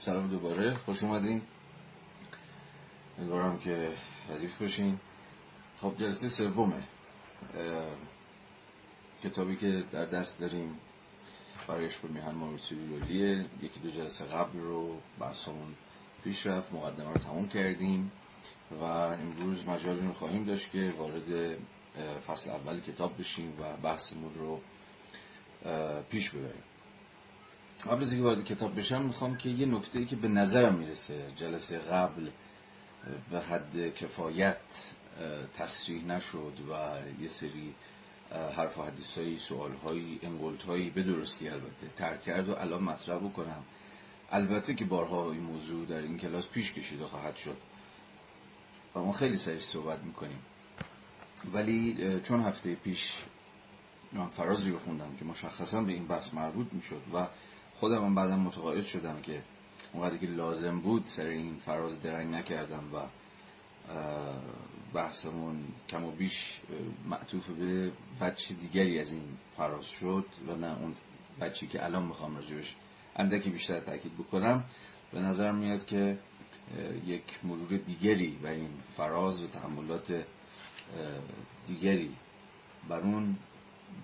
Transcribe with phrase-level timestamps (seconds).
[0.00, 0.74] سلام دوباره.
[0.74, 1.42] خوش اومدین.
[3.18, 3.92] امیدوارم که
[4.30, 5.00] ردیف باشین.
[5.80, 6.82] خب جلسه سومه.
[9.22, 10.78] کتابی که در دست داریم
[11.68, 15.74] برایش به میهن مارسیلیولیه یکی دو جلسه قبل رو بحثمون
[16.24, 16.72] پیش رفت.
[16.72, 18.12] مقدمه رو تموم کردیم
[18.70, 21.58] و امروز مجالی رو خواهیم داشت که وارد
[22.26, 24.60] فصل اول کتاب بشیم و بحثمون رو
[26.10, 26.62] پیش ببریم.
[27.86, 31.32] قبل از اینکه وارد کتاب بشم می‌خوام که یه نکته ای که به نظرم می‌رسه
[31.36, 32.30] جلسه قبل
[33.30, 34.56] به حد کفایت
[35.54, 36.72] تصریح نشد و
[37.22, 37.74] یه سری
[38.56, 42.82] حرف و حدیث هایی سوال هایی انگلت هایی به درستی البته ترک کرد و الان
[42.82, 43.62] مطرح بکنم.
[44.30, 47.56] البته که بارها این موضوع در این کلاس پیش کشیده خواهد شد
[48.94, 50.42] و ما خیلی سریع صحبت می‌کنیم.
[51.52, 53.18] ولی چون هفته پیش
[54.12, 57.26] من فرازی رو خوندم که مشخصا به این بحث مربوط می‌شد و
[57.80, 59.42] خودم هم بعدا متقاعد شدم که
[59.92, 62.98] اونقدر که لازم بود سر این فراز درنگ نکردم و
[64.94, 66.60] بحثمون کم و بیش
[67.08, 69.22] معطوف به بچه دیگری از این
[69.56, 70.94] فراز شد و نه اون
[71.40, 72.76] بچی که الان می‌خوام راجبش
[73.16, 74.64] اندکی بیشتر تاکید بکنم.
[75.12, 76.18] به نظر میاد که
[77.06, 80.24] یک مرور دیگری بر این فراز و تحملات
[81.66, 82.16] دیگری
[82.88, 83.36] بر اون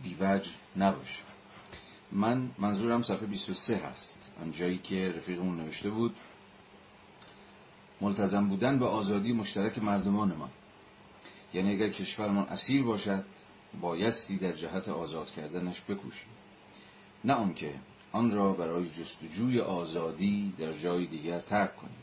[0.03, 1.36] بیوجه نباشه.
[2.13, 4.33] من منظورم صفحه 23 هست.
[4.43, 6.17] آنجایی که رفیقمون نوشته بود.
[8.01, 10.51] ملتزم بودن به آزادی مشترک مردمان ما.
[11.55, 13.25] یعنی اگر کشورمان اسیر باشد
[13.81, 16.31] بایستی در جهت آزاد کردنش بکوشیم.
[17.25, 17.75] نه آنکه
[18.13, 21.97] آن را برای جستجوی آزادی در جای دیگر ترک کنیم.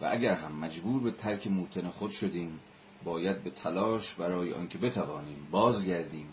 [0.00, 2.60] و اگر هم مجبور به ترک موتن خود شدیم
[3.04, 6.28] باید به تلاش برای آنکه بتوانیم بازگردیم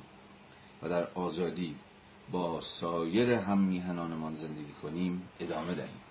[0.82, 1.76] و در آزادی
[2.32, 6.02] با سایر هم میهنانمان زندگی کنیم ادامه دهیم.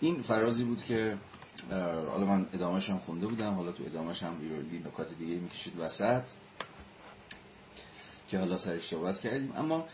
[0.00, 1.18] این فرازی بود که
[2.10, 6.22] حالا من ادامهش هم خونده بودم حالا تو ادامهش هم ویرولی نکات دیگه می‌کشید وسط
[8.28, 9.52] که حالا سرش صحبت کردیم.
[9.56, 9.86] اما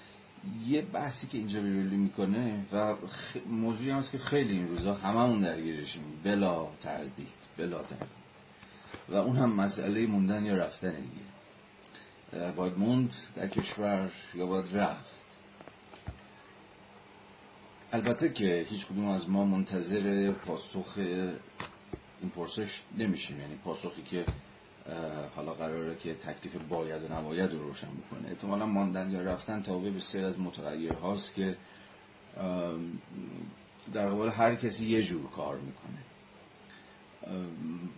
[0.66, 2.94] یه بحثی که اینجا ویرولی می‌کنه و
[3.46, 6.02] موضوعی هم هست که خیلی این روزا هممون درگیرشیم.
[6.24, 8.20] بلا تردید بلا تردید.
[9.08, 12.50] و اون هم مسئله موندن یا رفتن دیگه.
[12.52, 15.19] باید موند در کشور یا باید رفت؟
[17.92, 20.94] البته که هیچ کدوم از ما منتظر پاسخ
[22.20, 23.40] این پرسش نمیشیم.
[23.40, 24.24] یعنی پاسخی که
[25.36, 28.28] حالا قراره که تکلیف باید و نباید رو روشن بکنه.
[28.28, 31.56] احتمالا ماندن یا رفتن تابع بسیار از متغیر هاست که
[33.92, 35.98] در قبال هر کسی یه جور کار می‌کنه.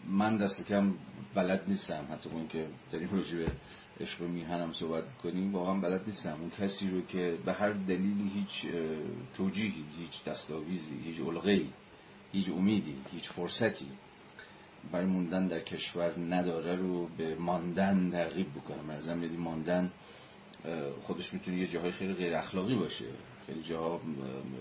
[0.07, 0.95] من دست کم
[1.35, 2.07] بلد نیستم.
[2.13, 3.53] حتی اون که داریم راجع به
[4.03, 6.37] عشق میهنم صحبت کنیم واقعا بلد نیستم.
[6.41, 8.67] اون کسی رو که به هر دلیلی هیچ
[9.35, 11.69] توجیهی هیچ دستاویزی هیچ علقه‌ای
[12.33, 13.87] هیچ امیدی هیچ فرصتی
[14.93, 19.93] برای موندن در کشور نداره رو به ماندن ترغیب بکنه مرزم یعنی ماندن
[21.03, 23.07] خودش می‌تونه یه جاهای خیلی غیر اخلاقی باشه.
[23.47, 24.01] خیلی جاها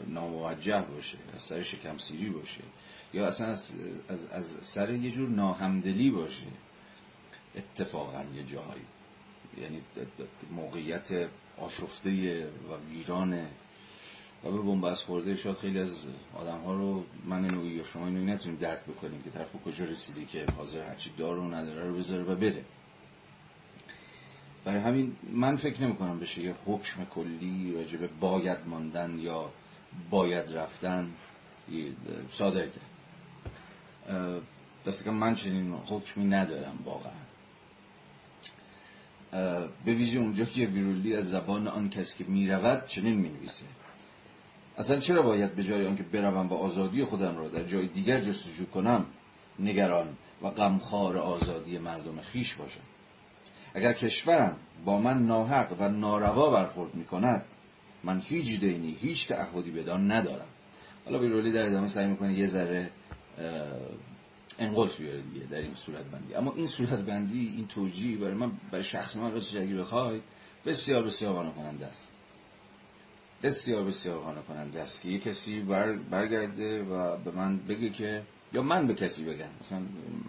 [0.08, 2.62] ناموجه باشه از سر شکم سیری باشه.
[3.14, 3.76] یا اصلا از,
[4.10, 6.48] از, از سر یه جور ناهمدلی باشه.
[7.56, 8.82] اتفاقا یه جاهایی.
[9.58, 9.82] یعنی
[10.52, 13.48] موقعیت آشفته و ویرانه.
[14.44, 18.26] و به بنبست خورده شاید خیلی از آدم ها رو من نوعی یا شما نوعی
[18.26, 22.24] نتونیم درک بکنیم که طرف کجا رسیدی که حاضر هرچی داره و نداره رو بذاره
[22.24, 22.64] و بره.
[24.66, 29.50] برای همین من فکر نمی کنم بشه یه حکم کلی راجب باید ماندن یا
[30.10, 31.12] باید رفتن
[32.32, 32.92] صادر کرد.
[34.88, 37.31] دست من چنین حکمی ندارم واقعا.
[39.32, 43.66] به ویژه اونجا که ویرولی از زبان آن کسی که می‌رود چنین می‌نویسه.
[44.78, 48.66] اصلا چرا باید به جای آنکه بروم و آزادی خودم را در جای دیگر جستجو
[48.66, 49.06] کنم
[49.60, 50.08] نگران
[50.42, 52.82] و غمخوار آزادی مردم خیش باشم؟
[53.74, 57.46] اگر کشورم با من ناحق و ناروا برخورد می کند
[58.04, 60.48] من هیچ دینی هیچ تعهدی بدان ندارم.
[61.06, 62.90] حالا بیرولی در ادامه سعی می‌کنه یه ذره
[64.60, 68.52] انقلت بیاره دیگه در این صورت بندی اما این صورت بندی این توجیه برای من
[68.72, 70.24] برای شخص من راستش اگه بخواید
[70.66, 72.12] بسیار بسیار قانع کننده است.
[73.44, 78.24] بسیار بسیار قانع کننده است که یه کسی بر برگرده و به من بگه که
[78.54, 79.50] یا من به کسی بگم.
[79.62, 79.82] مثلا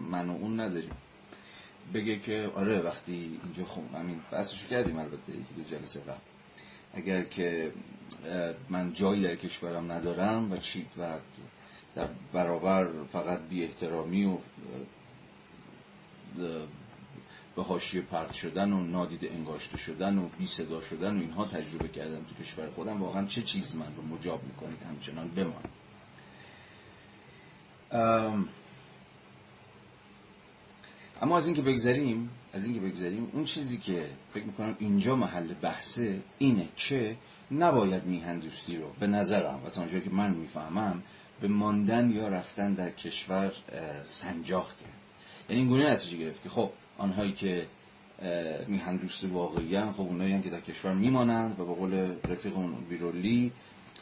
[0.09, 0.97] من و اون نداریم.
[1.93, 6.19] بگه که آره وقتی اینجا خون همین بحثشو کردیم البته یکی دو جلسه قبل.
[6.93, 7.71] اگر که
[8.69, 11.19] من جایی در کشورم ندارم و چی و
[11.95, 14.37] در برابر فقط بی احترامی و
[17.55, 21.87] به حاشیه پرت شدن و نادیده انگاشته شدن و بی صدا شدن و اینها تجربه
[21.87, 25.69] کردن تو کشور خودم واقعا چه چیز من رو مجاب می‌کنه که همچنان بمانم
[31.21, 36.21] اما از اینکه بگذریم از اینکه بگذریم اون چیزی که فکر می‌کنم اینجا محل بحثه
[36.37, 37.17] اینه که
[37.51, 41.03] نباید میهن دوستی رو به نظرم و تا که من می‌فهمم
[41.43, 43.51] به ماندن یا رفتن در کشور
[44.03, 44.89] سنجاق کرد.
[45.49, 47.67] یعنی این گونه نتیجه گرفت که خب آنهایی که
[48.67, 53.51] میهن دوست واقعی خب اونایی که در کشور میمانند و به قول رفیق اون ویرولی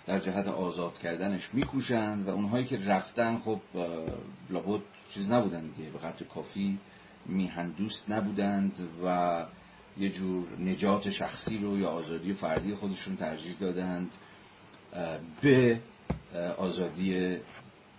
[0.07, 3.59] در جهت آزاد کردنش میکوشند و اونهایی که رفتن خب
[4.49, 5.89] لابد چیز نبودن دیگه.
[5.89, 6.77] به قدر کافی
[7.25, 9.45] میهن دوست نبودند و
[9.97, 14.11] یه جور نجات شخصی رو یا آزادی فردی خودشون ترجیح دادند
[15.41, 15.79] به
[16.57, 17.37] آزادی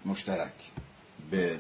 [0.07, 0.53] مشترک
[1.31, 1.59] به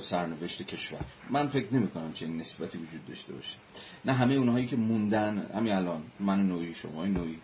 [0.00, 1.00] سرنوشت کشور.
[1.30, 3.56] من فکر نمی کنم چه نسبتی وجود داشته باشه.
[4.04, 7.38] نه همه اونهایی که موندن همین الان من نوعی شما نوعی.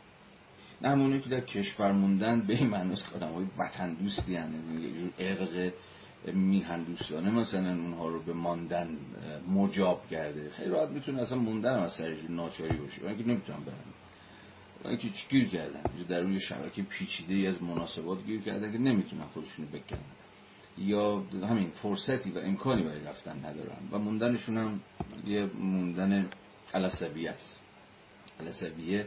[0.82, 4.82] نه همونهایی که در کشور موندن به این معنی که آدم های وطن دوستی یعنی
[4.82, 5.72] یه جور ارق
[6.34, 8.98] میهن دوستانه مثلا اونها رو به ماندن
[9.48, 10.50] مجاب کرده.
[10.50, 13.04] خیلی راحت می‌تونه اصلا موندن هم از سرش ناچاری باشه.
[13.04, 13.74] من که نمی‌تونم برم.
[14.84, 19.24] من که گیر کردن در روی شبکه پیچیده ای از مناسبات گیر کردن که نمی‌تونن
[19.24, 19.98] خودشونو بکنن.
[20.78, 24.80] یا همین فرصتی و امکانی برای رفتن ندارن و موندنشون هم
[25.26, 26.30] یه موندن
[26.74, 27.60] علصبیه است.
[28.40, 29.06] علصبیه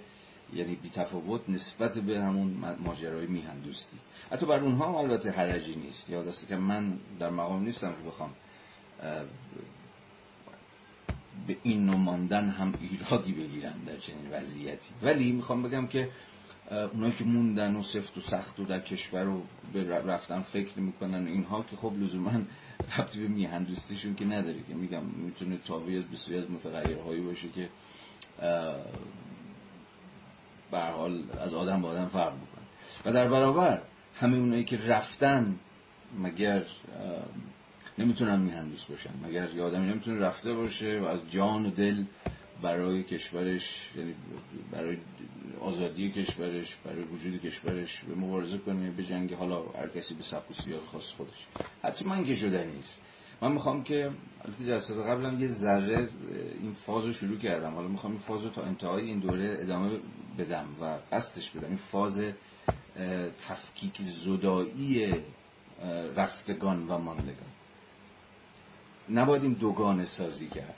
[0.53, 3.97] یعنی بی تفاوت نسبت به همون ماجرای میهن دوستی
[4.31, 6.09] حتی بر اونها هم البته حرجی نیست.
[6.09, 8.33] یا دسته که من در مقام نیستم که بخوام
[11.47, 14.89] به این ماندن هم ایرادی بگیرم در چنین وضعیتی.
[15.01, 16.09] ولی می‌خوام بگم که
[16.71, 19.43] اونایی که موندن و سفت و سخت و در کشور رو
[19.73, 22.31] رفتن فکر می‌کنن اینها که خب لزوما
[22.97, 27.49] ربطی به میهن دوستیشون که نداره که میگم می‌تونه تابعی از بسیاری از متغیرهایی باشه
[27.49, 27.69] که
[30.71, 32.65] به حال از آدم به آدم فرق می‌کنه.
[33.05, 33.81] و در برابر
[34.15, 35.59] همه اونایی که رفتن
[36.19, 36.65] مگر
[37.97, 39.09] نمی‌تونن میهندوس باشن.
[39.23, 42.03] مگر یه آدمی نمی‌تونه رفته باشه و از جان و دل
[42.61, 44.15] برای کشورش یعنی
[44.71, 44.97] برای
[45.61, 50.51] آزادی کشورش برای وجود کشورش به مبارزه کنه به جنگ حالا هر کسی به سبک
[50.51, 51.47] و سیاق خاص خودش.
[51.83, 53.01] حتی من که شده نیست.
[53.41, 54.11] من می‌خوام که
[54.45, 56.09] البته جلسات قبلم یه ذره
[56.61, 57.73] این فاز رو شروع کردم.
[57.73, 59.99] حالا می‌خوام این فاز رو تا انتهای این دوره ادامه
[60.37, 61.67] بدم و قصدش بدم.
[61.67, 62.23] این فاز
[63.47, 65.15] تفکیک زدایی
[66.15, 67.51] رفتگان و ماندگان.
[69.09, 70.75] نباید این دوگانه سازی کرد.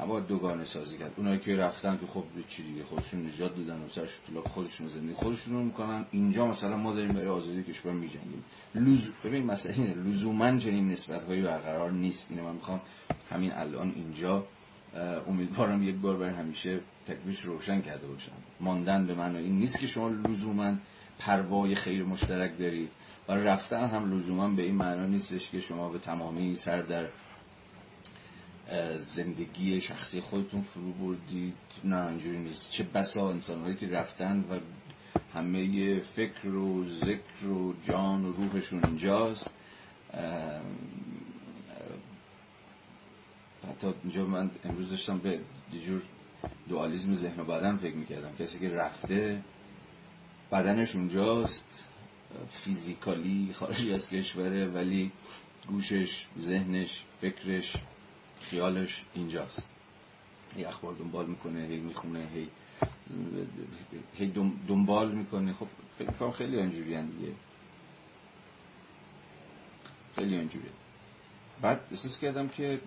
[0.00, 1.12] نباید دوگانه سازی کرد.
[1.16, 5.54] اونایی که رفتن که خب چی دیگه؟ خودشون نجات دادن و سرش خودشون زندگی خودشون
[5.54, 6.06] رو می‌کنن.
[6.10, 8.44] اینجا مثلا ما داریم برای آزادی کشور میجنگیم.
[8.74, 9.94] لزوم ببین مثلا اینه.
[9.94, 12.26] لزوما چنین نسبت هایی برقرار نیست.
[12.30, 12.80] اینه من می‌خوام
[13.30, 14.46] همین الان اینجا
[15.28, 18.32] امیدوارم یک بار برای همیشه تکلیفش روشن کرده باشم.
[18.60, 20.74] ماندن به معنی این نیست که شما لزوما
[21.20, 22.92] پروای خیر مشترک دارید.
[23.28, 27.08] و رفتن هم لزوما به این معنا نیستش که شما به تمامی سر در
[28.98, 31.54] زندگی شخصی خودتون فرو بردید.
[31.84, 32.70] نه اینجوری نیست.
[32.70, 34.58] چه بسا انسانهایی که رفتن و
[35.34, 39.50] همه فکر و ذکر و جان و روحشون اینجاست.
[43.68, 45.40] حتی اینجا من امروز داشتم به
[45.86, 46.02] جور
[46.68, 48.36] دوالیزم ذهن و بدن فکر می‌کردم.
[48.38, 49.42] کسی که رفته
[50.52, 51.86] بدنش اونجاست.
[52.50, 55.12] فیزیکالی خارجی از کشوره ولی
[55.68, 57.76] گوشش ذهنش فکرش
[58.40, 59.66] خیالش اینجاست.
[60.56, 62.48] هی اخبار دنبال می‌کنه هی می‌خونه هی
[64.14, 64.32] هی
[64.68, 65.52] دنبال می‌کنه.
[65.52, 65.66] خب
[65.98, 67.32] فکر کنم خیلی اینجوری دیگه.
[70.14, 70.70] خیلی اینجوریه
[71.62, 72.80] بعد احساس کردم که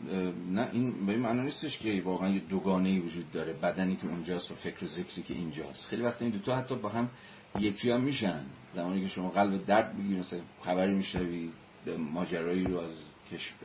[0.51, 3.53] نه این به این معنی نیستش که واقعا یه دوگانه وجود داره.
[3.53, 5.88] بدنی که اونجاست و فکر و ذکری که اینجاست.
[5.88, 7.10] خیلی وقت این دوتا حتی با هم
[7.60, 8.45] یکی هم میشن.
[8.75, 11.51] زمانی که شما قلب درد می‌گیری مثلا خبری میشنوی
[11.98, 12.91] ماجرایی رو از
[13.31, 13.57] کشور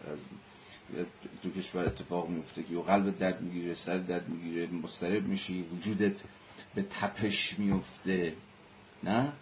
[1.43, 6.23] تو کشور اتفاق میفته که قلب درد می‌گیره سر درد می‌گیره مسترب میشی وجودت
[6.75, 8.35] به تپش میفته
[9.03, 9.33] نه؟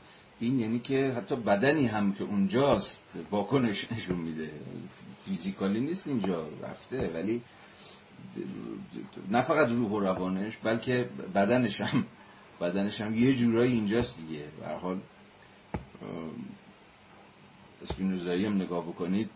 [0.41, 4.51] این یعنی که حتی بدنی هم که اونجاست واکنش نشون میده.
[5.25, 7.43] فیزیکالی نیست اینجا رفته ولی
[9.31, 12.07] نه فقط روح و روانش بلکه بدنش هم.
[12.61, 14.45] بدنش هم یه جورایی اینجاست دیگه.
[14.61, 15.01] به حال
[17.83, 19.31] اسپینوزایی هم نگاه بکنید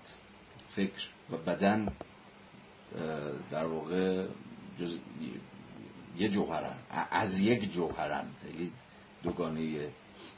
[0.69, 1.93] فکر و بدن
[3.51, 4.27] در واقع
[4.79, 4.99] جز
[6.17, 6.77] یه جوهرن.
[7.11, 8.27] از یک جوهرن.
[8.43, 8.73] خیلی
[9.23, 9.89] دوگانه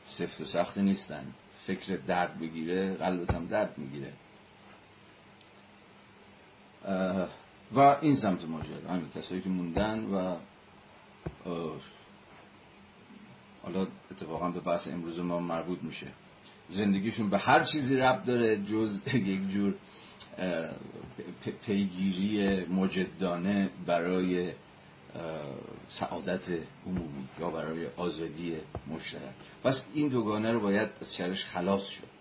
[0.06, 1.32] سفت و سخت نیستن.
[1.66, 4.12] فکر درد بگیره قلبت هم درد می‌گیره.
[7.72, 8.90] و این سمت ماجرا.
[8.90, 10.36] همین کسایی که موندن و
[13.62, 16.06] حالا اتفاقا به بحث امروز ما مربوط میشه.
[16.70, 19.74] زندگیشون به هر چیزی ربط داره جز یک جور
[21.66, 24.52] پیگیری مجدانه برای
[25.88, 26.48] سعادت
[26.86, 29.20] عمومی یا برای آزادی مشترک.
[29.64, 32.12] پس این دوگانه رو باید از شرش خلاص شد.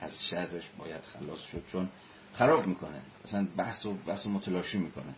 [0.00, 1.88] از شرش باید خلاص شد چون
[2.34, 3.00] خراب می‌کنه.
[3.24, 5.14] اصلا بحث و بحث و متلاشی می‌کنه.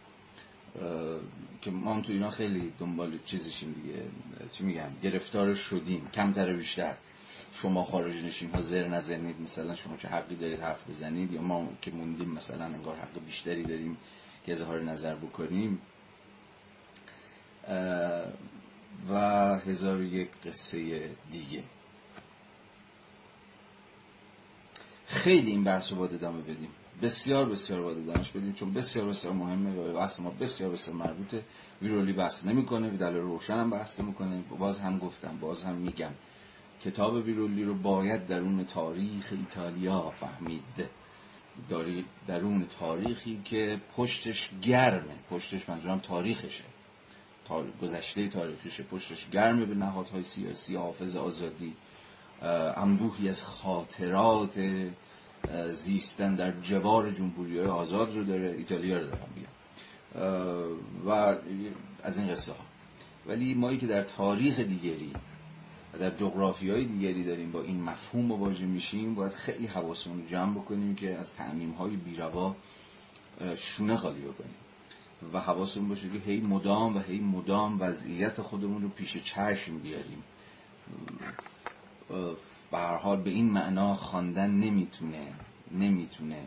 [1.63, 4.03] که ما هم تو اینا خیلی دنبال چیزشیم دیگه.
[4.51, 6.09] چی میگم گرفتار شدیم.
[6.09, 6.95] کمتر بیشتر.
[7.53, 8.51] شما خارج نشین.
[8.51, 9.41] ها زر نزنید.
[9.41, 11.33] مثلا شما که حقی دارید حرف بزنید.
[11.33, 13.97] یا ما که موندیم مثلا انگار حق بیشتری داریم
[14.47, 15.79] که اظهار نظر بکنیم.
[19.11, 19.15] و
[19.67, 21.65] هزار یک قصه دیگه.
[25.07, 26.71] خیلی این بحث رو باید ادامه بدیم.
[27.03, 31.45] بسیار بسیار باید ادامهش بدیم چون بسیار بسیار مهمه و بحث ما بسیار بسیار مربوطه.
[31.83, 34.43] ویرولی بحث نمی‌کنه دلیل روشن هم بحث نمی‌کنه.
[34.59, 36.11] باز هم گفتم باز هم میگم.
[36.85, 40.89] کتاب ویرولی رو باید درون تاریخ ایتالیا فهمید.
[41.69, 45.15] داری درون تاریخی که پشتش گرمه.
[45.31, 46.65] پشتش منظورم تاریخشه.
[47.83, 48.83] گذشته تاریخیشه.
[48.83, 51.77] پشتش گرمه به نهادهای سیاسی حافظ آزادی
[52.77, 54.59] انبوهی از خاطرات
[55.73, 59.49] زیستن در جوار جمهوری های آزاد رو داره ایتالیا رو دارم میگم.
[61.07, 61.37] و
[62.03, 62.59] از این قصه ها.
[63.27, 65.13] ولی مایی که در تاریخ دیگری
[65.95, 70.27] و در جغرافی های دیگری داریم با این مفهوم مواجه میشیم باید خیلی حواسمون رو
[70.27, 72.57] جمع بکنیم که از تعمیم های بیروا
[73.57, 74.55] شونه خالی بکنیم.
[75.33, 80.23] و حواسمون باشه که هی مدام و هی مدام وضعیت خودمون رو پیش چشم بیاریم.
[82.73, 85.33] به هر حال به این معنا خواندن نمی‌تونه
[85.71, 86.47] نمی‌تونه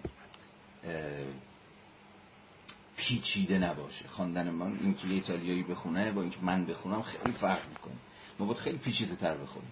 [2.98, 4.08] پیچیده نباشه.
[4.08, 7.94] خواندن من اینکه یه ایتالیایی بخونه با اینکه من بخونم خیلی فرق می‌کنه.
[8.40, 9.72] ما باید خیلی پیچیده تر بخونیم.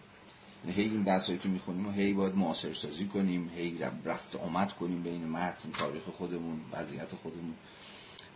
[0.65, 4.73] یعنی هی این بحثایی که می‌خونیم و هی باید معاصر سازی کنیم هی رفت آمد
[4.73, 7.53] کنیم بین متن تاریخ خودمون وضعیت خودمون.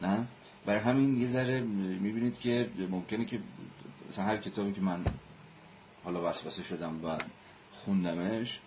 [0.02, 0.28] نه؟
[0.66, 3.40] برای همین یه ذره می‌بینید که ممکنه که
[4.10, 5.06] مثلا هر کتابی که من
[6.04, 7.18] حالا وسوسه شدم و
[7.88, 8.60] خوندمش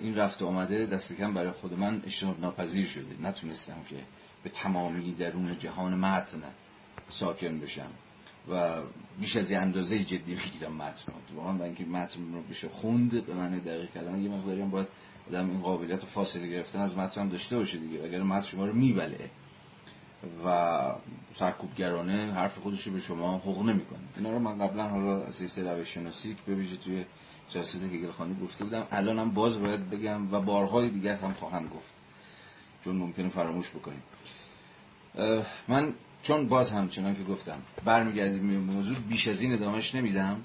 [0.00, 3.22] این رفت آمده دست کم برای خود من اجتناب ناپذیر شده.
[3.22, 3.96] نتونستم که
[4.42, 6.42] به تمامی درون جهان متن
[7.08, 7.90] ساکن بشم
[8.50, 8.82] و
[9.20, 11.36] بیش از یه اندازه جدی بگیرم متن رو.
[11.36, 14.88] واقعا اینکه متن رو بشه خوند به معنی دقیق کلمه یه مقداری هم باید
[15.28, 18.04] آدم این قابلیت و فاصله گرفتن از متن هم داشته باشه دیگه.
[18.04, 19.30] اگر متن شما رو میبله
[20.44, 20.78] و
[21.34, 23.98] سرکوبگرانه حرف خودش رو به شما حقوق نمی‌کنه.
[24.16, 27.04] اینا رو من قبلا حالا اساس روش شناسی که به توی
[27.48, 28.86] جلسه هگل خانی گفته بودم.
[28.90, 31.92] الانم باز باید بگم و بارهای دیگر هم خواهم گفت.
[32.84, 34.02] چون ممکنه فراموش بکنیم.
[35.68, 40.42] من چون باز همچنان که گفتم برمیگردیم به موضوع بیش از این ادامهش نمیدم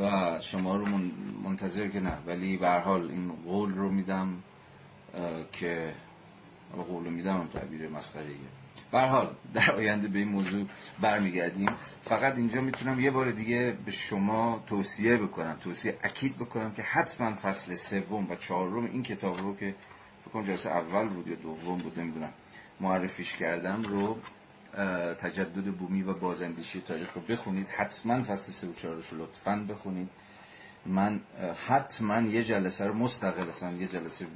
[0.00, 0.86] و شما رو
[1.44, 2.18] منتظر که نه.
[2.26, 4.42] ولی به حال این قول رو میدم
[5.52, 5.94] که
[6.88, 8.24] قول رو میدم تعبیر مسخره
[8.98, 10.66] حال در آینده به این موضوع
[11.00, 11.68] برمیگردیم.
[12.02, 17.34] فقط اینجا می‌تونم یه بار دیگه به شما توصیه بکنم توصیه اکید بکنم که حتما
[17.34, 19.74] فصل سوم و چهارم این کتاب رو که
[20.24, 22.32] فکر جلسه اول بود یا دوم بود نمی‌دونم
[22.80, 24.18] معرفیش کردم رو
[25.14, 27.68] تجدد بومی و بازاندیشی تاریخ رو بخونید.
[27.68, 30.08] حتما فصل سه و چهارش رو لطفا بخونید.
[30.86, 31.20] من
[31.68, 34.26] حتما یه جلسه رو مستقل اصلا یه جلسه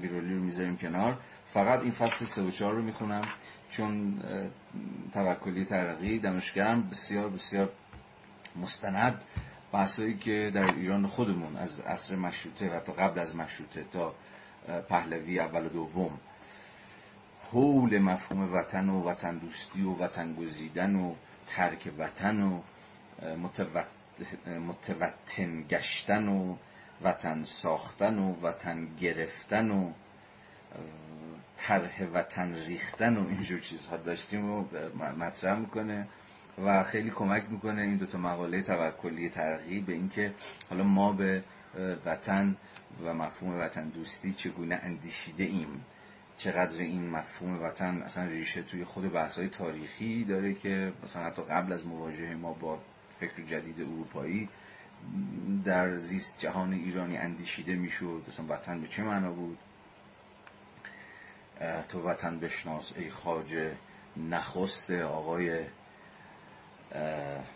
[0.00, 1.18] ویرولی رو می‌ذاریم کنار.
[1.46, 3.22] فقط این فصل سه و چهار رو می‌خونم.
[3.72, 4.22] چون
[5.12, 7.72] توکلی ترقی دمشگرم بسیار بسیار
[8.56, 9.24] مستند.
[9.72, 14.14] بحثایی که در ایران خودمون از عصر مشروطه و تا قبل از مشروطه تا
[14.88, 16.20] پهلوی اول و دوم
[17.52, 21.14] حول مفهوم وطن و وطن دوستی و وطن گزیدن و
[21.46, 22.60] ترک وطن و
[24.46, 26.56] متوطن گشتن و
[27.02, 29.92] وطن ساختن و وطن گرفتن و
[31.58, 34.64] طرح وطن ریختن و اینجور چیزها داشتیم و
[35.18, 36.08] مطرح می‌کنه
[36.64, 40.34] و خیلی کمک می‌کنه این دوتا مقاله توکلی ترقی به اینکه
[40.70, 41.44] حالا ما به
[42.06, 42.56] وطن
[43.04, 45.84] و مفهوم وطن دوستی چگونه اندیشیده ایم.
[46.36, 51.42] چقدر این مفهوم وطن اصلا ریشه توی خود بحث های تاریخی داره که مثلا حتی
[51.42, 52.78] قبل از مواجهه ما با
[53.20, 54.48] فکر جدید اروپایی
[55.64, 58.22] در زیست جهان ایرانی اندیشیده می‌شد.
[58.28, 59.58] مثلا وطن به چه معنا بود؟
[61.88, 63.76] تو وطن بشناس ای خاجه
[64.16, 65.64] نخست آقای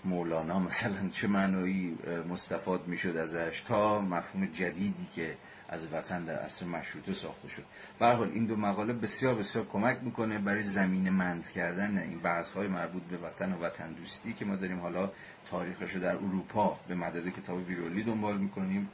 [0.04, 0.58] مولانا.
[0.68, 1.98] مثلا چه معنایی
[2.28, 5.36] مستفاد می‌شد ازش تا مفهوم جدیدی که
[5.68, 7.64] از وطن در اصل مشروطه ساخته شد.
[8.00, 12.68] حال این دو مقاله بسیار بسیار کمک می‌کنه برای زمین مند کردن این بحث های
[12.68, 15.10] مربوط به وطن و وطن دوستی که ما داریم حالا
[15.50, 18.88] تاریخش رو در اروپا به مدد کتاب ویرولی دنبال می‌کنیم.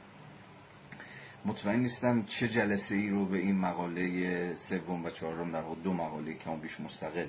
[1.45, 6.33] مطمئن نیستم چه جلسه ای رو به این مقاله سوم و چهارم در دو مقاله
[6.33, 7.27] که بیش مستقل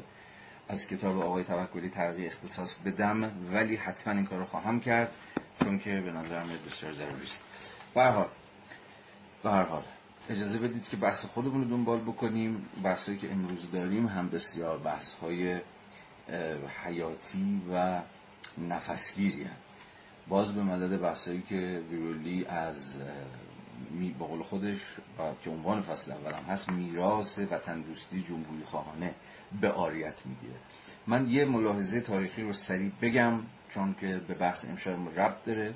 [0.68, 5.12] از کتاب آقای توکلی ترقی اختصاص بدم ولی حتما این کار رو خواهم کرد
[5.61, 7.40] چون که به نظر میاد بسیار ضروری است
[7.94, 8.02] به
[9.50, 9.83] حال
[10.30, 15.14] اجازه بدید که بحث خودمون رو دنبال بکنیم بحثایی که امروز داریم هم بسیار بحث
[15.14, 15.61] های
[16.85, 18.02] حیاتی و
[18.59, 19.56] نفسگیری هم.
[20.28, 23.00] باز به مدد بحثایی که ویرولی از
[23.90, 24.85] می بقول خودش
[25.45, 29.14] که عنوان فصل اولم هست میراث وطن دوستی جمهوری خواهانه
[29.61, 30.59] به آریت می‌گیره.
[31.07, 35.75] من یه ملاحظه تاریخی رو سریع بگم چون که به بحث امشب ربط داره.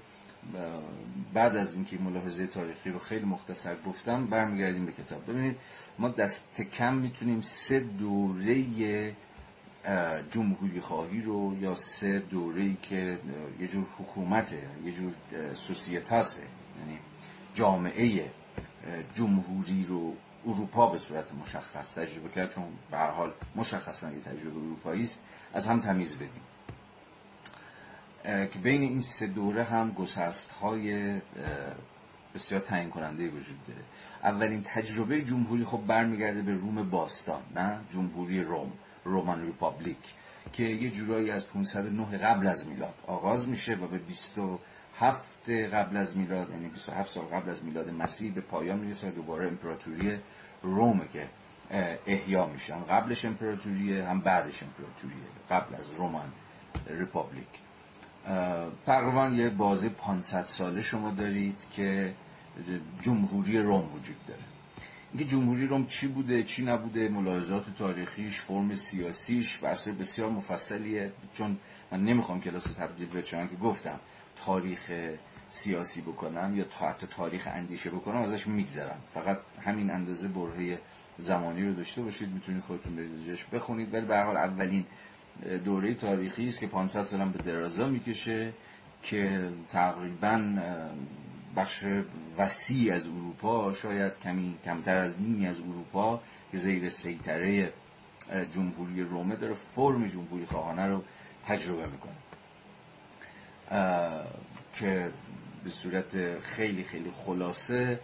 [1.34, 5.30] بعد از اینکه ملاحظه تاریخی رو خیلی مختصر گفتم برمیگردیم به کتاب.
[5.30, 5.56] ببینید
[5.98, 8.64] ما دست کم می‌تونیم سه دوره
[10.30, 13.18] جمهوری خواهی رو یا سه دوره که
[13.60, 15.12] یه جور حکومته یه جور
[15.54, 16.42] سوسیتاسه.
[16.78, 16.98] یعنی
[17.58, 18.30] جامعه
[19.14, 20.14] جمهوری رو
[20.46, 25.22] اروپا به صورت مشخص تجربه کرد چون به هر حال مشخصا یه تجربه اروپایی است.
[25.54, 26.42] از هم تمیز بدیم.
[28.24, 31.20] که بین این سه دوره هم گسست های
[32.34, 33.80] بسیار تعیین کننده وجود داره.
[34.22, 38.72] اولین تجربه جمهوری خب برمیگرده به روم باستان نه؟ جمهوری روم
[39.04, 40.14] Roman Republic
[40.52, 43.98] که یه جورایی از 509 قبل از میلاد آغاز میشه و به
[45.00, 49.10] 27 قبل از میلاد یعنی 27 سال قبل از میلاد مسیح به پایان می‌رسه و
[49.10, 50.18] دوباره امپراتوری
[50.62, 51.28] رومه که
[52.06, 52.74] احیا میشه.
[52.74, 55.24] هم قبلش امپراتوریه هم بعدش امپراتوریه.
[55.50, 56.32] قبل از Roman
[56.86, 57.46] Republic.
[58.86, 62.14] تقریبا یه بازه 500 ساله شما دارید که
[63.02, 64.42] جمهوری روم وجود داره.
[65.12, 71.12] اینکه جمهوری روم چی بوده چی نبوده ملاحظات تاریخیش فرم سیاسیش بحث بسیار مفصلیه.
[71.34, 71.58] چون
[71.92, 74.00] من نمی‌خوام کلاس تبدیل به که گفتم
[74.44, 74.92] تاریخ
[75.50, 78.98] سیاسی بکنم یا حتی تاریخ اندیشه بکنم ازش میگذرم.
[79.14, 80.78] فقط همین اندازه برهه
[81.18, 83.94] زمانی رو داشته باشید می‌تونید خودتون برید بخونید.
[83.94, 84.84] ولی به حال اولین
[85.64, 88.52] دوره تاریخی است که 500 سال به درازا می‌کشه
[89.02, 90.54] که تقریبا
[91.56, 91.84] بخش
[92.38, 96.20] وسیع از اروپا شاید کمی کمتر از نیمی از اروپا
[96.52, 97.72] که زیر سیطره
[98.54, 101.04] جمهوری رومه داره فرم جمهوری خواهانه رو
[101.46, 102.27] تجربه می‌کنه.
[104.74, 105.10] که
[105.64, 108.00] به صورت خیلی خیلی خلاصه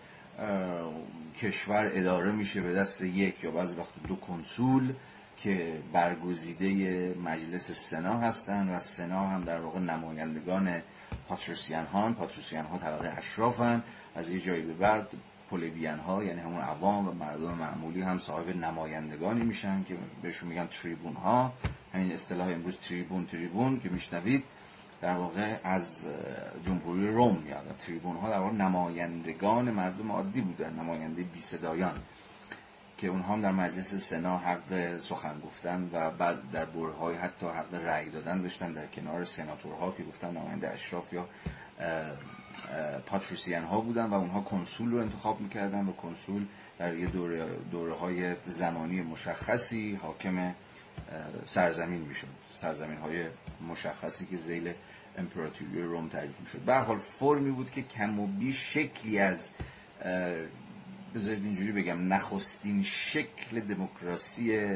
[1.39, 4.95] کشور اداره میشه به دست یک یا بعضی وقت دو کنسول
[5.37, 6.69] که برگزیده
[7.15, 10.83] مجلس سنا هستند و سنا هم در واقع نمایندگان
[11.29, 13.83] پاتریسیان ها پاتریسیان ها طبقه اشرافن
[14.15, 15.09] از یه جایی به بعد
[15.51, 20.67] پولویان ها یعنی همون عوام و مردم معمولی هم صاحب نمایندگانی میشن که بهشون میگن
[20.67, 21.53] تریبون ها.
[21.93, 24.45] همین اصطلاح امروز تریبون تریبون که میشنوید.
[25.05, 26.03] در واقع از
[26.67, 27.67] جمهوری روم میاد.
[27.67, 32.01] و تریبون ها در واقع نمایندگان مردم عادی بودن نماینده بی صدایان
[32.99, 37.75] که اونها هم در مجلس سنا حق سخن گفتن و بعد در برهای حتی حق
[37.75, 41.29] رأی دادن داشتن در کنار سناتورها که گفتن نماینده اشراف یا
[43.07, 46.47] پاتریسیان ها بودن و اونها کنسول رو انتخاب می‌کردن و کنسول
[46.79, 50.55] در یه دوره, دوره های زمانی مشخصی حاکم
[51.45, 52.27] سرزمین می‌شد.
[52.55, 53.25] سرزمین های
[53.69, 54.73] مشخصی که زیل
[55.19, 56.59] امپراتوری روم تعریف می‌شد.
[56.59, 59.51] به حال فرمی بود که کم و بیش شکلی از
[61.15, 64.67] بذارید اینجوری بگم نخستین شکل دموکراسی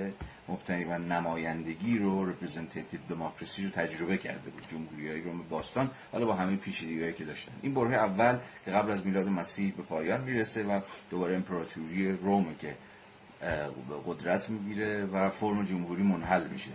[0.49, 4.67] مبتنی بر نمایندگی رو رپرزنتیتیو دموکراسی رو تجربه کرده بود.
[4.71, 7.53] جمهوری های روم باستان حالا با همه پیچیدگی‌هایی که داشتن.
[7.63, 12.55] این بره اول که قبل از میلاد مسیح به پایان می‌رسه و دوباره امپراتوری روم
[12.55, 12.77] که
[14.07, 16.71] قدرت می‌گیره و فرم جمهوری منحل میشه.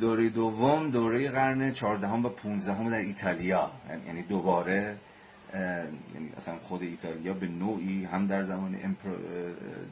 [0.00, 3.70] دوره دوم دوره قرن 14 و 15 در ایتالیا.
[4.06, 4.96] یعنی دوباره
[5.54, 8.96] یعنی اصلا خود ایتالیا به نوعی هم در زمان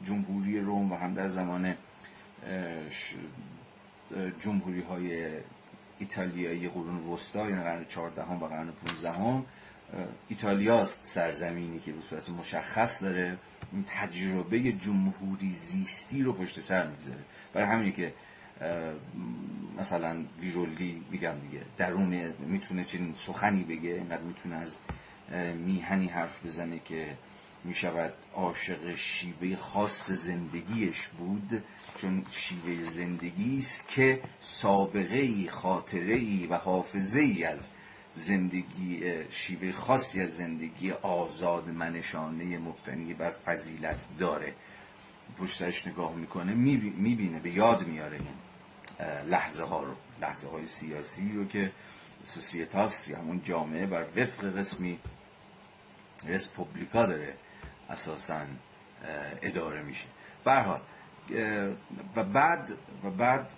[0.05, 1.75] جمهوری روم و هم در زمان
[4.41, 5.27] جمهوری های
[5.99, 9.45] ایتالیایی قرون وسطا یعنی قرن 14 و قرن 15 هم
[10.27, 13.37] ایتالیاست سرزمینی که به صورت مشخص داره
[13.71, 18.13] این تجربه جمهوری زیستی رو پشت سر می‌ذاره برای همینه که
[19.77, 24.79] مثلا ویرولی میگم دیگه درون می‌تونه چنین سخنی بگه اینقدر می‌تونه از
[25.55, 27.17] میهنی حرف بزنه که
[27.63, 31.63] می‌شود عاشق شیوه خاص زندگیش بود
[31.97, 37.71] چون شیوه زندگی است که سابقه ای خاطره ای و حافظه ای از
[38.19, 44.53] زندگی شیوه خاصی از زندگی آزاد منشانه مبتنی بر فضیلت داره.
[45.37, 51.47] پشتش نگاه می‌کنه می‌بینه به یاد میاره این لحظه ها رو لحظه های سیاسی رو
[51.47, 51.71] که
[52.23, 54.99] سوسیتاس همون جامعه بر وفق قسمی
[56.27, 57.33] رسپوبلیکا داره
[57.89, 58.45] اساسا
[59.41, 60.07] اداره میشه.
[60.45, 60.81] حال
[62.15, 62.71] و بعد
[63.03, 63.53] و بعد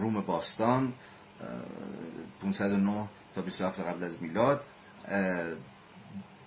[0.00, 0.92] روم باستان
[2.40, 4.64] 509 تا 27 قبل از میلاد.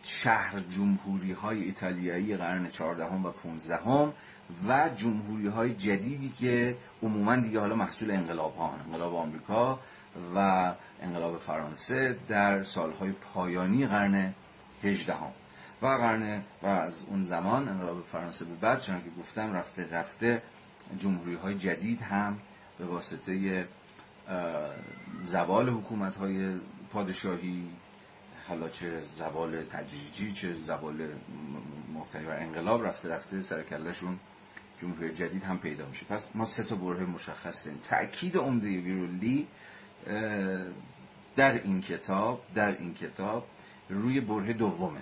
[0.03, 4.13] شهر جمهوری های ایتالیایی قرن 14 و 15
[4.67, 9.79] و جمهوری های جدیدی که عموما دیگه حالا محصول انقلاب ها انقلاب آمریکا
[10.35, 14.33] و انقلاب فرانسه در سالهای پایانی قرن
[14.83, 15.13] 18
[15.81, 20.41] و قرن و از اون زمان انقلاب فرانسه به بعد چون که گفتم رفته رفته
[20.99, 22.37] جمهوری های جدید هم
[22.79, 23.67] به واسطه
[25.23, 26.59] زوال حکومت های
[26.91, 27.69] پادشاهی
[28.47, 31.07] حالا چه زوال تدریجی چه زوال
[31.93, 34.19] محتنی و انقلاب رفته رفته سرکلشون
[34.81, 36.05] جمهوری جدید هم پیدا میشه.
[36.05, 39.47] پس ما سه تا بره مشخص داریم تأکید عمده ویرولی
[41.35, 43.47] در این کتاب در این کتاب
[43.89, 45.01] روی بره دومه.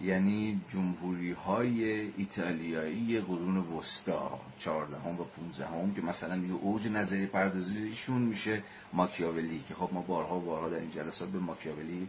[0.00, 8.22] یعنی جمهوری های ایتالیایی قرون وسطا چهاردهم و پونزدهم که مثلا دیگه اوج نظری پردازیشون
[8.22, 12.08] میشه ماکیاولی که خب ما بارها بارها در این جلسات به ماکیاولی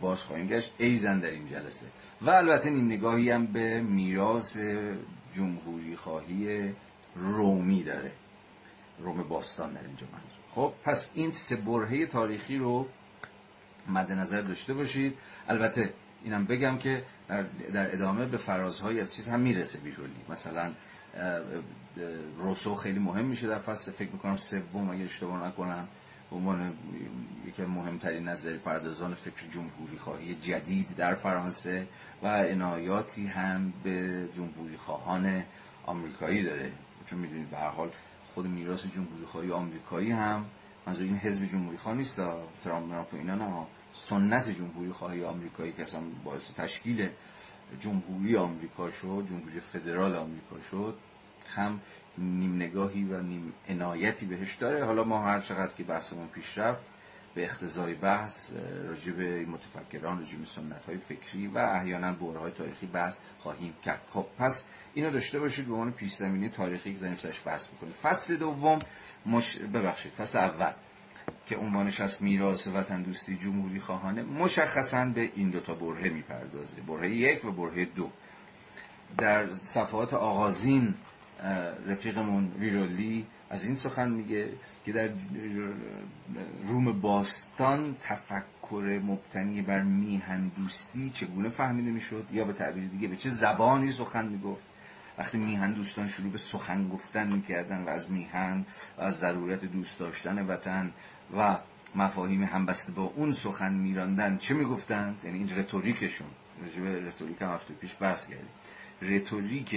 [0.00, 1.86] باز خواهیم گشت ایزن در این جلسه.
[2.22, 4.58] و البته این نگاهی هم به میراث
[5.34, 6.72] جمهوری خواهی
[7.14, 8.12] رومی داره.
[8.98, 10.42] روم باستان در اینجا منظور.
[10.48, 12.86] خب پس این سه برهه تاریخی رو
[13.88, 15.14] مد نظر داشته باشید.
[15.48, 20.72] البته اینم بگم که در, ادامه به فرازهایی از چیز هم می‌رسه بیرولی مثلا
[22.38, 23.92] روسو خیلی مهم میشه در فصل.
[23.92, 25.88] فکر می‌کنم سوم اگه اشتباه نکنم
[26.30, 26.72] به عنوان
[27.46, 31.86] یکی مهمترین نظر پردازان فکر جمهوری خواهی جدید در فرانسه
[32.22, 35.44] و عنایاتی هم به جمهوری خواهان
[35.86, 36.72] آمریکایی داره.
[37.06, 37.90] چون می‌دونید به هر حال
[38.34, 40.44] خود میراث جمهوری خواهی آمریکایی هم
[40.86, 42.20] منظور این حزب جمهوری خواه نیست
[42.64, 47.08] ترامپ اینا نه سنت جمهوری خواهی آمریکایی که اصلا باعث تشکیل
[47.80, 50.94] جمهوری آمریکا شد جمهوری فدرال آمریکا شد
[51.56, 51.80] هم
[52.18, 54.84] نیم نگاهی و نیم عنایتی بهش داره.
[54.84, 56.86] حالا ما هر چقدر که بحثمون پیش رفت
[57.34, 58.52] به اختزای بحث
[58.88, 63.74] راجع به متفکران راجع به سنت های فکری و احیانا بوره های تاریخی بحث خواهیم
[63.84, 64.00] کرد.
[64.08, 67.92] خب پس اینو داشته باشید به عنوان پیش زمینه تاریخی که داریم سرش بحث بکنیم
[67.92, 68.78] فصل دوم
[69.26, 69.58] مش...
[69.58, 70.72] ببخشید فصل اول.
[71.46, 76.80] که عنوانش از میراث وطن دوستی جمهوری خواهانه مشخصا به این دو تا برهه می‌پردازه.
[76.80, 78.10] برهه یک و برهه دو.
[79.18, 80.94] در صفحات آغازین
[81.86, 84.48] رفیقمون ویرولی از این سخن میگه
[84.84, 85.10] که در
[86.64, 93.16] روم باستان تفکر مبتنی بر میهن دوستی چگونه فهمیده می‌شد؟ یا به تعبیر دیگه به
[93.16, 94.71] چه زبانی سخن می‌گفت؟
[95.18, 98.66] وقتی میهن دوستان شروع به سخن گفتن می‌کردن و از میهن
[98.98, 100.92] و از ضرورت دوست داشتن وطن
[101.36, 101.58] و
[101.94, 106.28] مفاهیم همبسته با اون سخن میراندن چه می‌گفتن؟ یعنی این رتوریکشون
[106.64, 108.50] رجوع رتوریک هم هفته پیش بحث کردیم.
[109.02, 109.76] رتوریک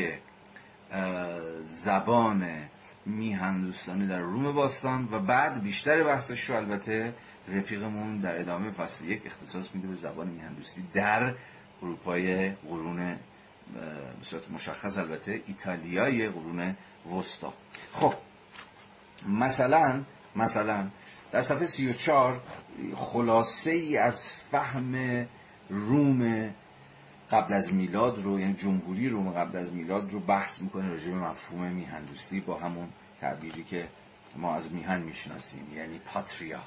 [1.70, 2.70] زبان
[3.06, 7.14] میهندوستانی در روم باستان و بعد بیشتر بحثش رو البته
[7.48, 11.36] رفیقمون در ادامه فصل یک اختصاص میده به زبان میهندوستی در
[11.82, 13.18] اروپای قرون
[13.74, 16.76] به مشخص البته ایتالیای قرون
[17.18, 17.54] وسطا.
[17.92, 18.14] خب
[19.28, 20.04] مثلا
[20.36, 20.90] مثلا
[21.32, 22.42] در صفحه 34
[22.96, 25.26] خلاصه ای از فهم
[25.70, 26.54] روم
[27.32, 31.18] قبل از میلاد رو یعنی جمهوری روم قبل از میلاد رو بحث می‌کنه راجع به
[31.18, 32.90] مفهوم میهندوستی با همون
[33.22, 33.88] تعبیری که
[34.36, 36.62] ما از میهن می‌شناسیم یعنی پاتریا.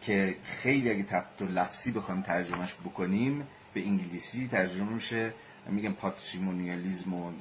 [0.00, 5.34] که خیلی اگه تبت و لفظی بخوایم ترجمهش بکنیم به انگلیسی ترجمه میشه.
[5.66, 7.32] میگن پاتریمونیالیزم و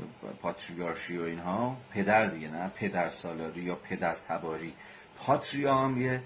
[0.42, 1.78] پاتریارشی و اینها.
[1.92, 4.74] پدر دیگه نه؟ پدر سالاری یا پدر تباری.
[5.18, 6.22] پاتریا هم یه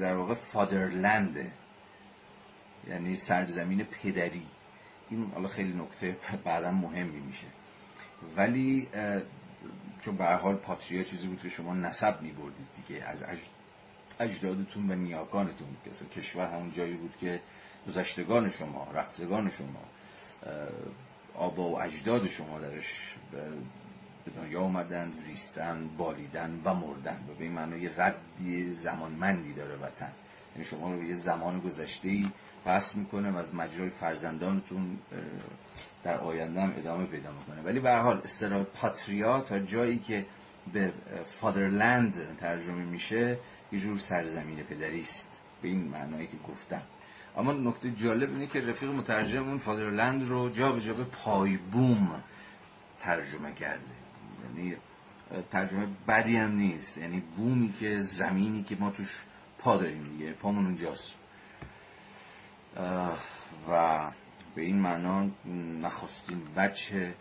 [0.00, 1.52] در واقع فادرلنده.
[2.88, 4.46] یعنی سرزمین پدری.
[5.10, 7.46] این حالا خیلی نکته بعدا مهمی میشه.
[8.36, 8.88] ولی
[10.00, 13.04] چون به حال پاتریا چیزی بود که شما نسب میبردید دیگه.
[13.04, 13.18] از
[14.20, 15.68] اجدادتون و نیاکانتون
[16.16, 17.40] کشور همون جایی بود که
[17.88, 19.80] گذشتگان شما رفتگان شما
[21.34, 23.14] آبا و اجداد شما درش
[24.26, 27.24] به دنیا اومدن زیستن بالیدن و مردن.
[27.28, 30.12] و به این معنی ردی زمانمندی داره وطن.
[30.54, 32.30] یعنی شما رو به یه زمان گذشته ای
[32.64, 34.98] پس می‌کنه و از مجرای فرزندانتون
[36.04, 37.62] در آینده هم ادامه پیدا می‌کنه.
[37.62, 40.26] ولی به حال اصطلاح پاتریا تا جایی که
[40.72, 40.92] به
[41.24, 43.38] فادرلند ترجمه میشه
[43.72, 46.82] یه جور سرزمین پدری است به این معنایی که گفتم.
[47.36, 52.22] اما نکته جالب اینه که رفیق مترجم اون فادرلند رو جا به جا به پایبوم
[52.98, 53.82] ترجمه کرده.
[54.44, 54.76] یعنی
[55.50, 56.98] ترجمه بدی هم نیست.
[56.98, 59.24] یعنی بومی که زمینی که ما توش
[59.58, 60.32] پا داریم دیگه.
[60.32, 61.14] پامون اونجاست.
[63.70, 64.10] و
[64.54, 65.26] به این معنا
[65.80, 67.14] نخستین بچه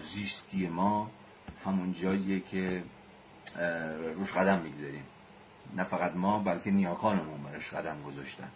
[0.00, 1.10] زیستی ما
[1.64, 2.84] همون جاییه که
[4.14, 5.04] روش قدم می‌گذاریم.
[5.76, 8.48] نه فقط ما بلکه نیاکانمون برش قدم گذاشتن.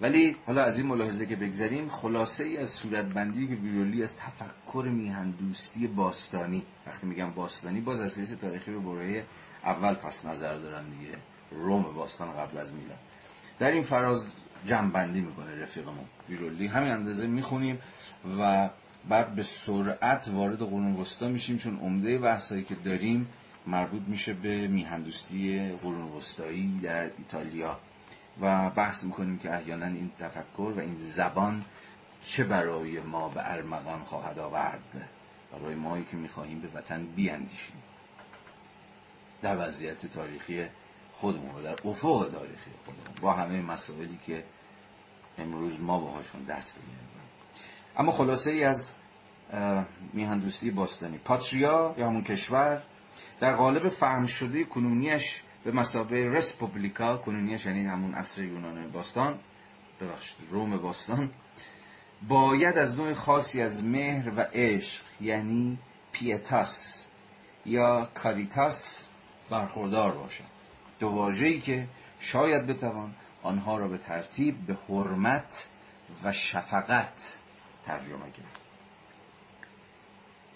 [0.00, 4.88] ولی حالا از این ملاحظه که بگذاریم خلاصه ای از صورتبندی که بیرولی از تفکر
[4.90, 6.62] میهندوستی باستانی.
[6.86, 9.22] وقتی میگم باستانی باز اساس تاریخی رو برای
[9.64, 11.18] اول پس نظر دارن دیگه.
[11.50, 12.98] روم باستان قبل از میلاد.
[13.58, 14.26] در این فراز
[14.64, 16.04] جنبندی می‌کنه رفیقمون.
[16.28, 17.78] بیرولی همین اندازه می‌خونیم
[18.40, 18.70] و
[19.08, 23.28] بعد به سرعت وارد قرون وسطا میشیم چون عمده بحثایی که داریم
[23.66, 27.78] مربوط میشه به میهندوستی قرون وسطایی در ایتالیا.
[28.40, 31.64] و بحث می‌کنیم که احیانا این تفکر و این زبان
[32.24, 35.08] چه برای ما به ارمغان خواهد آورد.
[35.52, 37.82] برای مایی که می‌خواهیم به وطن بیاندیشیم.
[39.42, 40.66] در وضعیت تاریخی
[41.12, 43.20] خودمون و در افق تاریخی خودمون.
[43.20, 44.44] با همه مسائلی که
[45.38, 47.08] امروز ما باهاشون دست بگیریم.
[47.96, 48.94] اما خلاصه ای از
[50.12, 51.18] میهندوستی باستانی.
[51.18, 52.82] پاتریا یا همون کشور
[53.40, 59.38] در قالب فهم شده کنونیش به مسابقه رسپوبلیکا کنونیش یعنی همون اصر یونان باستان.
[60.00, 61.30] ببخشید روم باستان.
[62.28, 65.78] باید از نوع خاصی از مهر و عشق یعنی
[66.12, 67.06] پیتاس
[67.64, 69.08] یا کاریتاس
[69.50, 70.44] برخوردار باشد.
[70.98, 71.88] دو واژه‌ای که
[72.20, 75.68] شاید بتوان آنها را به ترتیب به حرمت
[76.24, 77.38] و شفقت
[77.86, 78.58] ترجمه کرد.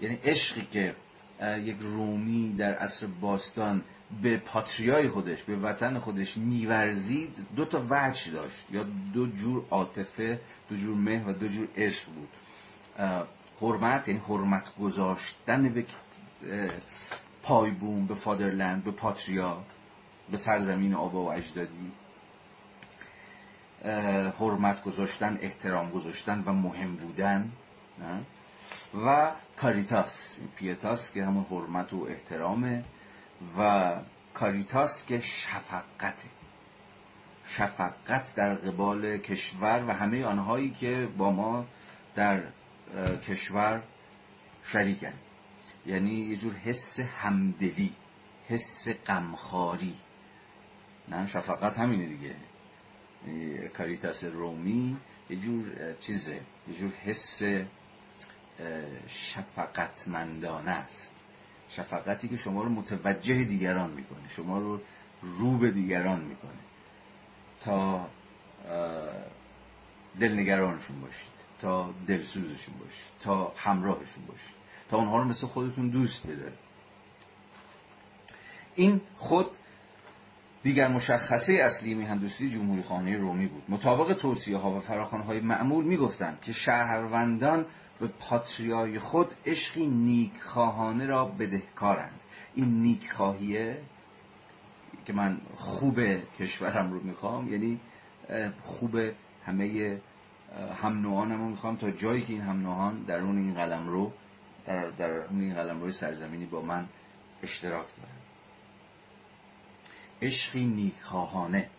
[0.01, 0.97] یعنی عشقی که
[1.57, 3.85] یک رومی در عصر باستان
[4.23, 8.67] به پاتریای خودش به وطن خودش میورزید دو تا وجه داشت.
[8.71, 12.29] یا دو جور عاطفه دو جور مه و دو جور عشق بود.
[13.61, 15.85] حرمت یعنی حرمت گذاشتن به
[17.43, 19.65] پایبوم به فادرلند به پاتریا
[20.31, 21.93] به سرزمین آبا و اجدادی.
[24.39, 27.53] حرمت گذاشتن احترام گذاشتن و مهم بودن.
[29.07, 32.85] و کاریتاس پیتاس که همون حرمت و احترامه.
[33.59, 33.93] و
[34.35, 36.29] کاریتاس که شفقته.
[37.47, 41.67] شفقت در قبال کشور و همه آنهایی که با ما
[42.15, 42.43] در
[43.29, 43.83] کشور
[44.65, 45.13] شریکن.
[45.87, 47.95] یعنی یه جور حس همدلی
[48.49, 49.95] حس غمخواری.
[51.09, 52.37] نه شفقت همینه دیگه.
[53.69, 54.97] کاریتاس رومی
[55.31, 57.43] یه جور چیزه یه جور حس
[59.07, 61.20] شفقتمندانه است.
[61.71, 64.29] شفقتی که شما رو متوجه دیگران می‌کنه.
[64.29, 64.81] شما رو
[65.23, 66.61] رو به دیگران می‌کنه.
[67.61, 68.07] تا
[70.21, 71.31] دلنگرانشون باشید.
[71.61, 73.05] تا دلسوزشون باشید.
[73.21, 74.55] تا همراهشون باشید.
[74.91, 76.59] تا اونها رو مثل خودتون دوست بدارید.
[78.75, 79.47] این خود
[80.63, 83.63] دیگر مشخصه اصلی میهندوستی جمهوری خانه رومی بود.
[83.69, 87.67] مطابق توصیه ها و فراخانه های معمول می‌گفتند که شهروندان
[88.01, 92.21] به پاتریای خود عشقی نیکخواهانه را بدهکارند.
[92.55, 93.83] این نیکخواهیه
[95.07, 96.01] که من خوب
[96.39, 97.81] کشورم رو می‌خوام یعنی
[98.61, 98.97] خوب
[99.47, 99.99] همه
[100.83, 104.13] هم نوعانم رو می‌خوام تا جایی که این هم نوعان در اون این قلم رو
[104.67, 106.89] در, در اون این قلم روی سرزمینی با من
[107.43, 108.21] اشتراک دارن.
[110.23, 111.71] عشقی نیکخواهانه.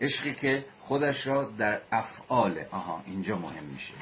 [0.00, 3.94] عشقی که خودش را در افعال آها اینجا مهم میشه.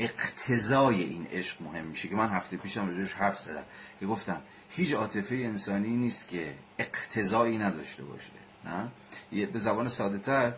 [0.00, 3.64] اقتضای این عشق مهم میشه که من هفته پیشم راجعش حرف زدم
[4.00, 8.30] که گفتم هیچ عاطفه انسانی نیست که اقتضایی نداشته باشه
[8.64, 10.54] نه؟ به زبان ساده تر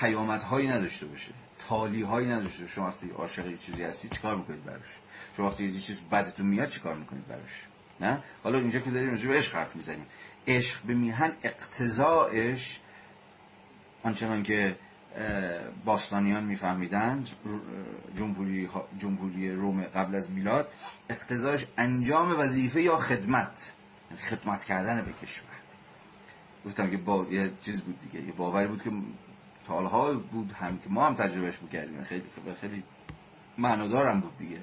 [0.00, 1.32] پیامدهایی نداشته باشه
[1.68, 4.98] تالی هایی نداشته شما وقتی عاشق چیزی هستی چیکار می‌کنید براش؟
[5.36, 7.64] شما وقتی یه چیز بدتون میاد چیکار می‌کنید براش؟
[8.00, 10.06] نه؟ حالا اینجا که داریم راجع به عشق حرف می‌زنیم.
[10.46, 12.80] عشق به میهن اقتضاعش
[14.02, 14.76] آنچنان که
[15.84, 17.28] باستانیان میفهمیدند
[18.16, 20.68] جمهوری, جمهوری روم قبل از میلاد
[21.10, 23.74] اقتضاش انجام وظیفه یا خدمت
[24.10, 25.48] یعنی خدمت کردن به کشور.
[26.66, 28.90] گفتم که با یه چیز بود دیگه یه باوری بود که
[29.66, 32.24] سالها بود هم که ما هم تجربهش بکردیم خیلی
[32.60, 32.82] خیلی
[33.58, 34.58] معنادارم بود دیگه.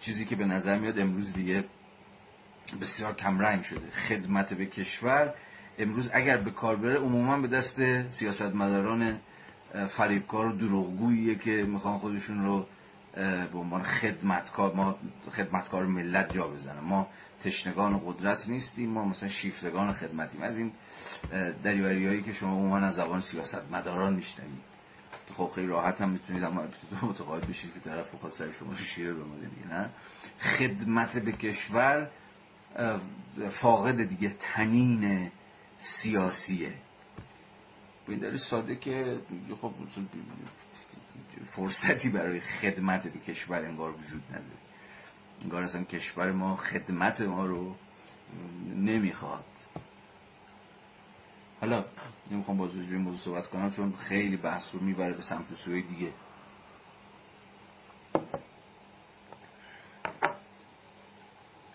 [0.00, 1.64] چیزی که به نظر میاد امروز دیگه
[2.80, 3.90] بسیار کمرنگ شده.
[3.90, 5.34] خدمت به کشور
[5.78, 9.20] امروز اگر به کار بره عموما به دست سیاستمداران
[9.88, 12.66] فریبکار و دروغگوییه که می‌خوان خودشون رو
[13.52, 14.96] به عنوان خدمتکار ما
[15.36, 16.80] خدمتکار ملت جا بزنن.
[16.80, 17.06] ما
[17.44, 20.42] تشنگان قدرت نیستیم ما مثلا شیفتگان خدمتیم.
[20.42, 20.72] از این
[21.64, 24.72] دریوری هایی که شما عموما از زبان سیاست مداران میشنوید.
[25.36, 26.62] خب خیلی راحت هم می‌تونید اما
[27.02, 29.90] متقاعد بشید که طرف بخواد سر شما شیره بمونه دیگه نه؟
[30.40, 32.10] خدمت به کشور
[33.50, 35.30] فاقد دیگه تنین
[35.78, 36.74] سیاسیه.
[38.06, 39.20] به ساده که
[39.60, 39.72] خب
[41.50, 44.62] فرصتی برای خدمت به کشور انگار وجود نداره.
[45.42, 47.74] انگار اصلا کشور ما خدمت ما رو
[48.76, 49.44] نمی‌خواد.
[51.60, 51.84] حالا
[52.30, 56.12] نمی‌خوام باز به موضوع صحبت کنم چون خیلی بحث رو می‌بره به سمت سوی دیگه.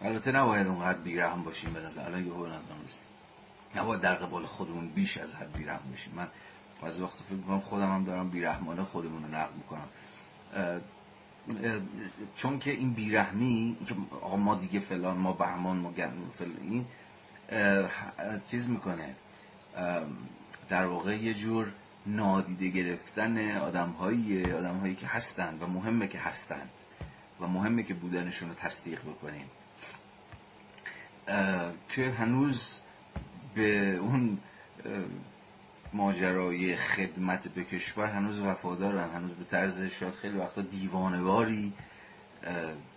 [0.02, 2.02] البته نباید اونقدر بیرحم باشیم به نظر.
[2.06, 2.74] الان یه به نظر
[3.76, 6.28] نباید در قبال خودمون بیش از حد بیرحم باشیم من
[6.82, 9.88] بعضی وقت فکر می‌کنم خودم هم دارم بیرحمانه خودمون رو نقد می‌کنم.
[12.36, 15.92] چون که این بیرحمی که آقا ما دیگه فلان ما بهمان ما
[16.38, 16.86] فلان این
[18.48, 19.16] چیز می‌کنه.
[20.70, 21.72] در واقع یه جور
[22.06, 26.70] نادیده گرفتن آدم هایی آدم هایی که هستند و مهمه که هستند
[27.40, 29.50] و مهمه که بودنشون رو تصدیق بکنیم.
[31.90, 32.82] که هنوز
[33.58, 34.38] به اون
[35.94, 39.10] ماجرای خدمت به کشور هنوز وفادارن.
[39.10, 41.74] هنوز به طرز شاید خیلی وقتا دیوانواری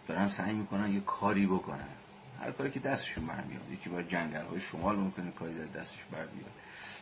[0.08, 1.88] دارن سعی می‌کنن یه کاری بکنن.
[2.40, 6.26] هر کاری که دستشون برمیاد یکی برای جنگل های شمال ممکنه کاری در دستش بر
[6.26, 6.52] بیاد.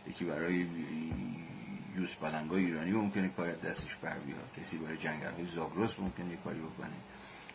[0.07, 0.67] یکی برای
[1.97, 4.53] یوس بلنگای ایرانی ممکنه کاری دستش بر بیاد.
[4.61, 6.97] کسی برای جنگل های زاگرس ممکنه یه کاری بکنه.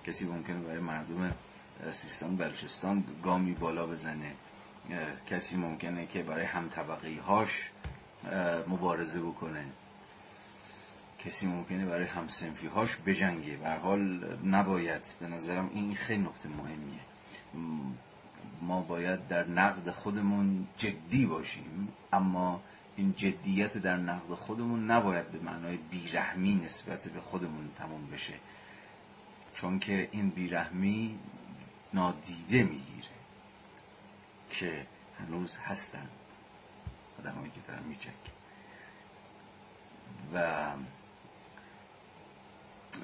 [0.08, 1.34] کسی ممکنه برای مردم
[1.92, 4.32] سیستان بلوچستان گامی بالا بزنه.
[5.28, 6.70] کسی ممکنه که برای هم
[7.28, 7.72] هاش
[8.68, 9.66] مبارزه بکنه.
[11.20, 13.58] کسی ممکنه برای همسنفی هاش بجنگه.
[13.64, 14.00] و حال
[14.46, 15.02] نباید.
[15.20, 17.00] به نظرم این خیلی نکته مهمیه.
[18.62, 21.88] ما باید در نقد خودمون جدی باشیم.
[22.14, 22.62] اما
[22.96, 28.34] این جدیت در نقد خودمون نباید به معنای بیرحمی نسبت به خودمون تموم بشه.
[29.56, 31.20] چون که این بیرحمی
[31.94, 33.13] نادیده می‌گیره.
[34.54, 34.86] که
[35.20, 36.10] هنوز هستند
[37.20, 38.14] آدمایی که دارن میچک
[40.34, 40.64] و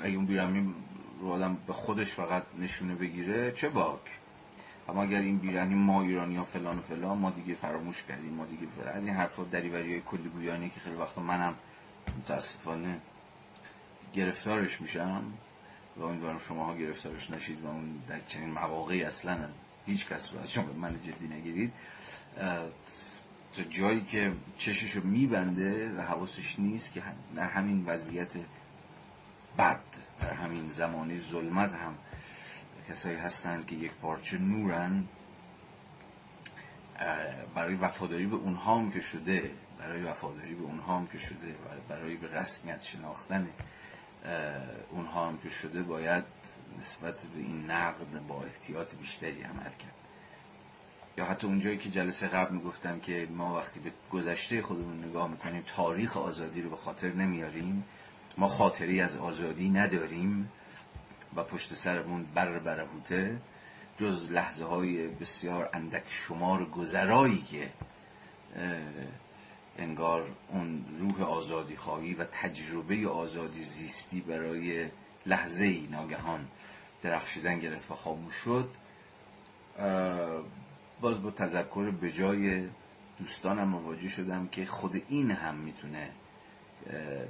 [0.03, 0.73] اگه اون بیرحمی
[1.19, 3.99] رو آدم به خودش فقط نشونه بگیره چه باک؟
[4.89, 8.45] اما اگر این بیرحمی ما ایرانی ها فلان و فلان ما دیگه فراموش کردیم ما
[8.45, 11.55] دیگه از این حرفا دریوری های کلی گویانی که خیلی وقتا منم
[12.17, 12.99] متاسفانه
[14.13, 15.33] گرفتارش میشم
[15.97, 19.55] و امیدوارم شما ها گرفتارش نشید و اون در چنین مواقعی اصلا از
[19.89, 21.73] هیچ کس رو از شما من جدی نگیرید.
[23.69, 27.03] جایی که چشش رو میبنده و حواسش نیست که
[27.35, 28.33] در همین وضعیت
[29.57, 29.81] بد
[30.21, 31.95] در همین زمانی ظلمت هم
[32.89, 35.03] کسایی هستند که یک پارچه نورن.
[37.55, 41.55] برای وفاداری به اونها هم که شده برای وفاداری به اونها هم که شده
[41.89, 43.47] برای به رسمیت شناختن
[44.91, 46.23] اونها هم که شده باید
[46.79, 49.93] نسبت به این نقد با احتیاط بیشتری عمل کرد.
[51.17, 55.63] یا حتی اونجایی که جلسه قبل می‌گفتم که ما وقتی به گذشته خودمون نگاه می‌کنیم
[55.67, 57.83] تاریخ آزادی رو به خاطر نمیاریم.
[58.37, 60.51] ما خاطری از آزادی نداریم
[61.35, 63.41] و پشت سرمون بر برهوته.
[63.97, 67.71] جز لحظه های بسیار اندک شمار گذرایی که
[69.77, 74.89] انگار اون روح آزادی خواهی و تجربه آزادی زیستی برای
[75.29, 76.47] لحظه ای ناگهان
[77.03, 78.69] درخشیدن گرفت و خاموش شد.
[81.01, 82.67] باز با تذکر به جای
[83.19, 86.09] دوستانم مواجه شدم که خود این هم می‌تونه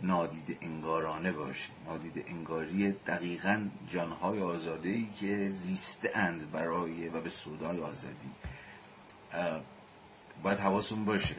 [0.03, 1.69] نادید انگارانه باشه.
[1.85, 8.31] نادید انگاری دقیقا جانهای آزاده ای که زیسته اند برای و به سودای آزادی.
[10.43, 11.35] باید حواسون باشه.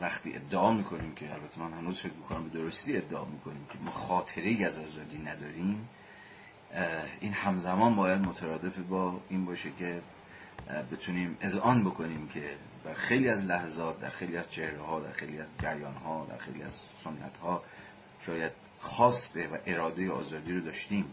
[0.00, 3.90] وقتی ادعا می‌کنیم که البته من هنوز فکر می‌کنم به درستی ادعا می‌کنیم که ما
[3.90, 5.88] خاطره از آزادی نداریم
[7.20, 10.02] این همزمان باید مترادف با این باشه که
[10.92, 15.40] بتونیم اذعان بکنیم که در خیلی از لحظات در خیلی از چهره ها در خیلی
[15.40, 17.62] از جریان ها در خیلی از سنت ها
[18.26, 21.04] شاید خواسته و اراده آزادی رو داشتیم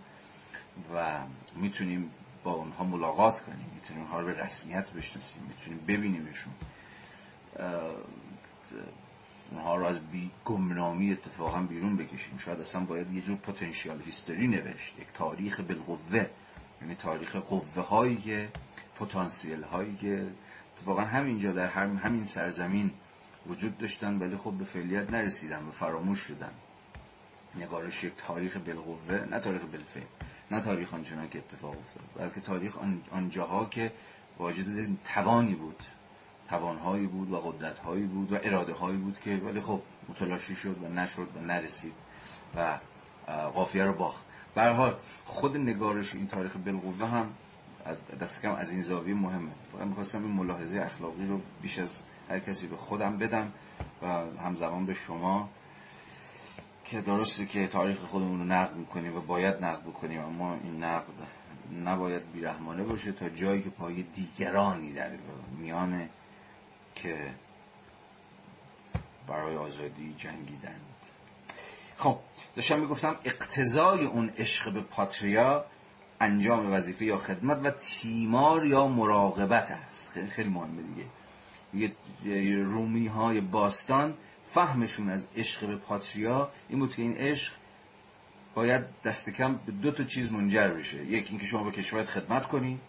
[0.95, 1.19] و
[1.55, 2.11] می‌تونیم
[2.43, 6.53] با اونها ملاقات کنیم می‌تونیم اونها رو به رسمیت بشناسیم می‌تونیم ببینیمشون.
[9.51, 12.37] اونها رو از بی گمنامی اتفاقا بیرون بکشیم.
[12.37, 16.27] شاید اصلا باید یه جور پتانسیال هیستوری نوشت یک تاریخ بالقوه
[16.81, 18.49] یعنی تاریخ قوه هایی که
[18.99, 20.27] پتانسیل هایی که
[20.73, 22.91] اتفاقا همینجا در همین سرزمین
[23.47, 26.51] وجود داشتن ولی خب به فعلیت نرسیدن و فراموش شدن.
[27.55, 30.03] نگارش یک تاریخ بالقوه نه تاریخ بالفعل
[30.51, 32.77] نه تاریخ آنچنان که اتفاق افتاد بلکه تاریخ
[33.11, 33.91] آنجاها که
[34.37, 35.83] واجد توانی بود.
[36.49, 40.87] توانهایی بود و قدرتهایی بود و اراده هایی بود که ولی خب متلاشی شد و
[40.87, 41.93] نشد و نرسید
[42.55, 42.79] و
[43.53, 44.25] قافیه رو باخت.
[44.55, 44.95] حال
[45.25, 47.29] خود نگارش این تاریخ بالقوه هم
[48.21, 49.51] دست کم از این زاویه مهمه.
[49.71, 53.51] فقط می‌خواستم این ملاحظه اخلاقی رو بیش از هر کسی به خودم بدم
[54.01, 54.07] و
[54.43, 55.49] همزمان به شما
[56.85, 61.27] که درسته که تاریخ خودمون رو نقد می‌کنیم و باید نقد بکنیم اما این نقد
[61.85, 65.11] نباید بیرحمانه باشه تا جایی که پای دیگرانی در
[65.59, 66.09] میان
[67.03, 67.33] که
[69.27, 70.81] برای آزادی جنگیدند.
[71.97, 72.19] خب
[72.55, 75.65] داشتم می‌گفتم اقتضای اون عشق به پاتریا
[76.21, 80.11] انجام وظیفه یا خدمت و تیمار یا مراقبت است.
[80.11, 80.83] خیلی خیلی مهمه
[81.73, 81.95] دیگه.
[82.63, 84.17] رومی های باستان
[84.49, 86.51] فهمشون از عشق به پاتریا.
[86.69, 87.53] این بود که این عشق
[88.55, 91.05] باید دست کم به دو تا چیز منجر بشه.
[91.05, 92.79] یک اینکه شما به کشورت خدمت کنی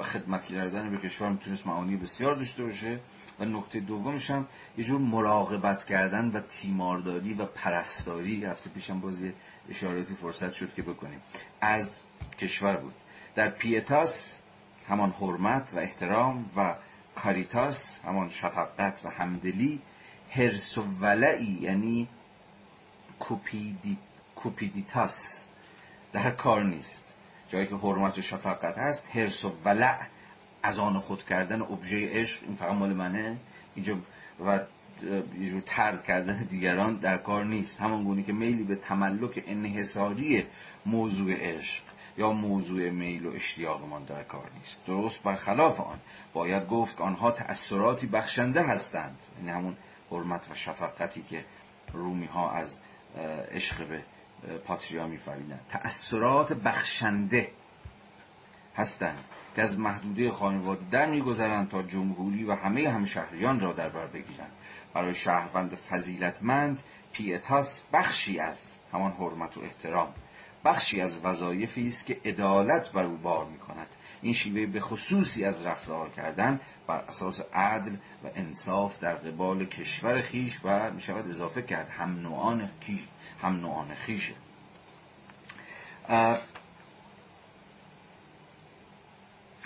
[0.00, 3.00] و خدمت کردن به کشور می‌تونست معانی بسیار داشته باشه.
[3.38, 4.46] و نکته دومش هم
[4.78, 8.44] یه جور مراقبت کردن و تیمارداری و پرستاری.
[8.44, 9.32] هفته پیشم بازی
[9.68, 11.20] اشاراتی فرصت شد که بکنیم.
[11.60, 12.02] از
[12.38, 12.94] کشور بود.
[13.34, 14.38] در پیتاس
[14.88, 16.74] همان حرمت و احترام و
[17.14, 19.80] کاریتاس همان شفقت و همدلی.
[20.30, 22.08] هرس و ولعی یعنی
[23.18, 23.98] کوپیدی،
[24.36, 25.46] کوپیدیتاس.
[26.12, 27.09] در کار نیست.
[27.50, 30.06] جایی که حرمت و شفقت هست هرس و ولع
[30.62, 33.36] از آن خود کردن ابژه عشق این فقط مال منه.
[33.74, 33.96] اینجا
[34.46, 34.60] و
[35.40, 37.80] یه جور ترد کردن دیگران در کار نیست.
[37.80, 40.46] همان گونه که میلی به تملک انحصاری
[40.86, 41.82] موضوع عشق
[42.18, 44.86] یا موضوع میل و اشتیاقمان در کار نیست.
[44.86, 45.98] درست برخلاف آن
[46.32, 49.22] باید گفت که آنها تأثیراتی بخشنده هستند.
[49.38, 49.76] یعنی همون
[50.10, 51.44] حرمت و شفقتی که
[51.92, 52.80] رومی ها از
[53.52, 54.02] عشق به
[54.64, 57.50] پاتریا میفرینند تأثیرات بخشنده
[58.76, 59.24] هستند
[59.56, 64.52] که از محدوده خانواده در میگذرند تا جمهوری و همه همشهریان را در بر بگیرند.
[64.94, 66.82] برای شهروند فضیلتمند
[67.12, 70.14] پیتاس بخشی از همان حرمت و احترام
[70.64, 75.44] بخشی از وظایفی است که عدالت بر او بار می کند این شیوه به خصوصی
[75.44, 81.28] از رفتار کردن بر اساس عدل و انصاف در قبال کشور خیش و می شود
[81.28, 83.00] اضافه کرد هم نوعان خیش
[83.42, 84.34] هم نوعان خیشه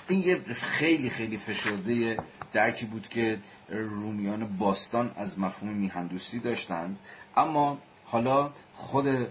[0.08, 2.18] این یه خیلی خیلی فشرده
[2.52, 3.38] درکی بود که
[3.68, 6.98] رومیان باستان از مفهوم میهندوستی داشتند.
[7.36, 9.28] اما حالا خود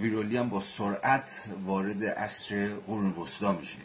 [0.00, 3.78] ویرولی هم با سرعت وارد عصر قرون وسطا میشه.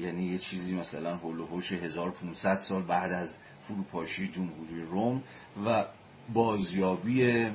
[0.00, 5.22] یعنی یه چیزی مثلا هول و هوش 1500 سال بعد از فروپاشی جمهوری روم
[5.66, 5.84] و
[6.32, 7.50] بازیابی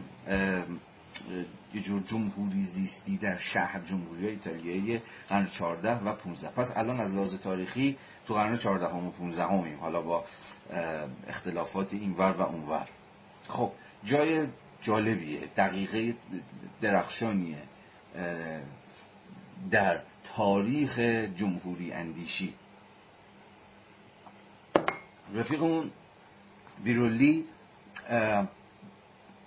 [1.74, 7.14] یه جور جمهوری زیستی در شهر جمهوری ایتالیایی قرن 14 و 15 پس الان از
[7.14, 10.24] لحاظ تاریخی تو قرن 14 و 15 همیم حالا با
[11.28, 12.88] اختلافات اینور و اونور
[13.48, 13.72] خب
[14.04, 14.48] جای
[14.82, 16.16] جالبیه دقیقه
[16.82, 17.64] درخشانیه
[19.72, 20.02] در
[20.36, 21.00] تاریخ
[21.36, 22.54] جمهوری اندیشی.
[25.34, 25.92] رفیقمون
[26.84, 27.46] ویرولی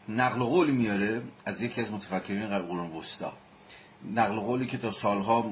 [0.09, 3.33] نقل قول میاره از یکی از متفکرین قرون وسطا.
[4.15, 5.51] نقل قولی که تا سالها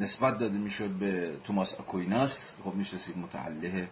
[0.00, 2.54] نسبت داده می‌شد به توماس آکویناس.
[2.64, 3.88] خب می‌شناسید متأله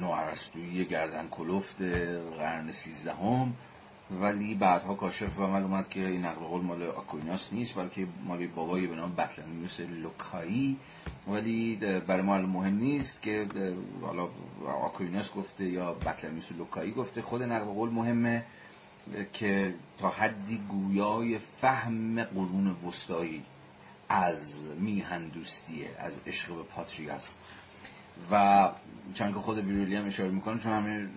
[0.00, 1.82] نوارسطویی گردن کلفت
[2.38, 3.54] قرن سیزدهم.
[4.10, 8.46] ولی بعدها کاشف به عمل اومد که این نقل قول مال آکویناس نیست بلکه مال
[8.46, 10.76] بابایی به نام بطلمیوس لوکایی.
[11.28, 11.76] ولی
[12.06, 13.46] برای ما مهم نیست که
[14.02, 14.28] حالا
[14.84, 17.22] آکویناس گفته یا بطلمیوس لوکایی گفته.
[17.22, 18.44] خود نقل قول مهمه
[19.32, 23.42] که تا حدی گویای فهم قرون وسطایی
[24.08, 27.38] از میهندوستیه از عشق به پاتریاست
[28.30, 28.70] و
[29.14, 31.08] چون که خود بیرولی هم اشاره می‌کنه چون همه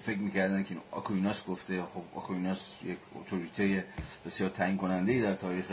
[0.00, 3.84] فکر می‌کردن که آکویناس گفته خب آکویناس یک اتوریته
[4.26, 5.66] بسیار تعیین کننده در تاریخ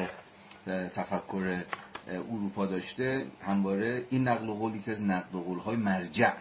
[0.68, 1.64] تفکر
[2.08, 3.28] اروپا داشته.
[3.42, 6.34] همواره این نقل قولی که از نقل قول های مرجع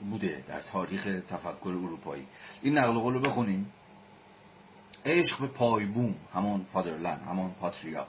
[0.00, 2.26] بوده در تاریخ تفکر اروپایی.
[2.62, 3.72] این نقل قول رو بخونیم.
[5.04, 8.06] عشق به پایبوم همون فادرلند همون پاتریا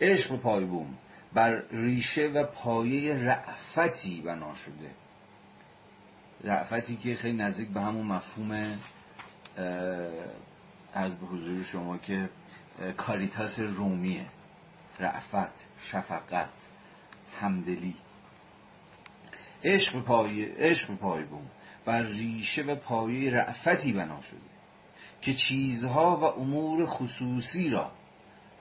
[0.00, 0.98] عشق به پایبوم
[1.32, 4.90] بر ریشه و پایه رعفتی بنا شده.
[6.44, 8.78] رعفتی که خیلی نزدیک به همون مفهوم
[10.94, 12.28] از به حضور شما که
[12.96, 14.26] کاریتاس رومیه.
[15.00, 16.48] رعفت شفقت
[17.40, 17.94] همدلی.
[19.64, 21.46] عشق به پایه عشق پای بوم.
[21.84, 24.40] بر ریشه و پایه رعفتی بنا شده
[25.20, 27.90] که چیزها و امور خصوصی را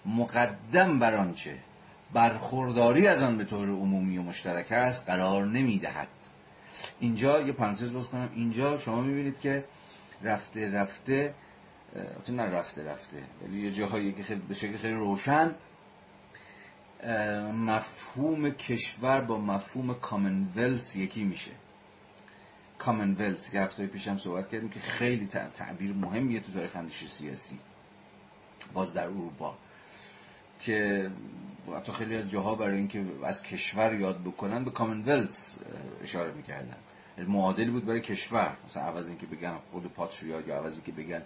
[0.06, 1.60] مقدم بر آنچه
[2.14, 6.08] برخورداری از آن به طور عمومی و مشترک است قرار نمی‌دهد.
[7.00, 8.30] اینجا یه پرانتز باز کنم.
[8.36, 9.66] اینجا شما می‌بینید که
[10.24, 11.34] رفته رفته
[12.30, 13.24] نه رفته رفته.
[13.42, 15.56] ولی یه جاهایی که خیلی به شکل خیلی روشن.
[17.54, 21.52] مفهوم کشور با مفهوم کامنولس یکی میشه.
[22.78, 27.60] کامنولس که هفته پیشم صحبت کردیم که خیلی تعبیر مهمیه تو تاریخ اندیشه سیاسی.
[28.74, 29.58] باز در اروپا.
[30.60, 31.10] که
[31.76, 35.58] حتی خیلی از جاها برای اینکه از کشور یاد بکنن به کامنولس
[36.04, 36.76] اشاره می‌کردن.
[37.28, 38.58] معادلی بود برای کشور.
[38.66, 41.22] مثلا عوض اینکه بگن خود پاتریا یا عوض اینکه بگن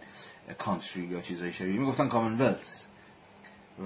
[0.58, 1.80] کانتری یا چیزای شبیه.
[1.80, 2.86] می‌گفتن کامنولس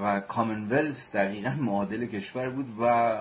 [0.01, 3.17] و کامنولس دقیقا معادل کشور بود و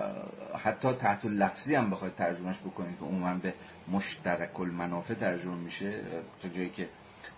[0.57, 3.53] حتی تحت لفظی هم بخواید ترجمهش بکنید که عموما به
[3.91, 6.01] مشترک المنافع ترجمه میشه
[6.41, 6.89] تا جایی که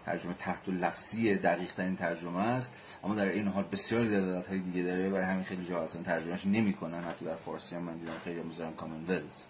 [0.09, 2.73] ترجمه تحت لفظی دقیق ترین ترجمه است.
[3.03, 6.45] اما در این حال بسیاری دلالت های دیگه داره برای همین خیلی جا اصلا ترجمهش
[6.45, 9.47] نمی‌کنن حتی در فارسی هم من دیدم خیلی می‌ذارن کامنولس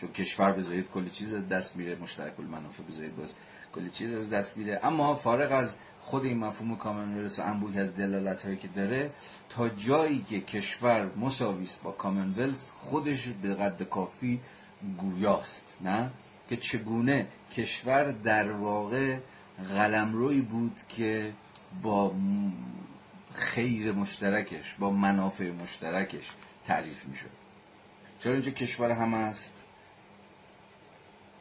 [0.00, 3.34] چون کشور بذارید کلی چیز دست میره مشترک المنافع بذارید باز
[3.74, 4.80] کلی چیز از دست میره.
[4.82, 9.10] اما فارغ از خود این مفهوم کامنولس و انبوهی از دلالت هایی که داره
[9.48, 14.40] تا جایی که کشور مساویست با کامنولس خودش به قد کافی
[14.98, 16.10] گویاست نه؟
[16.50, 19.18] که چگونه کشور در واقع
[19.68, 21.32] قلمروی بود که
[21.82, 22.14] با
[23.34, 26.30] خیر مشترکش با منافع مشترکش
[26.64, 27.30] تعریف می‌شد.
[28.18, 29.64] چرا اینجا کشور هم است؟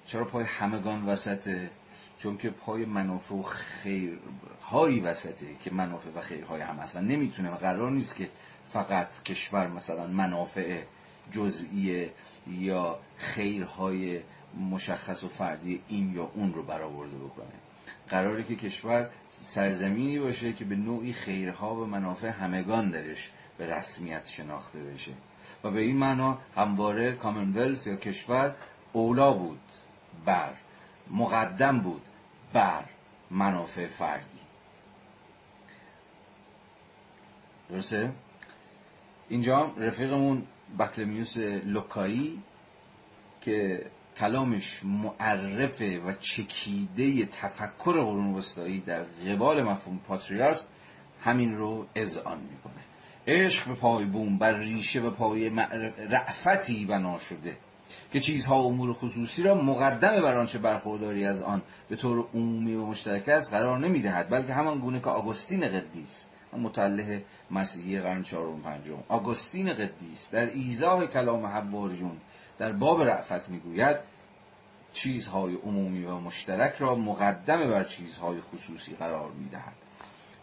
[0.06, 1.70] چرا پای همگان وسطه؟
[2.18, 7.92] چون که پای منافع و خیرهایی وسطه که منافع و خیرهای هم اصلا نمی‌تونه قرار
[7.92, 8.30] نیست که
[8.70, 10.84] فقط کشور مثلا منافع
[11.32, 12.10] جزئی
[12.48, 14.22] یا خیرهای
[14.72, 17.54] مشخص و فردی این یا اون رو برآورده بکنه.
[18.10, 24.28] قراره که کشور سرزمینی باشه که به نوعی خیرها و منافع همگان درش به رسمیت
[24.28, 25.12] شناخته بشه.
[25.64, 28.56] و به این معنا همواره کامنولس یا کشور
[28.94, 29.60] اولا بود
[30.26, 30.54] بر
[31.12, 32.02] مقدم بود
[32.54, 32.86] بر
[33.32, 34.40] منافع فردی.
[37.70, 38.12] درسته؟
[39.30, 40.44] اینجا رفیقمون
[40.80, 42.44] بطلمیوس لوکایی
[43.42, 43.86] که
[44.20, 50.68] کلامش معرفه و چکیده تفکر قرون وسطایی در قبال مفهوم پاتریاست
[51.22, 52.84] همین رو اذعان می‌کنه.
[53.28, 55.50] عشق به پای بوم بر ریشه و پای
[56.10, 57.58] رعفتی بنا شده
[58.14, 62.76] که چیزها و امور خصوصی را مقدم بر آنچه برخورداری از آن به طور عمومی
[62.76, 68.62] و مشترک است قرار نمی‌دهد بلکه همان گونه که آگوستین قدیس متعله مسیحی قرن چهارم
[68.62, 72.18] پنجم آگوستین قدیس در ایزای کلام حواریون
[72.60, 73.98] در باب رعفت می‌گوید
[74.94, 79.76] چیزهای عمومی و مشترک را مقدم بر چیزهای خصوصی قرار می‌دهد.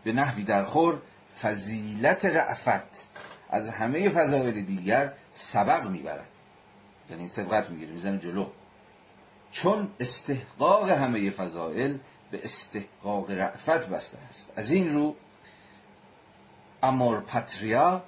[0.05, 1.03] به نحوی در خور
[1.43, 3.09] فضیلت رعفت
[3.51, 6.29] از همه فضایل دیگر سبق می‌برد.
[7.11, 8.47] یعنی سبقت می‌گیره می‌زنه جلو.
[9.53, 11.99] چون استحقاق همه فضائل
[12.31, 14.53] به استحقاق رعفت بسته است.
[14.57, 15.15] از این رو
[16.83, 18.03] امور پاتریا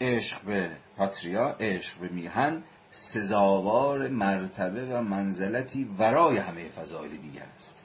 [0.00, 2.62] عشق به پاتریا عشق به میهن
[2.92, 7.82] سزاوار مرتبه و منزلتی ورای همه فضایل دیگر است.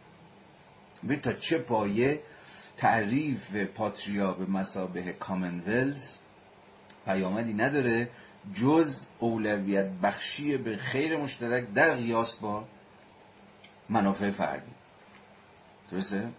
[1.04, 2.22] ببین تا چه پایه
[2.78, 6.18] تعریف پاتریا به مسابه کامنولز
[7.06, 8.10] پیامدی نداره
[8.54, 12.66] جز اولویت بخشی به خیر مشترک در قیاس با
[13.90, 14.72] منافع فردی.
[15.92, 16.30] درسته؟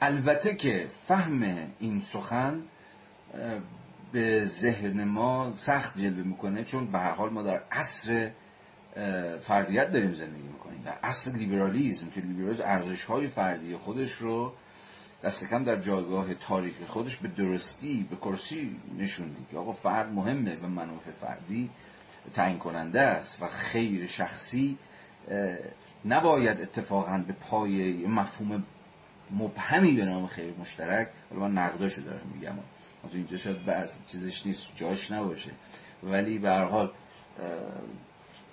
[0.00, 2.62] البته که فهم این سخن
[4.12, 8.30] به ذهن ما سخت جلوه می‌کنه چون به هر حال ما در عصر
[9.40, 14.52] فردیت داریم زندگی می‌کنیم در عصر لیبرالیزم که لیبرالیزم ارزش های فردی خودش رو
[15.24, 20.56] دست کم در جایگاه تاریخی خودش به درستی به کرسی نشوندی که آقا فرد مهمه
[20.56, 21.70] و منافع فردی
[22.34, 24.78] تعیین کننده است و خیر شخصی
[26.04, 28.64] نباید اتفاقا به پای مفهوم
[29.30, 32.52] مبهمی به نام خیر مشترک حالا من نقداشو دارم میگم.
[33.12, 35.50] اینجا شاید بعض چیزش نیست جاش نباشه.
[36.02, 36.92] ولی به هر حال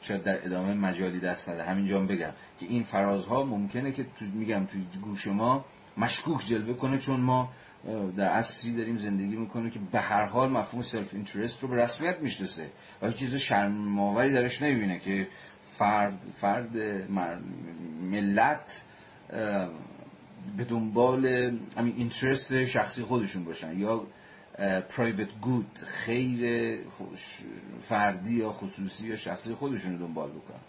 [0.02, 1.64] شاید در ادامه مجالی دست نده.
[1.64, 5.66] همینجا بگم که این فرازها ممکنه که تو میگم توی گوش ما
[5.98, 7.52] مشکوک جلوه کنه چون ما
[8.18, 12.20] در عصری داریم زندگی می‌کنه که به هر حال مفهوم self interest رو به رسمیت
[12.20, 12.70] می‌شناسه.
[13.02, 15.28] و چیز شرماوری درش نمی‌بینه که
[15.78, 16.78] فرد فرد
[18.02, 18.84] ملت
[20.58, 21.28] به دنبال
[21.78, 23.80] همین interest شخصی خودشون باشن.
[23.80, 24.08] یا
[24.90, 26.80] پرایوت گود خیر
[27.82, 30.60] فردی یا خصوصی یا شخصی خودشون رو دنبال بکنن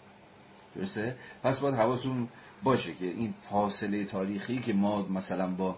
[0.75, 2.27] درسته؟ پس باید حواسون
[2.63, 5.77] باشه که این فاصله تاریخی که ما مثلا با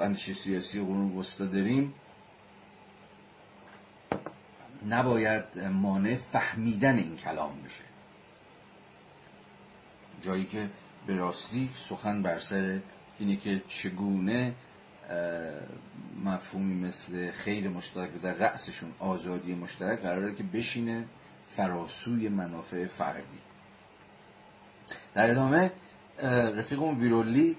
[0.00, 1.94] اندیشه سیاسی قرون وسطا داریم
[4.88, 7.84] نباید مانع فهمیدن این کلام بشه
[10.22, 10.70] جایی که
[11.06, 12.80] به راستی سخن بر سر
[13.18, 14.54] اینه که چگونه
[16.24, 21.04] مفهومی مثل خیر مشترک در رأسشون آزادی مشترک قراره که بشینه
[21.46, 23.38] فراسوی منافع فردی.
[25.14, 25.72] در ادامه
[26.56, 27.56] رفیقمون ویرولی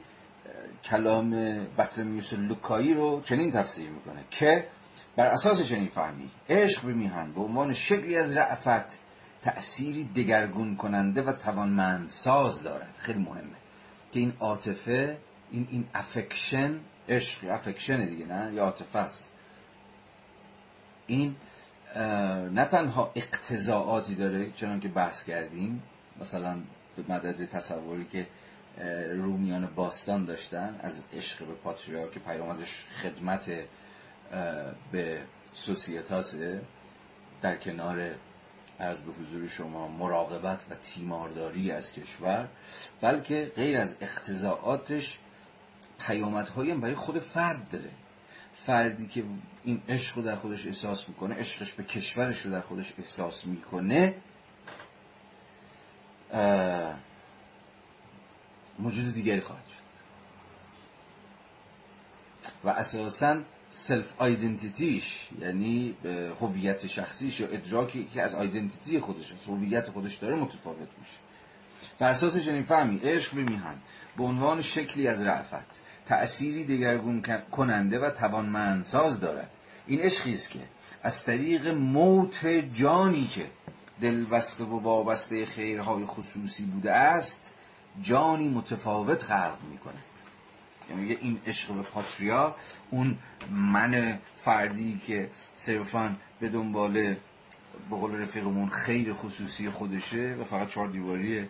[0.84, 1.30] کلام
[1.78, 4.68] بطلمیوس لوکایی رو چنین تفسیر می‌کنه که
[5.16, 9.00] بر اساس چنین فهمی عشق به میهن به عنوان شکلی از رعفت
[9.41, 12.95] تأثیری دگرگون کننده و توانمندساز دارد.
[12.97, 13.58] خیلی مهمه
[14.12, 15.18] که این عاطفه
[15.52, 16.80] این این افکشن
[17.10, 19.34] عشق افکشن دیگه نه؟ یا عاطفه است.
[21.07, 21.36] این
[22.51, 25.84] نه تنها اقتضاعاتی داره چنان که بحث کردیم
[26.22, 26.60] مثلا
[26.95, 28.28] به مدد تصوری که
[29.10, 33.51] رومیان باستان داشتن از عشق به پاتریا که پیامدش خدمت
[34.91, 35.22] به
[35.53, 36.62] سوسیتاسه
[37.41, 38.16] در کنار
[38.80, 42.49] از به حضور شما مراقبت و تیمارداری از کشور
[43.01, 45.20] بلکه غیر از اقتضاعاتش
[46.00, 47.91] پیامدهایی هم برای خود فرد داره.
[48.66, 49.24] فردی که
[49.64, 54.16] این عشق رو در خودش احساس می‌کنه عشقش به کشورش رو در خودش احساس می‌کنه
[58.80, 59.80] موجود دیگری خواهد شد.
[62.64, 65.95] و اساسا سلف آیدنتیتیش یعنی
[66.41, 71.18] هویت شخصیش یا ادراکی که از آیدنتیتی خودش از هویت خودش داره متفاوت میشه.
[72.00, 73.76] بر اساس چنین فهمی عشق به میهن
[74.18, 75.82] به عنوان شکلی از رعفت.
[76.10, 79.49] تأثیری دگرگون کننده و توانمندساز دارد.
[79.88, 80.60] این عشقی است که
[81.03, 83.45] از طریق موت جانی که
[84.01, 87.53] دلبسته و وابسته خیرهای خصوصی بوده است
[88.01, 89.93] جانی متفاوت خلق می‌کنه
[90.89, 92.55] یعنی این عشق به پاتریا
[92.91, 93.18] اون
[93.51, 96.93] من فردی که صرفا به دنبال
[97.89, 101.49] به قول رفیقمون خیر خصوصی خودشه و فقط چهار دیواری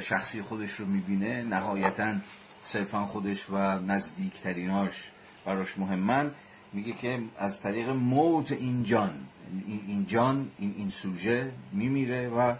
[0.00, 2.14] شخصی خودش رو می‌بینه نهایتا
[2.62, 5.10] صرفا خودش و نزدیکتریناش
[5.44, 6.34] براش مهمن.
[6.72, 9.26] میگه که از طریق موت این جان
[9.68, 12.54] این جان این این سوژه میمیره و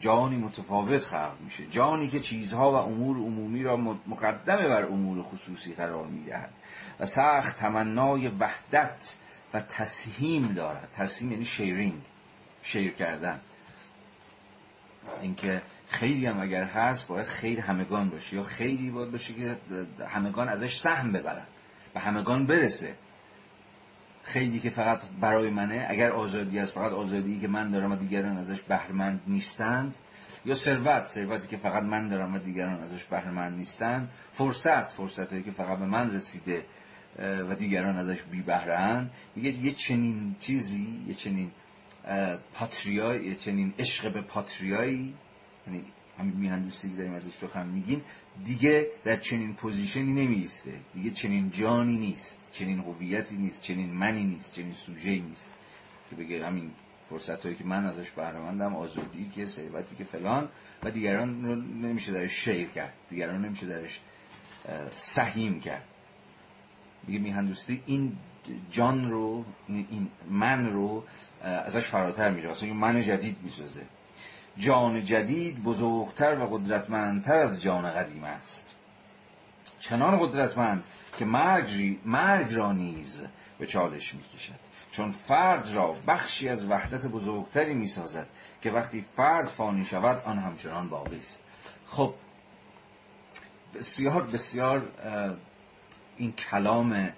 [0.00, 1.66] جانی متفاوت خلق میشه.
[1.66, 6.50] جانی که چیزها و امور عمومی را مقدمه بر امور خصوصی قرار می‌دهد
[7.00, 9.14] و سخت تمنای وحدت
[9.54, 10.88] و تسهیم دارد.
[10.96, 12.02] تسهیم یعنی شیرینگ
[12.62, 13.40] شیر کردن.
[15.22, 19.56] اینکه خیلی هم اگر هست باید خیر همگان باشه یا خیلی باید باشه که
[20.06, 21.46] همگان ازش سهم ببرن
[21.94, 22.94] و همگان برسه.
[24.22, 28.36] خیلی که فقط برای منه اگر آزادی است فقط آزادی که من دارم و دیگران
[28.36, 29.94] ازش بهرمند نیستند
[30.44, 35.50] یا ثروت ثروتی که فقط من دارم و دیگران ازش بهرمند نیستند فرصت فرصتی که
[35.50, 36.64] فقط به من رسیده
[37.18, 41.50] و دیگران ازش بی بهره‌ن یه چنین چیزی یه چنین
[42.54, 45.14] پاتریای یه چنین عشق به پاتریایی
[45.66, 45.84] یعنی
[46.18, 48.02] همین میهن‌دوستی که داریم ازش سخن می‌گیم
[48.44, 54.24] دیگه در چنین position ی نمی‌ایسته دیگه چنین جانی نیست چنین هویتی نیست چنین منی
[54.24, 55.52] نیست چنین سوژه‌ای نیست.
[56.10, 56.70] که بگه همین
[57.10, 60.48] فرصت هایی که من ازش بهره‌مندم آزادی که ثروتی که فلان
[60.82, 62.92] و دیگران رو نمیشه درش share کرد.
[63.10, 64.00] دیگران نمیشه درش
[64.90, 65.84] سهیم کرد.
[67.06, 68.12] میگه میهندوستی این
[68.70, 71.04] جان رو این من رو
[71.40, 72.50] ازش فراتر میره.
[72.50, 73.86] اصلا من جدید می‌سازه.
[74.60, 78.74] جان جدید بزرگتر و قدرتمندتر از جان قدیم است.
[79.78, 80.84] چنان قدرتمند
[81.18, 83.20] که مرگ, مرگ را نیز
[83.58, 84.60] به چالش می‌کشد.
[84.90, 88.26] چون فرد را بخشی از وحدت بزرگتری می‌سازد
[88.62, 91.42] که وقتی فرد فانی شود آن همچنان باقی است.
[91.86, 92.14] خب
[93.74, 94.88] بسیار بسیار
[96.16, 97.10] این کلام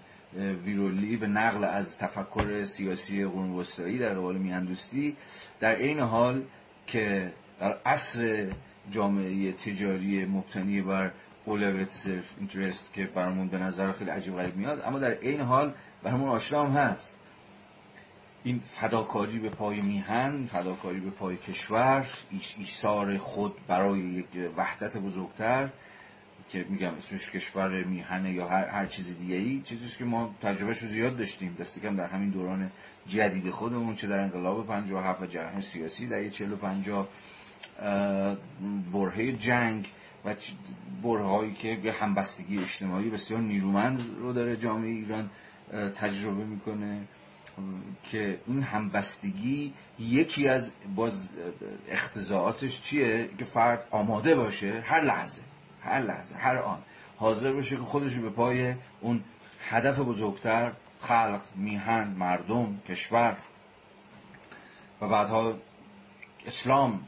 [0.64, 5.16] ویرولی به نقل از تفکر سیاسی قرون وسطایی در قبال میهندوستی
[5.60, 6.44] در این حال
[6.86, 8.52] که در عصر
[8.90, 11.12] جامعه تجاری مبتنی بر
[11.44, 15.74] اولویت صرف اینترست که برامون به نظر خیلی عجیب غریب میاد اما در این حال
[16.02, 17.16] برامون آشنا هم هست.
[18.44, 22.06] این فداکاری به پای میهن فداکاری به پای کشور
[22.58, 24.26] ایثار خود برای یک
[24.56, 25.70] وحدت بزرگتر
[26.52, 30.78] که میگم اسمش کشور میهنه یا هر, هر چیز دیگه ای چیزیست که ما تجربهش
[30.78, 31.56] رو زیاد داشتیم.
[31.60, 32.70] دست کم در همین دوران
[33.06, 37.08] جدید خودمون چه در انقلاب 57 و سیاسی در 40 و 50
[38.92, 39.88] برهه جنگ
[40.24, 40.34] و
[41.02, 45.30] بره هایی که به همبستگی اجتماعی بسیار نیرومند رو داره جامعه ایران
[45.94, 47.00] تجربه می‌کنه
[48.02, 51.28] که این همبستگی یکی از باز
[51.88, 55.40] اختزاعاتش چیه؟ که فرد آماده باشه هر لحظه.
[55.84, 56.82] هر لحظه هر آن.
[57.16, 59.24] حاضر باشه که خودش به پای اون
[59.68, 63.36] هدف بزرگتر خلق میهن مردم کشور
[65.00, 65.54] و بعدها
[66.46, 67.00] اسلام.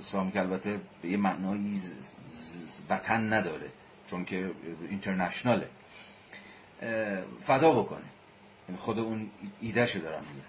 [0.00, 1.82] اسلام که البته به یه معنایی
[2.90, 3.70] وطن نداره
[4.06, 4.50] چون که
[4.90, 5.68] اینترنشناله.
[7.40, 8.04] فدا بکنه.
[8.68, 9.30] یعنی خود اون
[9.60, 10.46] ایدهشو دارم میگم.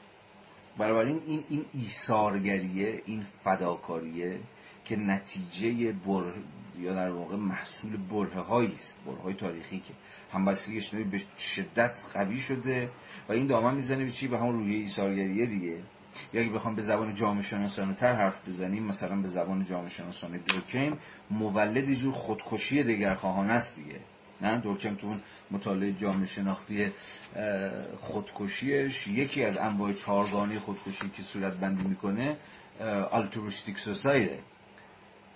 [0.77, 4.39] بنابراین این این ایثارگریه این فداکاریه
[4.85, 6.33] که نتیجه بر
[6.79, 8.99] یا در واقع محصول بره هایی است.
[9.05, 9.93] بره های تاریخی که
[10.33, 12.89] همبستگی اجتماعی به شدت قوی شده
[13.29, 15.79] و این دامن می‌زنه به چی؟ به همون روحیه ایثارگریه دیگه.
[16.33, 20.37] یا اگه بخوام به زبان جامعه شناسانه تر حرف بزنیم مثلا به زبان جامعه شناسانه
[20.37, 20.97] دورکیم
[21.29, 23.99] مولد جور خودکشی دگرخواهانه است دیگه.
[24.41, 25.15] نه؟ دورکیم تو
[25.51, 26.91] مطالعه جامعه شناختی
[27.97, 29.07] خودکشیش.
[29.07, 32.37] یکی از انواع چهارگانه خودکشی که صورت بندی می‌کنه
[33.11, 34.39] آلتروستیک سوسایده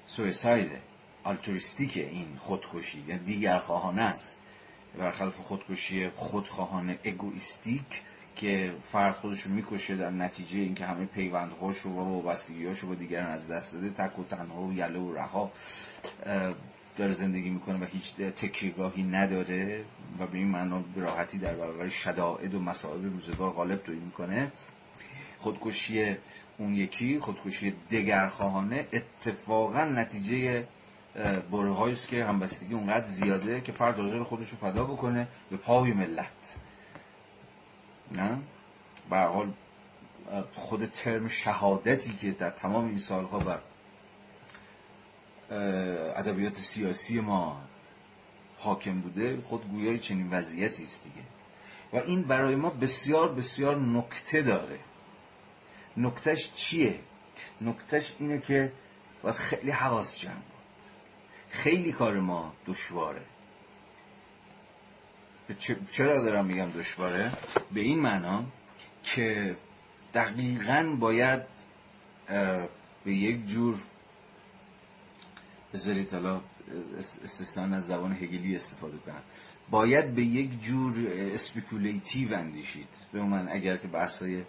[0.09, 0.81] سویسایده
[1.23, 4.35] آلتوریستیک این خودکشی یعنی دیگرخواهانه است.
[4.97, 8.01] برخلاف خودکشی خودخواهانه اگویستیک
[8.35, 12.95] که فرد خودش رو می‌کشه در نتیجه اینکه همه پیوندهاش رو و وابستگیهاش رو با
[12.95, 15.51] دیگران از دست داده تک و تنها و یله و رها
[16.97, 19.83] داره زندگی می‌کنه و هیچ تکیگاهی نداره
[20.19, 24.51] و به این معنا راحتی در برابر شدائد و مسائل روزگار غالب توی می‌کنه.
[25.37, 26.17] خودکشی
[26.59, 30.67] اون یکی خودکشی دگرخواهانه اتفاقا نتیجه
[31.51, 35.93] بره است که همبستگی اونقدر زیاده که فرد حاضر خودش رو فدا بکنه به پای
[35.93, 36.59] ملت.
[38.11, 38.37] نه؟
[39.09, 39.53] به حال
[40.53, 43.59] خود ترم شهادتی که در تمام این سالها بر
[46.15, 47.61] ادبیات سیاسی ما
[48.57, 51.27] حاکم بوده خود گویای چنین وضعیتی است دیگه.
[51.93, 54.79] و این برای ما بسیار بسیار نکته داره.
[55.97, 56.99] نکتهش چیه؟
[57.61, 58.71] نکتهش اینه که
[59.23, 60.59] باید خیلی حواس جمع بود
[61.49, 63.25] خیلی کار ما دشواره.
[65.91, 67.31] چرا دارم میگم دشواره؟
[67.73, 68.45] به این معنا
[69.03, 69.55] که
[70.13, 71.41] دقیقا باید
[73.05, 73.75] به یک جور
[75.73, 76.41] بذارید حالا
[77.23, 79.21] استثنائا از زبان هگلی استفاده کنم.
[79.69, 82.89] باید به یک جور speculative اندیشید.
[83.11, 84.43] به من اگر که بحثای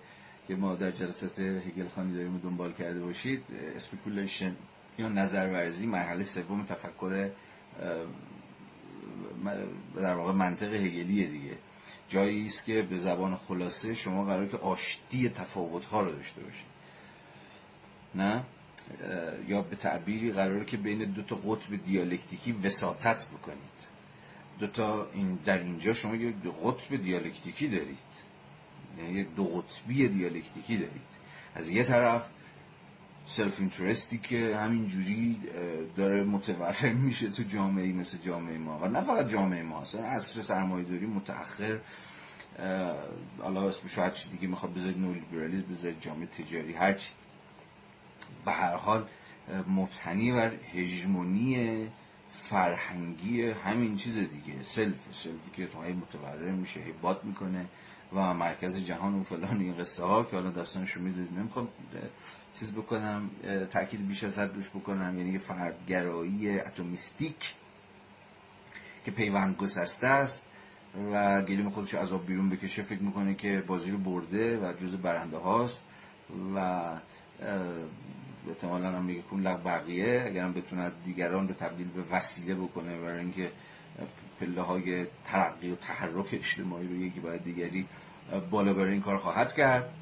[0.51, 3.43] که ما در جلسات هگل خوانی داریم دنبال کرده باشید
[3.77, 4.57] speculation
[4.99, 7.31] یا نظرورزی مرحله سوم تفکر
[9.97, 11.57] در واقع منطق هگلیه دیگه.
[12.09, 16.67] جایی است که به زبان خلاصه شما قرار که آشتی تفاوت ها رو داشته باشید.
[18.15, 18.45] نه؟
[19.49, 23.89] یا به تعبیری قراره که بین دو تا قطب دیالکتیکی وساطت بکنید.
[24.59, 26.35] دو تا این در اینجا شما یک
[26.65, 28.30] قطب دیالکتیکی دارید.
[28.99, 31.11] یعنی یک دو قطبی دیالکتیکی دارید.
[31.55, 32.27] از یه طرف
[33.25, 35.41] self interest ی که همینجوری
[35.97, 38.79] داره متورم میشه تو جامعه مثل جامعه ما.
[38.79, 41.79] و نه فقط جامعه ما اصلا عصر سرمایه داری متأخر
[43.39, 47.11] حالا اسم شاید چی دیگه می‌خواد بذارید نولیبرالیسم بذارید جامعه تجاری هرچی
[48.45, 49.07] به هر حال
[49.69, 51.89] مبتنی بر هژمونی
[52.31, 57.67] فرهنگی همین چیز دیگه سلف سلفی که تو متورم میشه باد می‌کنه.
[58.13, 61.39] و مرکز جهان و فلان این قصه ها که حالا داستانش رو می‌دونید.
[61.39, 61.69] نمی‌خوام
[62.55, 63.31] چیز بکنم
[63.71, 65.19] تاکید بیش از حد روش بکنم.
[65.19, 67.55] یعنی فردگرایی اتمیستیک
[69.05, 70.45] که پیوند گسسته است
[71.13, 72.83] و گلیم خودش از آب بیرون بکشه.
[72.83, 75.83] فکر می‌کنه که بازی رو برده و جز برنده هاست
[76.55, 76.59] و
[78.49, 80.25] احتمالا هم میگه کن بقیه.
[80.27, 83.53] اگرم بتونه دیگران رو تبدیل به وسیله بکنه برای اینکه
[84.41, 87.87] پله های ترقی و تحرک اجتماعی رو یکی باید دیگری
[88.51, 89.95] بالا برای این کار خواهد کرد.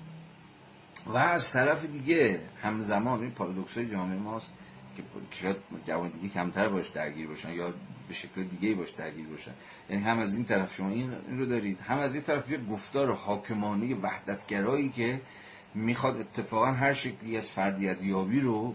[1.07, 4.53] و از طرف دیگه همزمان این پارادوکس جامعه ماست
[4.97, 7.75] که شاید جوان دیگه کمتر باش درگیر باشن یا
[8.09, 9.51] به شکل دیگه باش درگیر باشن.
[9.91, 13.15] یعنی هم از این طرف شما این, رو دارید هم از این طرف یه گفتار
[13.15, 15.21] حاکمانه وحدتگرایی که
[15.75, 18.75] می‌خواد اتفاقا هر شکلی از فردیت یابی رو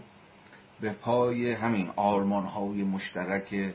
[0.80, 3.74] به پای همین آرمان های مشترک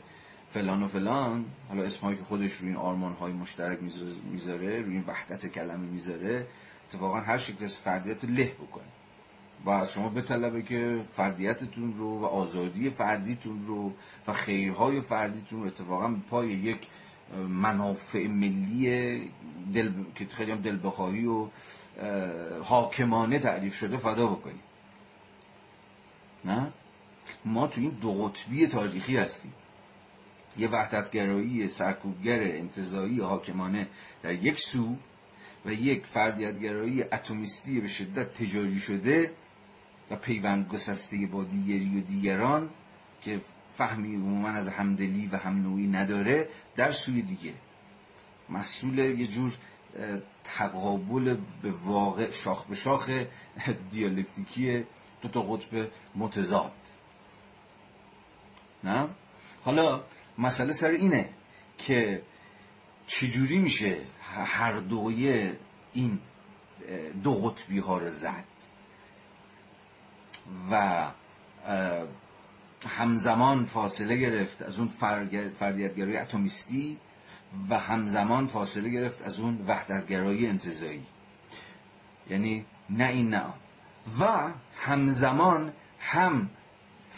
[0.53, 3.79] فلان و فلان حالا اسمهایی که خودش روی این آرمان های مشترک
[4.31, 6.47] می‌ذاره روی این وحدت کلمه می‌ذاره
[6.87, 8.83] اتفاقا هر شکل از فردیت له بکنه.
[9.65, 13.93] و شما بطلبه که فردیتتون رو و آزادی فردیتون رو
[14.27, 16.87] و خیرهای فردیتون رو اتفاقا پای یک
[17.49, 19.31] منافع ملی
[19.73, 19.91] دل...
[20.15, 21.47] که خیلی هم دلبخواهی و
[22.63, 24.63] حاکمانه تعریف شده فدا بکنیم
[26.45, 26.71] نه؟
[27.45, 29.53] ما تو این دو قطبی تاریخی هستیم.
[30.59, 33.87] یه وحدتگرایی سرکوبگر انتظایی حاکمانه
[34.23, 34.95] در یک سو
[35.65, 39.31] و یک فردیتگرایی اتمیستی به شدت تجاری شده
[40.11, 42.69] و پیوند گسسته با دیگری و دیگران
[43.21, 43.41] که
[43.77, 47.53] فهمی عموما از همدلی و همنوعی نداره در سوی دیگه.
[48.49, 49.53] محصول یه جور
[50.43, 53.09] تقابل به واقع شاخ به شاخ
[53.91, 54.85] دیالکتیکی
[55.21, 56.71] دو تا قطب متضاد.
[58.83, 59.07] نه؟
[59.63, 60.03] حالا
[60.39, 61.29] مسئله سر اینه
[61.77, 62.21] که
[63.07, 64.01] چجوری میشه
[64.45, 65.51] هر دوی
[65.93, 66.19] این
[67.23, 68.43] دو قطبی ها رو زد.
[70.71, 71.05] و
[72.87, 74.87] همزمان فاصله گرفت از اون
[75.59, 76.97] فردیتگرایی اتمیستی
[77.69, 81.05] و همزمان فاصله گرفت از اون وحدتگرایی انتظایی
[82.29, 83.43] یعنی نه این نه
[84.19, 86.49] و همزمان هم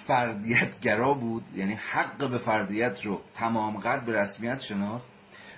[0.08, 5.10] فردیتگرا بود یعنی حق به فردیت رو تمام قد به رسمیت شناخت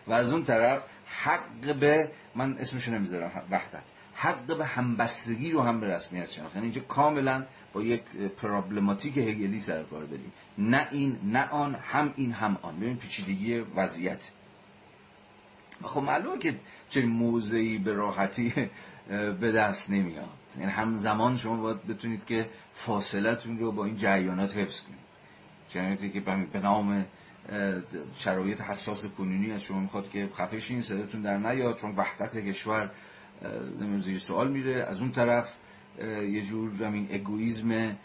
[0.08, 3.84] و از اون طرف حق به من اسمشو نمی‌ذارم وحدت
[4.14, 6.56] حق به همبستگی رو هم به رسمیت شناخت.
[6.56, 8.04] یعنی اینجا کاملا با یک
[8.38, 10.34] پرابلماتیک هگلی سر کار داریم.
[10.58, 12.80] نه این نه آن هم این هم آن.
[12.80, 14.30] ببین پیچیدگی وضعیت.
[15.84, 16.56] خب معلومه که
[16.94, 18.54] چه موضعی به راحتی
[19.40, 20.30] به دست نمیاد.
[20.60, 25.00] یعنی همزمان شما باید بتونید که فاصلتون رو با این جریانات حفظ کنید.
[25.70, 26.20] جریاناتی که
[26.54, 27.06] به نام
[28.18, 32.92] شرایط حساس کنونی از شما می‌خواد که خفش این صداتون در نیاد چون وحدت کشور
[34.02, 34.84] زیر سوال میره.
[34.84, 35.56] از اون طرف
[36.00, 37.98] یه جور همین اگویزم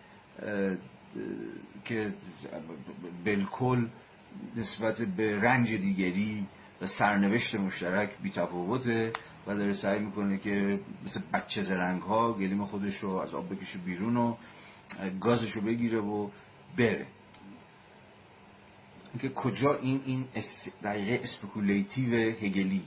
[1.84, 2.12] که
[3.24, 3.86] بالکل
[4.56, 6.46] نسبت به رنج دیگری
[6.80, 9.12] و سرنوشت مشترک بی تفاوته
[9.46, 13.78] و داره سعی می‌کنه که مثل بچه زرنگ ها گلیم خودش رو از آب بکشه
[13.78, 14.36] بیرون و
[15.20, 16.28] گازش رو بگیره و
[16.76, 17.06] بره.
[19.20, 20.24] که کجا این این
[20.82, 22.82] دقیقه speculative هگلی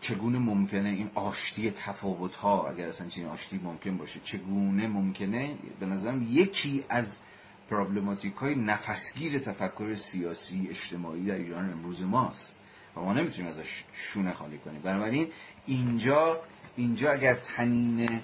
[0.00, 5.86] چگونه ممکنه این آشتی تفاوت ها اگر اصلا چنین آشتی ممکن باشه چگونه ممکنه؟ به
[5.86, 7.18] نظرم یکی از
[7.70, 12.54] problematic های نفسگیر تفکر سیاسی اجتماعی در ایران امروز ماست.
[12.96, 14.80] و ما نمی‌تونیم ازش شونه خالی کنیم.
[14.80, 15.28] بنابراین
[15.66, 16.40] اینجا
[16.76, 18.20] اینجا اگر تنین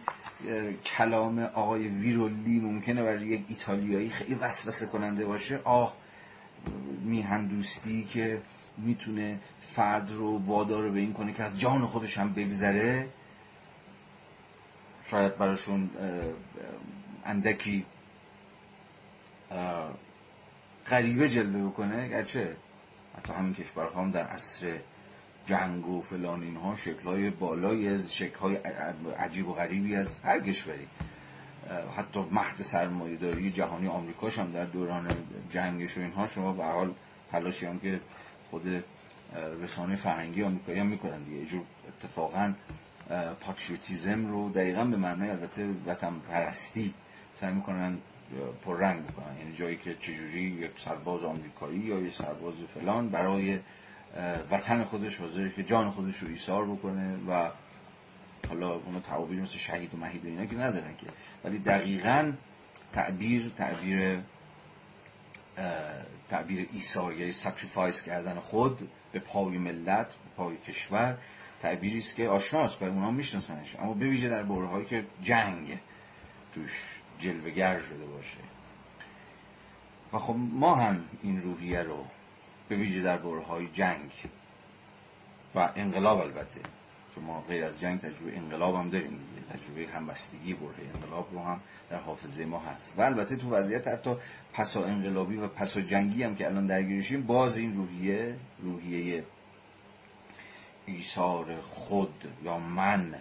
[0.85, 5.97] کلام آقای ویرولی ممکنه برای یک ایتالیایی خیلی وسوسه کننده باشه آه
[7.05, 8.43] میهندوستی که
[8.79, 13.09] می‌تونه فرد رو وادار به این کنه که از جان خودش هم بگذره
[15.07, 15.91] شاید براشون
[17.25, 17.87] اندکی
[20.87, 22.57] غریبه جلوه بکنه گرچه
[23.19, 24.81] حتی همین کشورها هم در عصر
[25.45, 28.57] جنگ و فلان اینها شکلهای بالایی از شکلهای
[29.19, 30.89] عجیب و غریبی از هر کشوری.
[31.97, 35.09] حتی مهد سرمایهداری جهانی آمریکاش هم در دوران
[35.51, 36.95] جنگش و اینها شما به حال
[37.31, 38.01] تلاشی هم که
[38.51, 38.85] خود
[39.63, 41.45] رسانه فرهنگی آمریکایی هم می‌کنن دیگه.
[41.45, 42.55] جور اتفاقا
[43.41, 46.95] پاتریوتیزم رو دقیقا به معنای البته وطن پرستی
[47.35, 47.99] سعی می‌کنن
[48.65, 49.39] پررنگ می‌کنن.
[49.39, 53.59] یعنی جایی که چجوری یک سرباز آمریکایی یا یک سرباز فلان برای
[54.51, 57.51] وطن خودش حاضره که جان خودش رو ایثار بکنه و
[58.49, 61.07] حالا اونا تعابیر مثل شهید و مهید و اینا که ندارن که.
[61.45, 62.33] ولی دقیقا
[62.93, 64.21] تعبیر تعبیر
[66.29, 71.19] تعبیر ایثار یعنی sacrifice کردن خود به پای ملت به پای کشور
[71.63, 73.77] تعبیری است که آشناست برای اونها میشناسنش.
[73.77, 75.79] اما بویژه در هایی که جنگ
[76.55, 78.39] توش جلوگر شده باشه.
[80.13, 82.05] و خب ما هم این روحیه رو
[82.69, 83.19] به ویژه در
[83.49, 84.11] های جنگ
[85.55, 86.61] و انقلاب البته
[87.15, 89.21] شما غیر از جنگ تجربه انقلاب هم داریم
[89.53, 91.61] تجربه همبستگی بره انقلاب رو هم
[91.91, 92.95] در حافظه ما هست.
[92.99, 94.17] و البته تو وضعیت حتی
[94.53, 99.25] پسا انقلابی و پسا جنگی هم که الان درگیرشیم باز این روحیه روحیه
[100.87, 103.15] ایثار خود یا من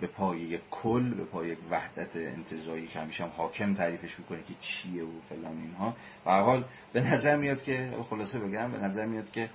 [0.00, 5.04] به پای کل به پای وحدت انتظایی که همیشه هم حاکم تعریفش می‌کنه که چیه
[5.04, 5.96] و فلان اینها.
[6.26, 9.50] و حال به نظر میاد که خلاصه بگم به نظر میاد که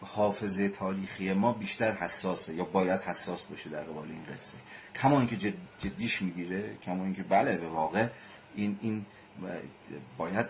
[0.00, 4.58] حافظه تاریخی ما بیشتر حساسه یا باید حساس باشه در قبال این قصه.
[4.94, 8.08] کما اینکه جد جدیش می‌گیره کما اینکه بله به واقع
[8.54, 9.06] این این
[10.18, 10.46] باید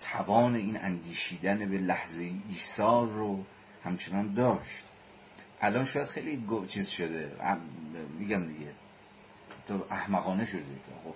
[0.00, 3.44] توان این اندیشیدن به لحظه ایثار رو
[3.84, 4.84] همچنان داشت.
[5.66, 7.32] الان شاید خیلی چیز شده.
[8.18, 8.72] میگم دیگه.
[9.68, 11.12] تو احمقانه شده که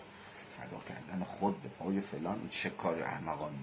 [0.59, 3.57] فدا کردن خود به پای فلان چه کار احمقانه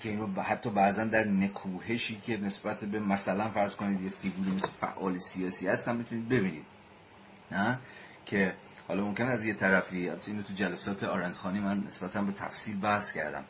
[0.00, 4.68] که اینو حتی بعضا در نکوهشی که نسبت به مثلا فرض کنید یه فیگوری مثل
[4.68, 6.64] فعال سیاسی هست می‌تونید ببینید.
[7.52, 7.78] نه؟
[8.26, 8.54] که
[8.88, 13.44] حالا ممکن از یه طرفی اینو تو جلسات آرندخانی من نسبتا به تفصیل بحث کردم.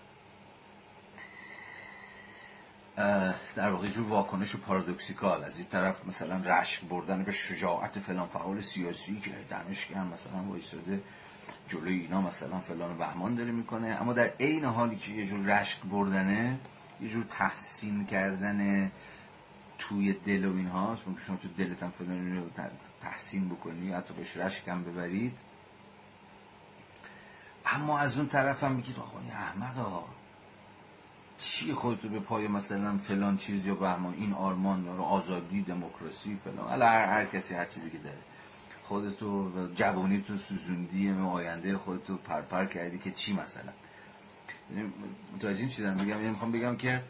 [3.57, 8.61] در واقع جور واکنش پارادوکسیکال از این طرف مثلا رشک بردن به شجاعت فلان فعال
[8.61, 11.03] سیاسی که دمش هم مثلا وایساده
[11.69, 13.87] جلوی اینا مثلا فلان بهمان داره می‌کنه.
[14.01, 16.59] اما در عین حالی که یه جور رشک بردنه
[17.01, 18.91] یه جور تحسین کردن
[19.79, 22.51] توی دل و اینهاست ممکن شما تو دلت هم فلان رو
[23.01, 25.39] تحسین بکنی حتی بهش رشک هم ببرید.
[27.67, 30.20] اما از اون طرف هم میگید آقا احمد ها
[31.41, 36.82] چی خودتو به پای مثلا فلان چیز یا بهمان این آرمان رو آزادی دموکراسی فلان.
[36.82, 38.18] هر, هر کسی هر چیزی که داره.
[38.84, 43.72] خودتو جوانی تو سوزوندی آینده خودتو پرپر کردی که چی مثلا؟
[44.70, 44.93] یعنی
[45.34, 46.09] متوجه این چیزم میگم.
[46.09, 47.03] یعنی می‌خوام بگم که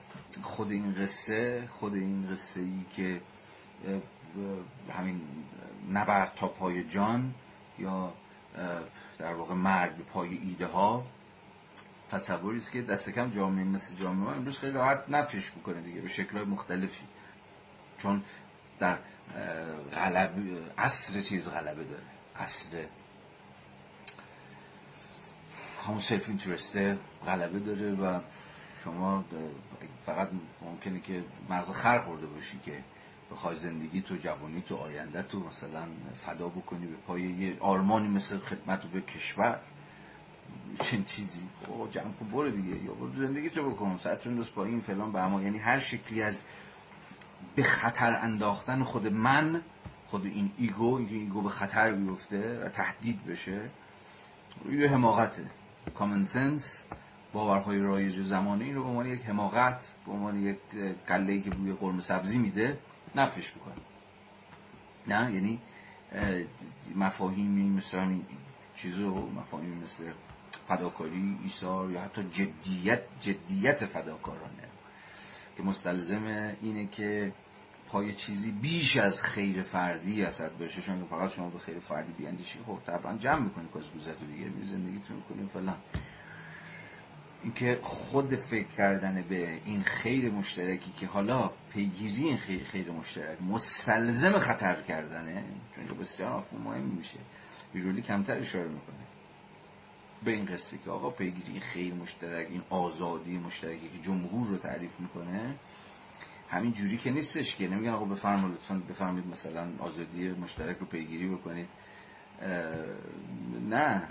[0.42, 3.20] خود این قصه خود این قصه ای که
[4.92, 5.20] همین
[5.92, 7.34] نبرد تا پای جان
[7.78, 8.12] یا
[9.18, 9.54] در واقع
[9.88, 11.04] به پای ایده ها
[12.10, 16.00] تصوری است که دست کم جامعه مثل جامعه ما امروز خیلی راحت نفش بکنه دیگه
[16.00, 17.04] به شکلهای مختلفی.
[17.98, 18.22] چون
[18.78, 18.98] در
[19.94, 20.34] غلب
[20.78, 22.02] اصل چیز غلبه داره.
[22.36, 22.84] اصل
[25.86, 28.20] همون سلف اینترسته غلبه داره و
[28.84, 29.24] شما
[30.06, 30.28] فقط
[30.62, 32.84] ممکنه که مغز خر خورده باشی که
[33.30, 38.38] بخوای زندگی تو جوانی تو آینده تو مثلا فدا بکنی به پای یه آرمانی مثل
[38.38, 39.60] خدمت به کشور.
[40.82, 42.84] چنین چیزی؟ خب جمع کن برو دیگه.
[42.84, 43.96] یا برو زندگی تو بکن.
[43.96, 46.42] سرتون دست با این فلان به اما یعنی هر شکلی از
[47.54, 49.62] به خطر انداختن خود من
[50.06, 53.70] خود این ego اینکه ego به خطر بیفته و تهدید بشه
[54.70, 55.50] یه حماقته
[55.94, 56.84] common sense
[57.32, 60.58] باورهای رایج زمانه این رو به عنوان یک حماقت به عنوان یک
[61.08, 62.78] کله که بوی قرمه سبزی میده
[63.14, 63.74] نفش بکنه
[65.06, 65.58] نه؟ یعنی
[66.96, 68.18] مفاهیمی مثل
[68.74, 70.04] چیزو مفاهیمی مثل
[70.70, 74.68] فداکاری ایثار یا حتی جدیت جدیت فداکارانه.
[75.56, 77.32] که مستلزم اینه که
[77.88, 82.58] پای چیزی بیش از خیر فردی اصد باشه چون فقط شما به خیر فردی بیاندیشی
[82.66, 85.78] خب طبعا جمع می‌کنید کاز گذرت دیگه زندگیتون می‌کنید فلان.
[87.42, 93.42] اینکه خود فکر کردن به این خیر مشترکی که حالا پیگیری این خیر, خیر مشترک
[93.42, 95.44] مستلزم خطر کردنه
[95.74, 97.18] چون بسیار مهم میشه.
[97.72, 99.09] بیرولی کمتر اشاره می‌کنه.
[100.24, 104.56] به این قصه که آقا پیگیری این خیر مشترک این آزادی مشترکی که جمهور رو
[104.56, 105.54] تعریف می‌کنه
[106.48, 107.68] همین جوری که نیستش که.
[107.68, 111.68] نمیگن آقا بفرمایید لطفا بفرمایید مثلا آزادی مشترک رو پیگیری بکنید.
[113.68, 114.08] نه.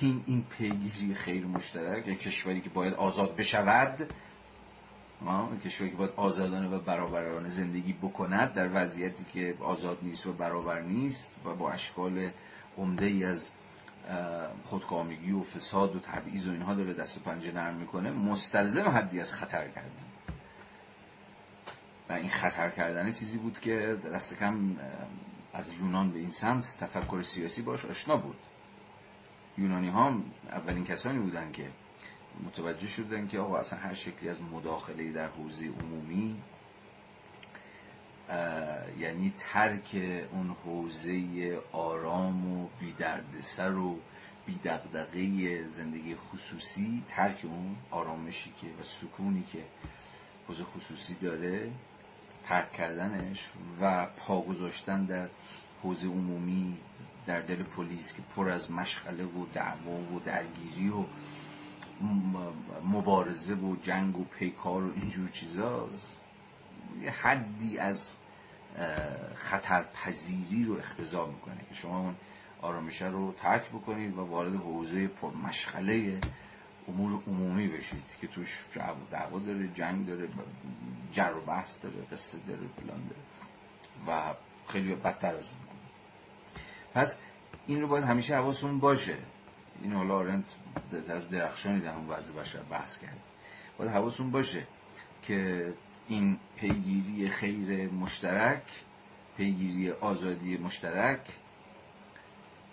[0.00, 4.12] این این پیگیری خیر مشترک یک کشوری که باید آزاد بشود
[5.64, 10.80] کشوری که باید آزادانه و برابرانه زندگی بکند در وضعیتی که آزاد نیست و برابر
[10.80, 12.30] نیست و با اشکال
[12.78, 13.50] عمده ای از
[14.64, 18.10] خودکامگی و فساد و تبعیض و اینها داره دست و پنجه نرم می‌کنه.
[18.10, 20.04] مستلزم حدی از خطر کردن.
[22.08, 24.76] و این خطر کردن چیزی بود که دست کم
[25.52, 28.36] از یونان به این سمت تفکر سیاسی باش آشنا بود.
[29.58, 30.14] یونانی ها
[30.50, 31.70] اولین کسانی بودن که
[32.44, 36.42] متوجه شدن که آقا اصلا هر شکلی از مداخله در حوزه عمومی
[38.98, 39.96] یعنی ترک
[40.32, 43.98] اون حوزه آرام و بیدردسر و
[44.46, 49.64] بیدقدقه زندگی خصوصی ترک اون آرامشی که و سکونی که
[50.48, 51.70] حوزه خصوصی داره
[52.44, 53.48] ترک کردنش
[53.80, 55.28] و پا گذاشتن در
[55.82, 56.76] حوزه عمومی
[57.26, 61.04] در دل پلیس که پر از مشغله و دعوا و درگیری و
[62.84, 66.24] مبارزه و جنگ و پیکار و اینجور چیزاست
[67.02, 68.12] یه حدی از
[69.34, 72.14] خطرپذیری رو اختضا می‌کنه که شما اون
[72.62, 76.20] آرامشه رو ترک بکنید و وارد حوزه پرمشغله
[76.88, 78.64] امور عمومی بشید که توش
[79.10, 80.28] دعوا داره جنگ داره
[81.12, 83.22] جر و بحث داره قصه داره فلان داره
[84.06, 84.34] و
[84.68, 85.78] خیلی بدتر از اون.
[86.94, 87.16] پس
[87.66, 89.16] این رو باید همیشه حواستون باشه.
[89.82, 90.54] این حالا آرنت
[91.08, 93.18] از درخشانی در اون وضع بشر بحث کرد.
[93.78, 94.66] باید حواستون باشه
[95.22, 95.72] که
[96.08, 98.62] این پیگیری خیر مشترک
[99.36, 101.20] پیگیری آزادی مشترک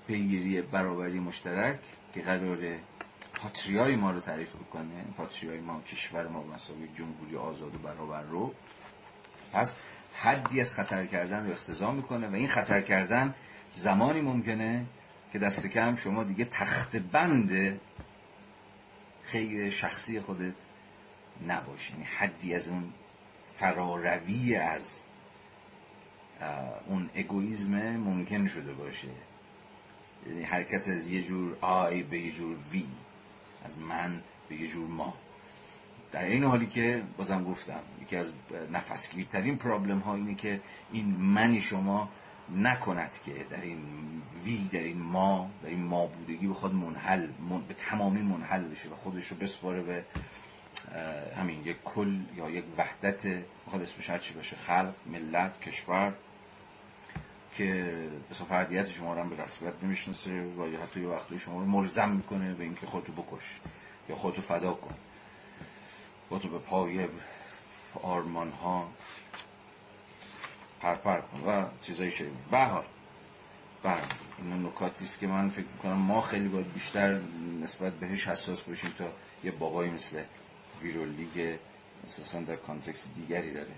[0.07, 1.79] پیگیری برابری مشترک
[2.13, 2.57] که قرار
[3.35, 8.53] پاتریای ما رو تعریف بکنه پاتریای ما کشور ما مساوی جمهوری آزاد و برابر رو.
[9.53, 9.75] پس
[10.13, 13.35] حدی از خطر کردن رو اختضا می‌کنه و این خطر کردن
[13.69, 14.85] زمانی ممکنه
[15.33, 17.79] که دست کم شما دیگه تخت بند
[19.23, 20.53] خیر شخصی خودت
[21.47, 21.93] نباشی.
[21.93, 22.93] یعنی حدی از اون
[23.55, 25.01] فراروی از
[26.87, 29.07] اون اگویزم ممکن شده باشه.
[30.27, 32.85] یعنی حرکت از یه جور آی به یه جور وی
[33.65, 35.13] از من به یه جور ما.
[36.11, 38.31] در این حالی که بازم گفتم یکی از
[38.71, 42.09] نفسگیرترین پرابلم ها اینه که این منی شما
[42.55, 43.79] نکند که در این
[44.45, 47.27] وی در این ما در این ما بودگی به خود منحل
[47.67, 50.03] به تمامی منحل بشه و خودش رو بسپاره به
[51.37, 53.27] همین یک کل یا یک وحدت
[53.67, 56.13] بخواد اسمش هرچی باشه؟ خلق ملت کشور
[57.57, 61.59] که به فردیت شما رو هم به رسمیت نمی‌شناسه و یا حتی یه وقتی شما
[61.59, 63.59] رو ملزم می‌کنه به اینکه خودتو بکش
[64.09, 64.95] یا خودتو فدا کن.
[66.29, 67.07] خودتو به پای
[68.03, 68.89] آرمان ها
[70.81, 72.85] پرپر کن و چیزای شبیه به حال
[74.37, 77.19] این نکاتی است که من فکر می‌کنم ما خیلی باید بیشتر
[77.61, 79.05] نسبت بهش حساس باشیم تا
[79.43, 80.23] یه بابایی مثل
[80.81, 81.59] ویرولی که
[82.05, 83.75] اساسا در کانتکست دیگری داره.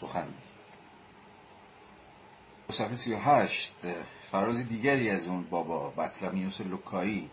[0.00, 0.28] سخن.
[2.70, 3.74] صفحه 38
[4.30, 7.30] فراز دیگری از اون بابا بطلمیوس لوکایی.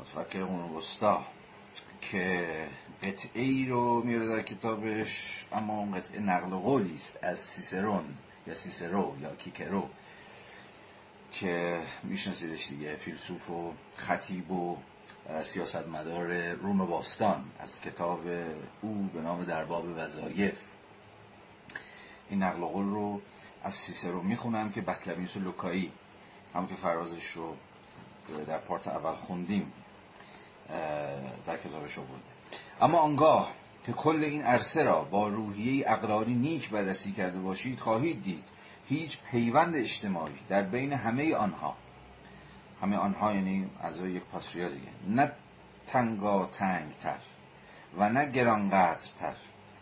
[0.00, 1.24] متفکر قرون وسطا
[2.00, 2.46] که
[3.02, 8.04] قطعه ای رو میاره در کتابش اما اون قطعه نقل قولی است از سیسرون
[8.46, 9.88] یا سیسرو یا کیکرو
[11.32, 12.96] که میشناسیدش دیگه.
[12.96, 14.76] فیلسوف و خطیب و
[15.42, 18.20] سیاستمدار روم باستان از کتاب
[18.82, 20.62] او به نام درباب وظایف.
[22.30, 23.20] این نقل قول رو
[23.64, 25.92] از سیسرو می‌خونم که بطلمیوس لوکایی
[26.54, 27.56] همون که فرازش رو
[28.46, 29.72] در پارت اول خوندیم
[31.46, 32.24] در کتابش آورده
[32.80, 33.52] اما آنگاه
[33.86, 38.44] که کل این عرصه را با روحیه اقراری نیک بررسی کرده باشید خواهید دید
[38.88, 41.76] هیچ پیوند اجتماعی در بین همه آنها
[42.82, 44.88] همه آنها یعنی اعضای یک پاسریا دیگه.
[45.08, 45.32] نه
[45.86, 47.18] تنگا تنگ تر
[47.96, 49.34] و نه گرانقدر تر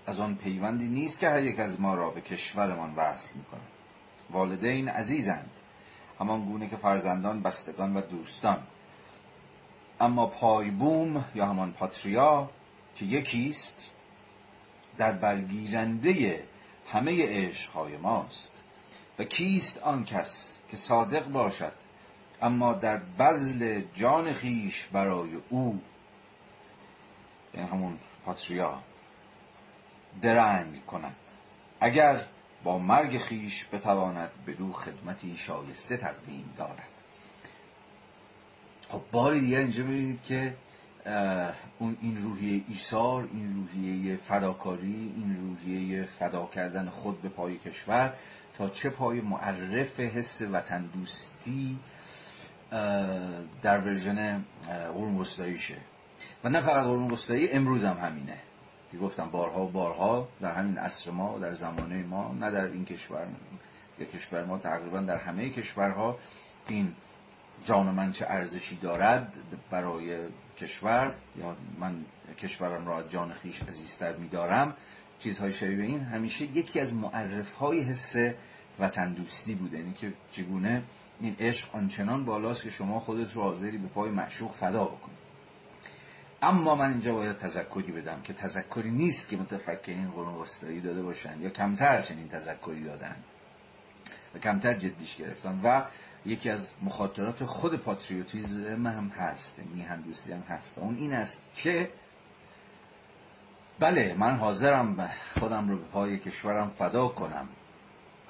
[0.06, 3.60] از آن پیوندی نیست که هر یک از ما را به کشورمان وصل می‌کنه.
[4.30, 5.50] والدین عزیزند.
[6.20, 8.62] همان گونه که فرزندان بستگان و دوستان.
[10.00, 12.50] اما پایبوم یا همان پاتریا
[12.94, 13.90] که یکیست
[14.98, 16.44] در برگیرنده
[16.92, 18.64] همه عشقهای ماست.
[19.18, 21.72] و کیست آن کس که صادق باشد
[22.42, 25.80] اما در بذل جان خیش برای او
[27.52, 28.82] این همون پاتریا
[30.22, 31.16] درنگ کند.
[31.80, 32.24] اگر
[32.64, 36.88] با مرگ خیش بتواند دو خدمتی شایسته تقدیم دارد.
[38.88, 40.54] خب بار دیگر اینجا ببینید که
[41.78, 48.14] اون این روحیه ایثار این روحیه فداکاری این روحیه فدا کردن خود به پای کشور
[48.54, 51.78] تا چه پای معرف حس وطن دوستی
[53.62, 54.44] در ورژن
[54.94, 55.76] قرون وسطاییشه
[56.44, 58.36] و نه فقط قرون وسطایی امروز هم همینه.
[58.92, 62.84] که گفتم بارها و بارها در همین عصر ما در زمانه ما نه در این
[62.84, 63.26] کشور
[63.98, 66.18] یا کشور ما تقریبا در همه کشورها
[66.68, 66.94] این
[67.64, 69.34] جان من چه ارزشی دارد
[69.70, 70.18] برای
[70.58, 72.04] کشور یا من
[72.38, 74.74] کشورم را جان خیش عزیزتر میدارم.
[75.18, 78.16] چیزهای شبیه این همیشه یکی از معرف های حس
[78.80, 79.78] وطن دوستی بوده.
[79.78, 80.82] یعنی که چگونه
[81.20, 85.14] این عشق آنچنان بالاست که شما خودت رو حاضری به پای معشوق فدا بکنی.
[86.42, 91.40] اما من اینجا باید تذکری بدم که تذکری نیست که متفکرین قرون وسطایی داده باشند
[91.40, 93.16] یا کمتر چنین تذکری دادن.
[94.34, 95.60] و کمتر جدیش گرفتن.
[95.64, 95.84] و
[96.26, 99.58] یکی از مخاطرات خود پاتریوتیزم هم هست.
[99.74, 100.78] میهن دوستی هم هست.
[100.78, 101.90] اون این است که
[103.78, 107.48] بله من حاضرم خودم رو به پای کشورم فدا کنم.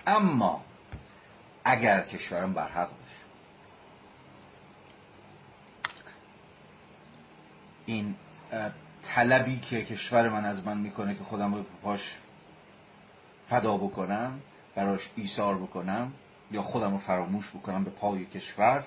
[0.07, 0.65] اما
[1.65, 3.21] اگر کشورم برحق باشه.
[7.87, 8.15] این
[9.03, 12.19] طلبی که کشور من از من می‌کنه که خودم رو پاش
[13.47, 14.41] فدا بکنم
[14.75, 16.13] براش ایثار بکنم
[16.51, 18.87] یا خودم رو فراموش بکنم به پای کشور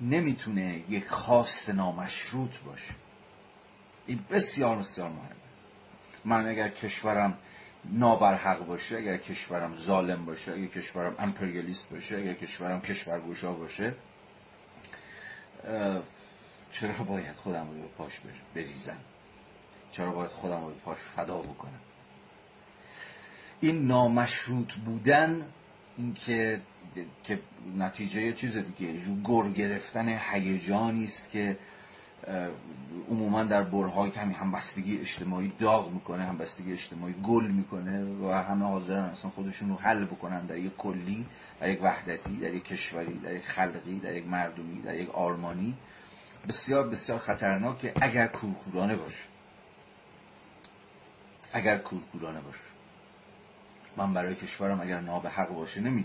[0.00, 2.94] نمی‌تونه یک خواست نامشروط باشه.
[4.06, 5.36] این بسیار بسیار مهمه.
[6.24, 7.38] من اگر کشورم
[7.84, 13.94] نابرحق باشه اگر کشورم ظالم باشه اگر کشورم امپریالیست باشه اگر کشورم کشورگوشا باشه
[16.70, 18.12] چرا باید خودم رو به پاش
[18.54, 18.96] بریزم؟
[19.92, 21.80] چرا باید خودم رو به پاش فدا بکنم؟
[23.60, 25.46] این نامشروط بودن
[25.96, 26.60] این که
[27.24, 27.38] که
[27.76, 31.58] نتیجه چیز دیگه گر گرفتن هیجانی که
[33.10, 39.04] عموما در برهای کمی همبستگی اجتماعی داغ می‌کنه همبستگی اجتماعی گل می‌کنه و همه حاضرن
[39.04, 41.26] اصلا خودشون رو حل بکنن در یک کلی
[41.60, 45.74] در یک وحدتی در یک کشوری در یک خلقی در یک مردمی در یک آرمانی.
[46.48, 49.24] بسیار بسیار خطرناکه اگر کورکورانه باشه
[51.52, 52.58] اگر کورکورانه باشه.
[53.96, 56.02] من برای کشورم اگر نابحق باشه نمی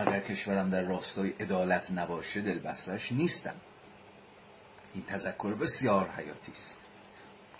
[0.00, 3.54] اگر کشورم در راستای عدالت نباشه دلبستش نیستم.
[4.94, 6.76] این تذکر بسیار حیاتی است.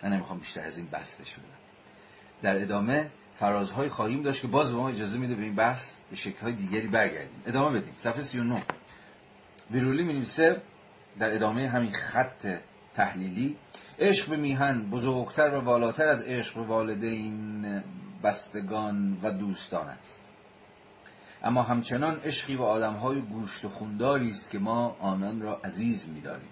[0.02, 1.46] من نمی‌خوام بیشتر از این بستش بدم.
[2.42, 6.16] در ادامه فرازهای خواهیم داشت که باز به ما اجازه میده به این بحث به
[6.16, 7.42] شکلهای دیگری برگردیم.
[7.46, 7.94] ادامه بدیم.
[7.98, 8.62] صفحه 39
[9.70, 10.26] بیرولی می
[11.18, 12.58] در ادامه همین خط
[12.94, 13.56] تحلیلی
[13.98, 17.82] عشق به میهن بزرگتر و والاتر از عشق به والدین
[18.22, 20.21] بستگان و دوستان است.
[21.42, 26.50] اما همچنان عشقی و آدمهای گوشت و است که ما آنان را عزیز می‌داریم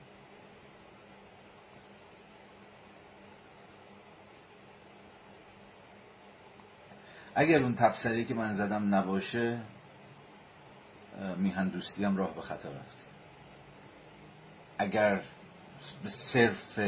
[7.35, 9.61] اگر اون تبصره که من زدم نباشه
[11.37, 13.07] میهن دوستی هم راه به خطا رفت
[14.79, 15.23] اگر
[16.03, 16.79] به صرف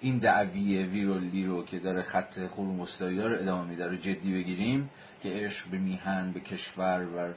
[0.00, 4.90] این دعوی ویرولی رو که داره خط خروم استایی رو ادامه میده رو جدی بگیریم
[5.22, 7.34] که عشق به میهن به کشور و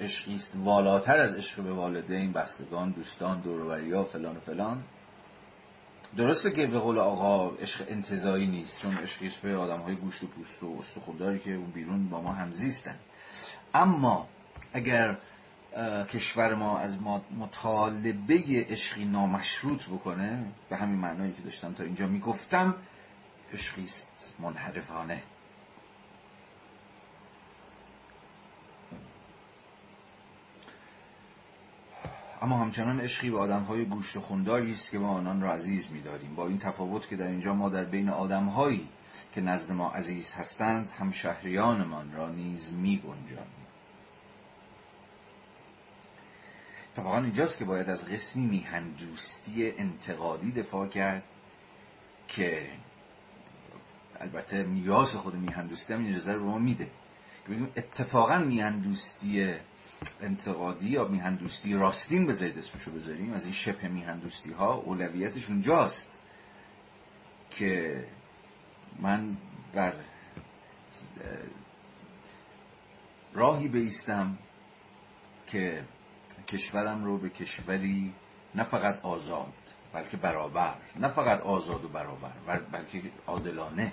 [0.00, 0.52] عشقی است.
[0.56, 4.82] والاتر از عشق به والدین بستگان دوستان دوروبریا فلان و فلان.
[6.16, 10.26] درسته که به قول آقا عشق انتظایی نیست چون عشقی به آدم های گوشت و
[10.26, 12.96] پوست و استخونداری که اون بیرون با ما همزیستن.
[13.74, 14.28] اما
[14.72, 15.16] اگر
[16.08, 22.06] کشور ما از ما مطالبه عشقی نامشروط بکنه به همین معنایی که داشتم تا اینجا
[22.06, 22.74] می‌گفتم
[23.52, 25.22] عشقیست منحرفانه.
[32.42, 36.34] اما همچنان عشقی به آدمهای گوشت خونداری است که ما آنان را عزیز می‌داریم.
[36.34, 38.88] با این تفاوت که در اینجا ما در بین آدمهایی
[39.32, 43.66] که نزد ما عزیز هستند هم شهریانمان را نیز می‌گنجانیم.
[46.92, 51.22] اتفاقا اینجاست که باید از قسمی میهندوستی انتقادی دفاع کرد
[52.28, 52.70] که
[54.20, 56.90] البته میراث خود میهندوستی هم این اجازه رو به ما میده.
[57.76, 59.54] اتفاقا میهندوستی
[60.20, 66.20] انتقادی یا میهندوستی راستین بذارید اسمشو بذاریم از این شبه میهندوستی ها اولویتش اونجاست
[67.50, 68.04] که
[68.98, 69.36] من
[69.74, 69.94] بر
[73.32, 74.38] راهی بیستم
[75.46, 75.84] که
[76.48, 78.14] کشورم رو به کشوری
[78.54, 79.52] نه فقط آزاد
[79.92, 83.92] بلکه برابر نه فقط آزاد و برابر بلکه عادلانه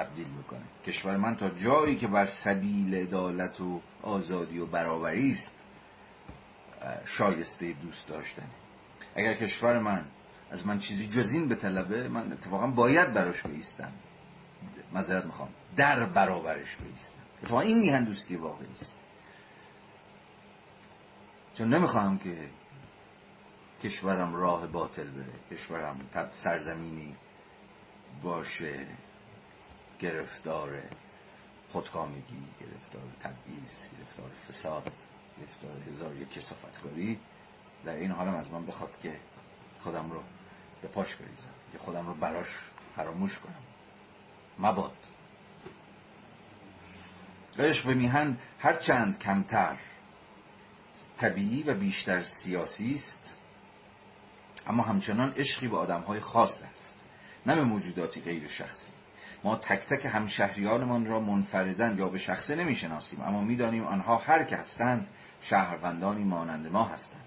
[0.00, 5.68] تبدیل می‌کنه کشور من تا جایی که بر سبیل عدالت و آزادی و برابری است
[7.04, 8.48] شایسته دوست داشتن
[9.14, 10.04] اگر کشور من
[10.50, 13.92] از من چیزی جز به طلبه من اتفاقا باید براش بیستم.
[14.92, 15.48] مذارت می‌خوام.
[15.76, 17.18] در برابرش بیستم.
[17.42, 18.98] اتفاقا این میهن دوستی واقعی است.
[21.54, 22.48] چون نمی‌خواهم که
[23.82, 26.00] کشورم راه باطل بره کشورم
[26.32, 27.16] سرزمینی
[28.22, 28.86] باشه.
[30.00, 30.82] گرفتار
[31.68, 34.92] خودکامگی گرفتار تبعیض گرفتار فساد
[35.38, 37.20] گرفتار هزار یک کسافتکاری.
[37.84, 39.16] در این حالم از من بخواد که
[39.78, 40.22] خودم رو
[40.82, 42.58] به پاش بریزم که خودم رو براش
[42.96, 43.62] فراموش کنم.
[44.58, 44.96] مباد.
[47.58, 49.76] عشق به میهن هر چند کمتر
[51.18, 53.36] طبیعی و بیشتر سیاسی است
[54.66, 56.96] اما همچنان عشقی به آدمهای خاص است
[57.46, 58.92] نه به موجوداتی غیر شخصی.
[59.44, 63.20] ما تک تک همشهریانمان را منفردن یا به شخصه نمی‌شناسیم.
[63.20, 65.08] اما می‌دانیم آنها هر که هستند
[65.40, 67.24] شهروندانی مانند ما هستند.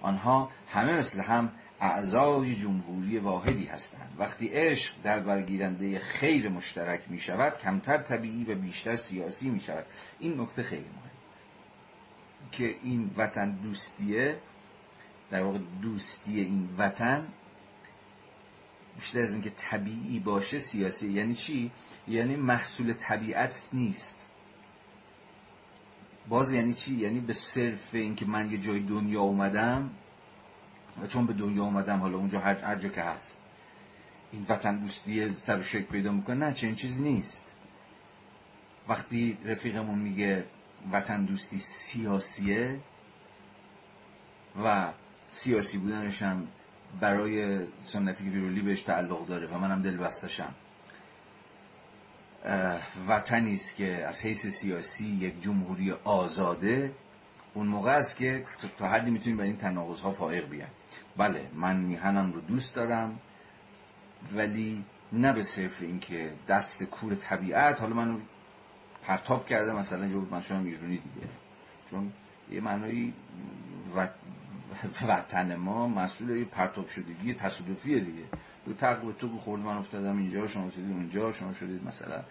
[0.00, 4.14] آنها همه مثل هم اعضای جمهوری واحدی هستند.
[4.18, 9.84] وقتی عشق در برگیرنده خیر مشترک می شود کمتر طبیعی و بیشتر سیاسی می شود
[10.18, 11.10] این نکته خیلی مهم.
[12.52, 14.38] که این وطن دوستیه
[15.30, 17.28] در واقع دوستی این وطن
[18.96, 21.70] بیشتر از اینکه طبیعی باشه سیاسی یعنی چی؟
[22.08, 24.30] یعنی محصول طبیعت نیست.
[26.28, 29.90] باز یعنی چی؟ یعنی به صرف اینکه من یه جای دنیا اومدم
[31.02, 33.38] و چون به دنیا اومدم حالا اونجا هر, هر جا که هست.
[34.32, 37.42] این وطن دوستی سر شکل پیدا می‌کنه نه چنین چیزی نیست.
[38.88, 40.44] وقتی رفیقمون میگه
[40.92, 42.80] وطن دوستی سیاسیه
[44.64, 44.92] و
[45.28, 46.48] سیاسی بودنش هم
[47.00, 50.54] برای سنتی که بیرولی بهش تعلق داره و منم دل بستشم
[53.08, 56.92] وطنی است که از حیث سیاسی یک جمهوری آزاده
[57.54, 58.44] اون موقع است که
[58.76, 60.68] تا حدی می‌تونیم به این تناقض ها فائق بیان
[61.16, 63.18] بله من میهنم رو دوست دارم
[64.34, 68.20] ولی نه به صرف اینکه دست کور طبیعت حالا من
[69.02, 71.26] پرتاب کرده مثلا یه من شدم ایرونی دیگه.
[71.90, 72.12] چون
[72.50, 73.14] یه معنایی
[75.08, 78.24] وطن ما مسئول یه پرتاب شدگی تصادفیه دیگه.
[78.66, 82.24] دو تق تو خورد من افتادم اینجا شما شدید اونجا شما شدید مثلا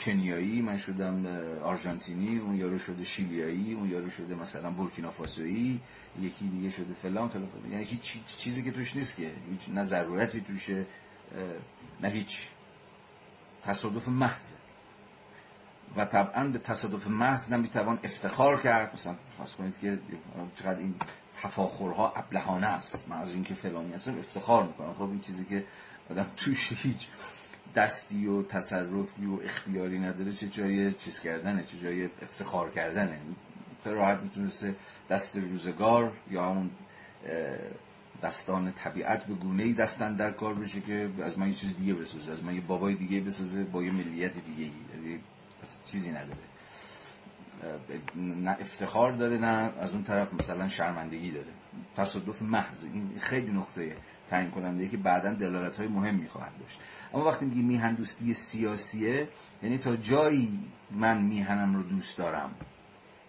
[0.00, 1.26] کنیایی من شدم
[1.62, 5.80] آرژانتینی اون یارو شده شیلیایی اون یارو شده مثلا بورکینافاسویی
[6.20, 9.32] یکی دیگه شده فلان فلان یعنی هیچ چیزی که توش نیست که.
[9.50, 10.86] هیچ نه ضرورتی توشه
[12.00, 12.48] نه هیچ.
[13.64, 14.52] تصادف محضه
[15.96, 18.94] و طبعا به تصادف محض نمی‌توان افتخار کرد.
[18.94, 19.98] مثلا فرض کنید که
[20.54, 20.94] چقدر این
[21.44, 23.08] تفاخرها ابلهانه است.
[23.08, 24.94] من از اینکه فلانی هستم افتخار می‌کنم.
[24.94, 25.64] خب این چیزی که
[26.10, 27.08] آدم توش هیچ
[27.74, 33.20] دستی و تصرفی و اختیاری نداره چه جای چیز کردنه چه جای افتخار کردنه.
[33.84, 34.76] راحت می‌تونسته
[35.10, 36.70] دست روزگار یا اون
[38.22, 41.94] دستان طبیعت به گونه ای دستن در کار بشه که از من یه چیز دیگه
[41.94, 44.70] بسازه از من یه بابای دیگه بسازه با یه ملیت دیگه
[45.62, 46.53] از چیزی نداره.
[48.16, 51.52] نه افتخار داره نه از اون طرف مثلا شرمندگی داره.
[51.96, 52.84] تصادف محض.
[52.84, 53.96] این خیلی نقطه
[54.30, 56.80] تعیین کننده که بعدا دلالت های مهمی خواهد داشت.
[57.14, 59.28] اما وقتی میگی میهن دوستی سیاسیه
[59.62, 60.60] یعنی تا جایی
[60.90, 62.54] من میهنم رو دوست دارم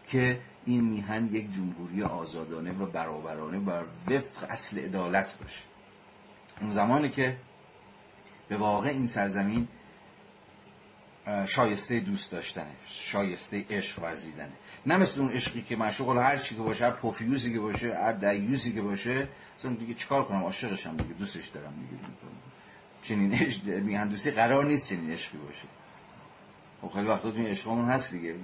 [0.07, 5.61] که این میهن یک جمهوری آزادانه و برابرانه بر وفق اصل عدالت باشه.
[6.61, 7.37] اون زمانی که
[8.49, 9.67] به واقع این سرزمین
[11.45, 14.51] شایسته دوست داشتنه شایسته عشق ورزیدنه.
[14.85, 18.11] نه مثل اون عشقی که مشغول هر چی که باشه هر پوفیوزی که باشه هر
[18.11, 22.03] دیوزی که باشه اصلا دیگه چیکار کنم؟ عاشقشم دیگه دوستش دارم دیگه.
[23.01, 25.67] چنین عشق میهندوسی قرار نیست چنین عشقی باشه.
[26.81, 28.35] خب خیلی وقتا تو عشقمون هست دیگه.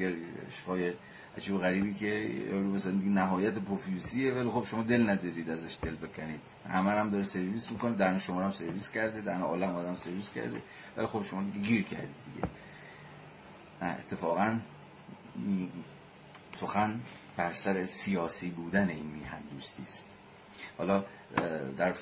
[0.48, 0.94] عشقای
[1.38, 2.08] عجیب غریبی که
[2.54, 6.42] مثلا دیگه نهایت پوفیوسیه ولی خب شما دل ندارید ازش دل بکنید.
[6.70, 10.62] همه هم داره سرویس می‌کنه در شما هم سرویس کرده در عالم آدم سرویس کرده
[10.98, 12.48] ولی خب شما دیگه گیر کردید دیگه.
[13.82, 14.60] اتفاقا
[16.54, 17.02] سخن
[17.38, 20.06] بر سر سیاسی بودن این میهن دوستی است.
[20.78, 21.04] حالا
[21.78, 21.94] در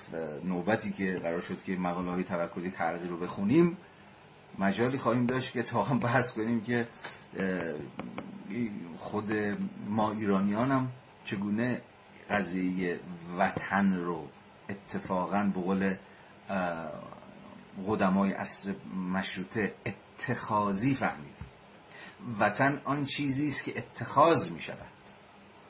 [0.43, 3.77] نوبتی که قرار شد که مقاله های توکلی ترقی رو بخونیم
[4.60, 6.88] مجالی خواهیم داشت که تا هم بحث کنیم که
[8.97, 9.31] خود
[9.88, 10.91] ما ایرانیان هم
[11.23, 11.81] چگونه
[12.30, 12.99] قضیه
[13.38, 14.27] وطن رو
[14.69, 15.95] اتفاقا به قول
[17.88, 18.76] قدمای اصر
[19.14, 21.38] مشروطه اتخاذی فهمیدیم
[22.39, 24.77] وطن آن چیزی است که اتخاذ می شود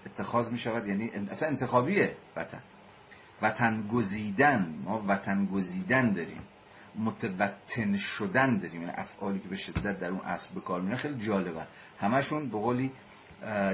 [0.05, 2.61] اتخاذ می شود یعنی اصلا انتخابیه وطن.
[3.41, 6.41] وطن گزیدن ما وطن گزیدن داریم.
[6.95, 8.81] متوطن شدن داریم.
[8.81, 11.67] یعنی افعالی که به شدت در اون اصل به کار خیلی جالبه.
[11.99, 12.91] همشون به قولی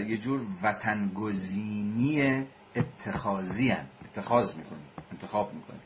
[0.08, 2.46] یه جور وطن گزینی
[2.76, 3.86] اتخاذی هن.
[4.06, 4.88] اتخاذ می‌کنیم.
[5.12, 5.82] انتخاب می‌کنیم.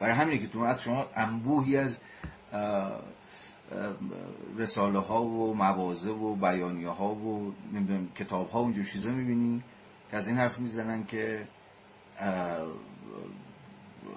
[0.00, 1.98] برای همینه که تو از شما انبوهی از
[4.56, 9.62] رساله ها و موازه و بیانیه ها و نمی‌دونم کتاب ها و چیزا می‌بینی
[10.10, 11.48] که از این حرف می‌زنن که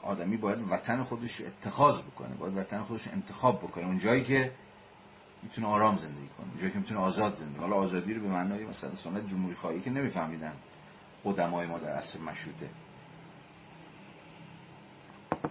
[0.03, 3.85] آدمی باید وطن خودش اتخاذ بکنه باید وطن خودش انتخاب بکنه.
[3.85, 4.51] اون جایی که
[5.43, 8.65] می‌تونه آرام زندگی کنه اون جایی که می‌تونه آزاد زندگی حالا آزادی رو به معنای
[8.65, 10.53] مثلا سنت جمهوری خواهی که نمیفهمیدن
[11.25, 12.69] قدمای ما در عصر مشروطه.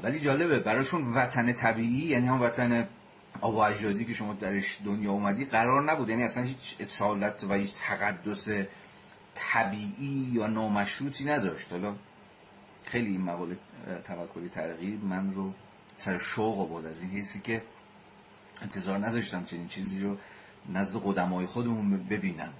[0.03, 2.89] ولی جالبه براشون وطن طبیعی یعنی هم وطن
[3.41, 6.09] آب و که شما درش دنیا اومدی قرار نبود.
[6.09, 8.49] یعنی اصلا هیچ اصالت و هیچ تقدس
[9.35, 11.73] طبیعی یا نامشروطی نداشت.
[11.73, 11.95] حالا
[12.85, 13.57] خیلی این مقاله
[14.05, 15.53] توکلی ترغیب من رو
[15.97, 17.63] سر شوق بود از این حیثی که
[18.63, 20.17] انتظار نداشتم چنین چیزی رو
[20.69, 22.53] نزد قدمای خودمون ببینم.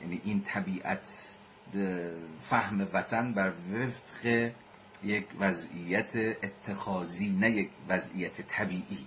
[0.00, 1.00] یعنی این طبیعت
[2.42, 4.50] فهم وطن بر وفق
[5.02, 9.06] یک وضعیت اتخاذی نه یک وضعیت طبیعی.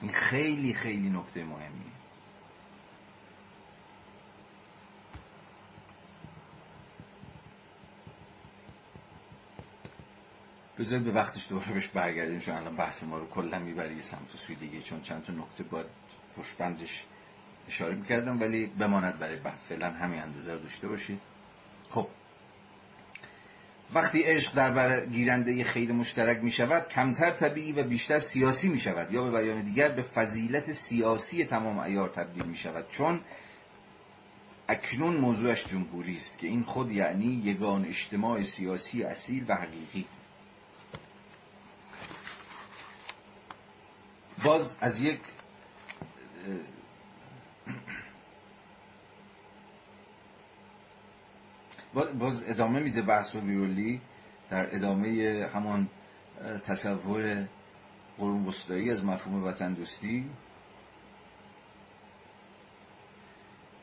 [0.00, 1.92] این خیلی خیلی نکته مهمیه.
[10.78, 14.36] بذارید به وقتش دوباره بهش برگردیم چون الان بحث ما رو کلا می‌بره یه سمت
[14.36, 15.86] سوی دیگه چون چند تا نکته باید
[16.36, 17.04] پشتبندش
[17.68, 21.20] اشاره می‌کردم ولی بماند برای بحث فعلا همین اندازه رو داشته باشید.
[23.94, 28.80] وقتی عشق در بر گیرنده خیر مشترک می شود کمتر طبیعی و بیشتر سیاسی می
[28.80, 33.20] شود یا به بیان دیگر به فضیلت سیاسی تمام ایار تبدیل می شود چون
[34.68, 40.06] اکنون موضوعش جمهوری است که این خود یعنی یگان اجتماع سیاسی اصیل و حقیقی.
[44.44, 45.20] باز از یک
[51.94, 54.00] باز ادامه میده بحث و ویولی
[54.50, 55.88] در ادامه همان
[56.64, 57.48] تصور
[58.18, 60.30] قرون وسطایی از مفهوم وطن دوستی.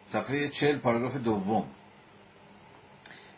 [0.07, 1.65] صفحه چل پاراگراف دوم.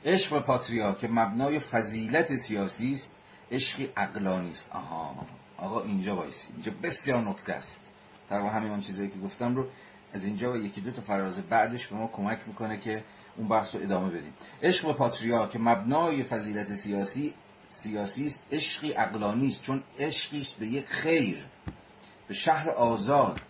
[0.05, 3.21] عشق و پاتریا که مبنای فضیلت سیاسی است
[3.51, 4.71] عشقی عقلانی است.
[4.71, 5.25] آها
[5.57, 7.81] آقا اینجا وایسی اینجا بسیار نکته است.
[8.29, 9.67] در همین چیزایی که گفتم رو
[10.13, 13.03] از اینجا و یکی دو تا فراز بعدش به ما کمک می‌کنه که
[13.37, 14.33] اون بحث رو ادامه بدیم.
[14.63, 17.33] عشق و پاتریا که مبنای فضیلت سیاسی
[17.69, 21.45] سیاسی است عشقی عقلانی است چون عشقی است به یک خیر
[22.27, 23.41] به شهر آزاد.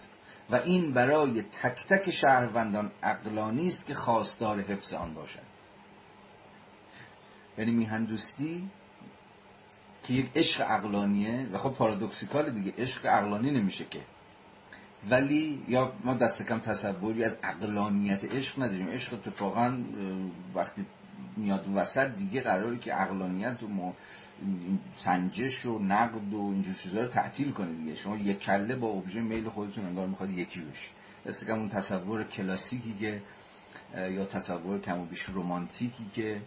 [0.49, 5.39] و این برای تک تک شهروندان عقلانی است که خواستار حفظ آن باشد.
[7.57, 8.69] یعنی میهندوستی
[10.03, 13.99] که یک عشق عقلانیه و خب پارادوکسیکال دیگه عشق عقلانی نمیشه که
[15.09, 18.87] ولی یا ما دست کم تصوری از اقلانیت عشق نداریم.
[18.87, 19.77] عشق اتفاقا
[20.55, 20.85] وقتی
[21.37, 23.93] میاد وسط دیگه قراره که اقلانیت و
[24.95, 27.95] سنجش و نقد و اینجور چیزا رو تعطیل کنه دیگه.
[27.95, 30.89] شما یک کله با ابژه میل خودتون انگار می‌خواد یکی بشی.
[31.25, 33.21] دست کم اون تصور کلاسیکی که
[33.95, 36.41] یا تصور کم و بیش رومانتیکی که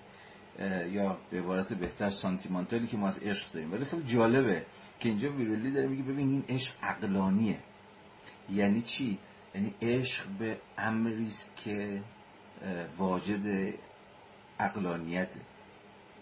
[0.90, 3.72] یا به عبارت بهتر سانتیمانتالی که ما از عشق داریم.
[3.72, 4.66] ولی خیلی جالبه
[5.00, 7.58] که اینجا ویرولی داره میگه ببین این عشق عقلانیه.
[8.52, 9.18] یعنی چی؟
[9.54, 12.02] یعنی عشق به امری است که
[12.98, 13.74] واجد
[14.60, 15.28] اقلانیت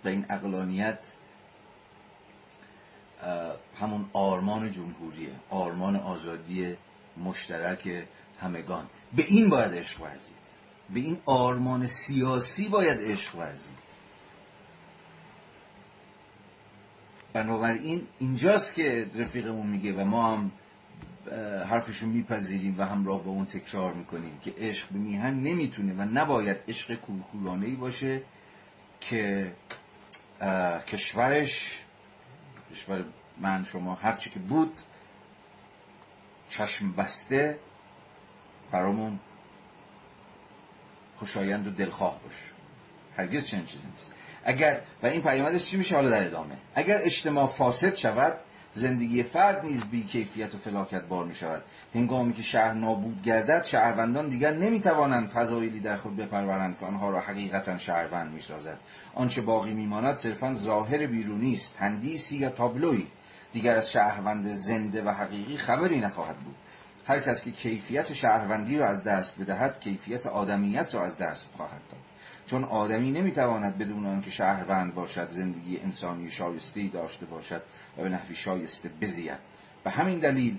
[0.05, 0.99] و این اقلانیت
[3.81, 6.77] همون آرمان جمهوریه آرمان آزادی
[7.17, 8.07] مشترک
[8.41, 8.87] همگان.
[9.17, 10.37] به این باید عشق ورزید.
[10.95, 13.79] به این آرمان سیاسی باید عشق ورزید.
[17.33, 20.53] بنابراین اینجاست که رفیقمون میگه و ما هم
[21.71, 26.57] حرفشون میپذیریم و همراه با اون تکرار می‌کنیم که عشق به میهن نمی‌تونه و نباید
[26.69, 28.23] عشق کولکولانه ای باشه
[29.01, 29.53] که
[30.87, 31.85] کشورش
[32.73, 33.05] کشور
[33.39, 34.73] من شما هرچی که بود
[36.49, 37.59] چشم بسته
[38.73, 39.21] برامون
[41.17, 42.45] خوشایند و دلخواه باشه.
[43.17, 44.11] هرگز چنین چیزی نیست.
[44.45, 46.57] اگر و این پیامدش چی میشه؟ حالا در ادامه.
[46.75, 48.41] اگر اجتماع فاسد شود
[48.73, 51.63] زندگی فرد نیز بی کیفیت و فلاکت بار می شود
[51.95, 57.11] هنگامی که شهر نابود گردد شهروندان دیگر نمی توانند فضایلی در خود بپرورند که آنها
[57.11, 58.79] را حقیقتا شهروند می سازد
[59.15, 63.07] آنچه باقی میماند صرفا ظاهر بیرونی است تندیسی یا تابلوی
[63.53, 66.55] دیگر از شهروند زنده و حقیقی خبری نخواهد بود.
[67.07, 71.81] هر کس که کیفیت شهروندی را از دست بدهد کیفیت آدمیت را از دست خواهد
[71.91, 72.01] داد.
[72.49, 77.63] چون آدمی نمی‌تواند بدون آنکه شهروند باشد زندگی انسانی شایسته داشته باشد
[77.99, 79.39] و به نحوی شایسته بزید.
[79.85, 80.59] به همین دلیل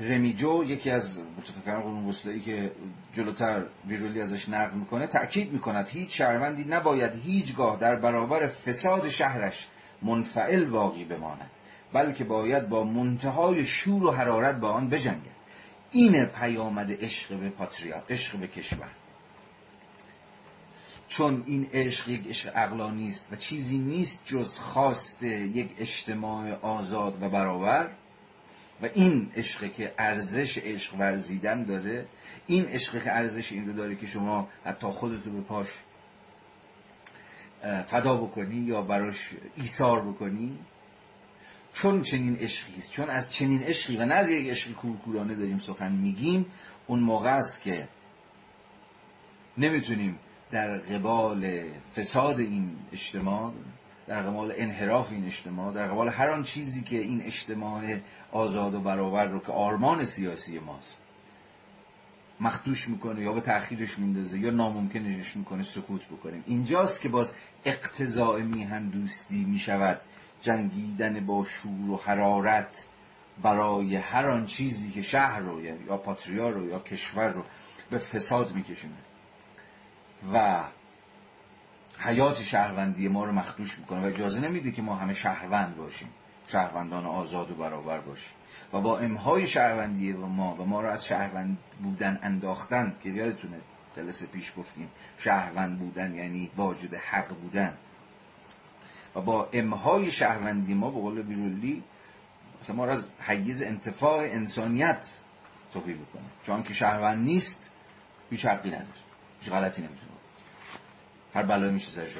[0.00, 2.72] رمیجو یکی از متفکران قرون وسطایی که
[3.12, 9.68] جلوتر ویرولی ازش نقل می‌کنه تأکید می‌کند هیچ شهروندی نباید هیچگاه در برابر فساد شهرش
[10.02, 11.50] منفعل واقعی بماند
[11.92, 15.31] بلکه باید با منتهای شور و حرارت با آن بجنگد.
[15.92, 18.90] این پیامد عشق به پاتریا عشق به کشور.
[21.08, 27.22] چون این عشق یک عشق عقلانی است و چیزی نیست جز خواست یک اجتماع آزاد
[27.22, 27.90] و برابر
[28.82, 32.06] و این عشق که ارزش عشق ورزیدن داره
[32.46, 35.68] این عشق که ارزش این رو داره که شما حتی خودتو به پاش
[37.86, 40.58] فدا بکنی یا براش ایثار بکنی
[41.72, 42.90] چون چنین عشقی است.
[42.90, 46.46] چون از چنین عشقی و نه از یک عشقی کورکورانه داریم سخن میگیم
[46.86, 47.88] اون موقع است که
[49.58, 50.18] نمی‌تونیم
[50.50, 51.64] در قبال
[51.96, 53.52] فساد این اجتماع
[54.06, 57.98] در قبال انحراف این اجتماع در قبال هر آن چیزی که این اجتماع
[58.32, 61.02] آزاد و برابر رو که آرمان سیاسی ماست
[62.40, 66.44] مخدوش می‌کنه یا به تأخیرش میندازه یا ناممکنش می‌کنه سکوت بکنیم.
[66.46, 67.34] اینجاست که باز
[67.64, 70.00] اقتضاع میهن دوستی می‌شود.
[70.42, 72.86] جنگیدن با شور و حرارت
[73.42, 77.44] برای هر آن چیزی که شهر رو یعنی یا پاتریا رو یا کشور رو
[77.90, 78.94] به فساد میکشونه.
[80.32, 80.64] و
[81.98, 84.00] حیات شهروندی ما رو مخدوش می‌کنه.
[84.00, 86.08] و اجازه نمیده که ما همه شهروند باشیم
[86.46, 88.32] شهروندان آزاد و برابر باشیم.
[88.72, 93.60] و با امهای شهروندی و ما و ما رو از شهروند بودن انداختن که یادتونه
[93.96, 97.76] جلسه پیش گفتیم شهروند بودن یعنی واجد حق بودن.
[99.14, 101.82] و با امهای شهروندی ما به قول بیرولی
[102.74, 105.08] ما را از حیز انتفاع انسانیت
[105.72, 106.22] توهی بکنه.
[106.42, 107.70] چون که شهروند نیست
[108.30, 108.86] هیچ حقی نداره.
[109.40, 110.12] هیچ غلطی نمی‌تونه
[111.34, 112.16] هر بلایی میشه سرش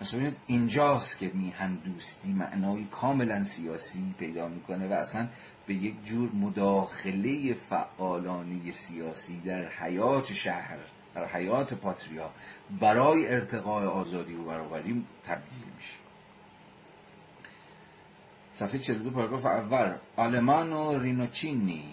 [0.00, 5.28] پس ببینید اینجاست که میهن دوستی معنای کاملا سیاسی پیدا می‌کنه و اصلا
[5.66, 10.78] به یک جور مداخله فعالانی سیاسی در حیات شهر
[11.14, 12.30] در حیات پاتریا
[12.80, 15.94] برای ارتقاء آزادی و برابری تبدیل میشه.
[18.52, 19.96] صفحه 42 پاراگراف اول.
[20.16, 21.84] آلمان و رینوچینی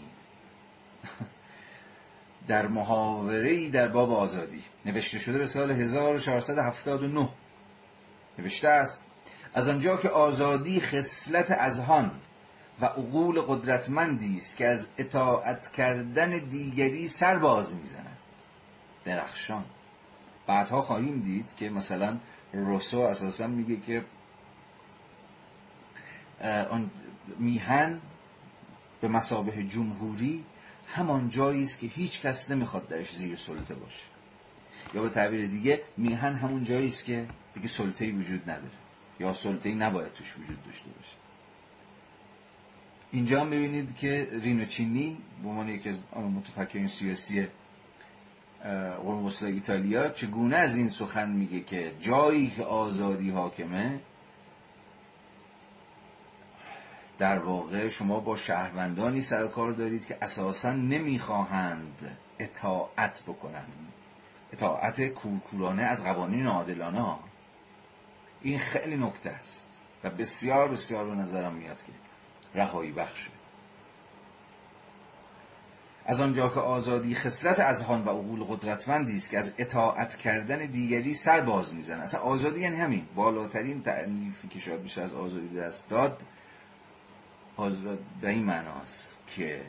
[2.48, 4.64] در محاوره در باب آزادی.
[4.86, 7.30] نوشته شده به سال 1479
[8.40, 9.04] نوشته است
[9.54, 12.12] از آنجا که آزادی خصلت اذهان
[12.82, 18.17] و عقول قدرتمندی است که از اطاعت کردن دیگری سر باز می‌زند.
[19.08, 19.66] درخشان.
[20.48, 22.18] بعدها خواهیم دید که مثلا
[22.54, 24.06] روسو اساسا میگه که
[26.72, 26.92] آن
[27.40, 28.02] میهن
[29.02, 30.46] به مسابه جمهوری
[30.88, 34.04] همان جایی است که هیچ کس نمی‌خواد درش زیر سلطه باشه.
[34.94, 38.78] یا به تعبیر دیگه میهن همون جایی است که دیگه سلطه‌ای وجود نداره.
[39.20, 41.16] یا سلطه‌ای نباید توش وجود داشته باشه.
[43.12, 47.48] اینجا هم ببینید که رینوچینی به عنوان یکی از متفکرین سیاسی
[49.26, 54.00] وسطای ایتالیا چگونه از این سخن میگه که جایی که آزادی حاکمه
[57.18, 63.94] در واقع شما با شهروندانی سرکار دارید که اساسا نمی‌خواهند اطاعت بکنند.
[64.54, 67.16] اطاعت کورکورانه از قوانین عادلانه
[68.42, 69.70] این خیلی نکته است
[70.04, 71.92] و بسیار بسیار به نظرم میاد که
[72.56, 73.37] رهایی بخشه
[76.10, 81.14] از آنجا که آزادی خصلت اذهان و عقول قدرتمندی است که از اطاعت کردن دیگری
[81.14, 82.02] سر باز می‌زنه.
[82.02, 83.08] اصلا آزادی یعنی همین.
[83.16, 86.22] بالاترین تعریفی که شاید بشه از آزادی دست داد
[87.58, 89.66] آزاد به این معناست که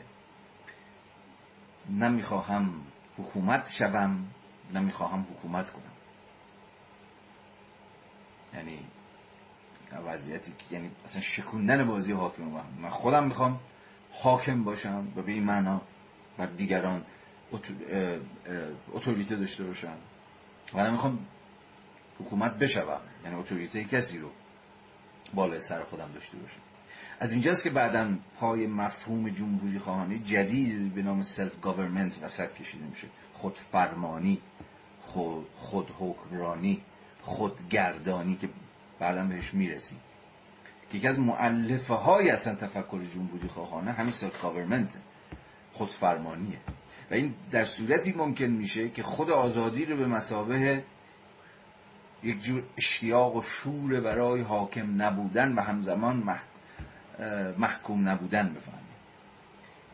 [1.89, 2.73] نمی‌خواهم
[3.17, 4.27] حکومت شوم
[4.73, 5.83] نمی‌خواهم حکومت کنم.
[8.53, 8.79] یعنی
[10.05, 12.43] وضعیتی که یعنی اصلا شکوندن بازی حاکم
[12.81, 13.59] من خودم می‌خوام
[14.11, 15.81] حاکم باشم و به این معنا
[16.39, 17.03] بر دیگران
[18.93, 19.97] اتوریته داشته باشم
[20.73, 21.19] و نمی‌خوام
[22.19, 23.01] حکومت بشوم.
[23.23, 24.29] یعنی اتوریته کسی رو
[25.33, 26.59] بالای سر خودم داشته باشم.
[27.19, 33.07] از اینجاست که بعدا پای مفهوم جمهوری خواهانی جدید به نام self-government وسط کشیده میشه.
[33.33, 34.41] خودفرمانی
[35.01, 36.81] خود, خود حکمرانی
[37.21, 38.49] خودگردانی که
[38.99, 39.99] بعدا بهش می‌رسیم
[40.91, 44.97] که یکی از مؤلفه های اصلا تفکر جمهوری خواهانه همین self-government
[45.79, 46.57] خودفرمانیه.
[47.11, 50.83] و این در صورتی ممکن میشه که خود آزادی رو به مثابه
[52.23, 56.39] یک جور اشتیاق و شور برای حاکم نبودن و همزمان
[57.57, 58.79] محکوم نبودن بفهمیم.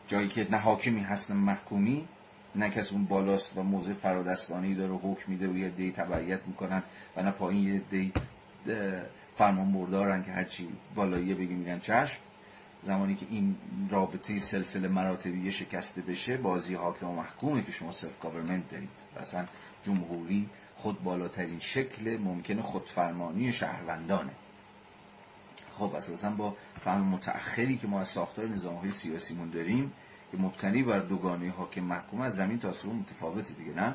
[0.06, 2.08] جایی که نه حاکمی هست نه محکومی
[2.54, 6.82] نه کسی اون بالاست و موضع فرادستانی داره حکم میده و یه عده‌ای تبعیت می‌کنن
[7.16, 8.12] و نه پایین یه عده‌ای
[9.36, 12.18] فرمان بردارن که هرچی بالاییه بگی میگن چشم.
[12.82, 13.56] زمانی که این
[13.90, 18.88] رابطه سلسله مراتبی شکسته بشه بازی حاکم و محکومه که شما self-government دارید.
[19.16, 19.46] اصلا
[19.82, 24.32] جمهوری خود بالاترین شکل ممکن خودفرمانی شهروندانه.
[25.72, 29.92] خب اساسا با فهم متأخری که ما از ساختار نظام های سیاسیمون داریم
[30.32, 33.94] که مبتنی بر دوگانه حاکم محکوم از زمین تا آسمون متفاوته دیگه نه؟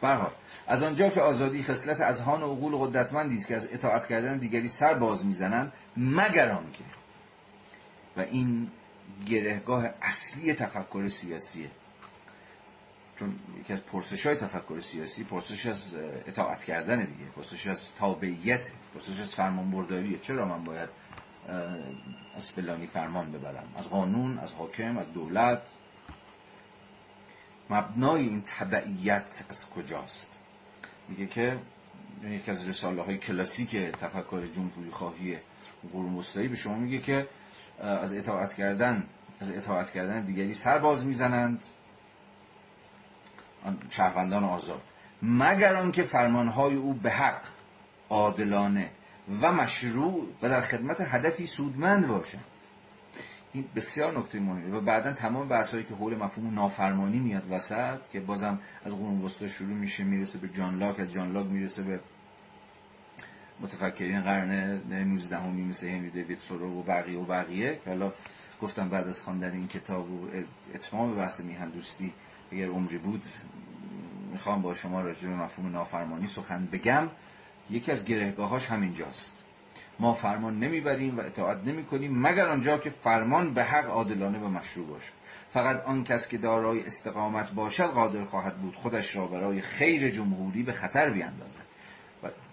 [0.00, 0.32] برها
[0.66, 4.68] از آنجا که آزادی خصلت اذهان و عقول قدرتمندی است که از اطاعت کردن دیگری
[4.68, 6.84] سر باز می‌زنند مگر آنکه
[8.16, 8.70] و این
[9.26, 11.70] گرهگاه اصلی تفکر سیاسیه.
[13.16, 15.94] چون یکی از پرسش های تفکر سیاسی پرسش از
[16.26, 20.88] اطاعت کردن دیگه پرسش از تابعیت پرسش از فرمان برداریه چرا من باید
[22.36, 25.68] از فلانی فرمان ببرم؟ از قانون از حاکم از دولت.
[27.70, 30.40] مبنای این تبعیت از کجاست؟
[31.08, 31.58] میگه که
[32.24, 35.38] یکی از رساله های کلاسیک تفکر جمهوری خواهی
[35.92, 37.28] قرون به شما میگه که
[37.80, 39.04] از اطاعت کردن
[39.40, 41.64] از اطاعت کردن دیگری سر باز می‌زنند.
[43.90, 44.82] شهروندان آزاد.
[45.22, 47.40] مگر آنکه فرمانهای او به حق
[48.10, 48.90] عادلانه
[49.42, 52.44] و مشروع و در خدمت هدفی سودمند باشند.
[53.52, 58.20] این بسیار نکته مهمه و بعدا تمام بحثایی که حول مفهوم نافرمانی میاد وسط که
[58.20, 62.00] بازم از قرون وسطا شروع میشه می‌رسه به جان لاک از جان لاک می‌رسه به
[63.60, 68.12] متفکرین قرن 19 همی مثل هنری دیوید سورو و بقیه و بقیه که حالا
[68.62, 70.28] گفتم بعد از خواندن این کتاب و
[70.74, 72.12] اتمام بحث میهن دوستی
[72.52, 73.22] اگر عمری بود
[74.32, 77.08] می‌خوام با شما راجع به مفهوم نافرمانی سخن بگم.
[77.70, 79.44] یکی از گرهگاهاش همینجاست.
[79.98, 84.48] ما فرمان نمی‌بریم و اطاعت نمی کنیم مگر آنجا که فرمان به حق عادلانه و
[84.48, 85.12] مشروع باشد
[85.50, 90.62] فقط آن کس که دارای استقامت باشد قادر خواهد بود خودش را برای خیر جمهوری
[90.62, 91.73] به خطر بیاندازد.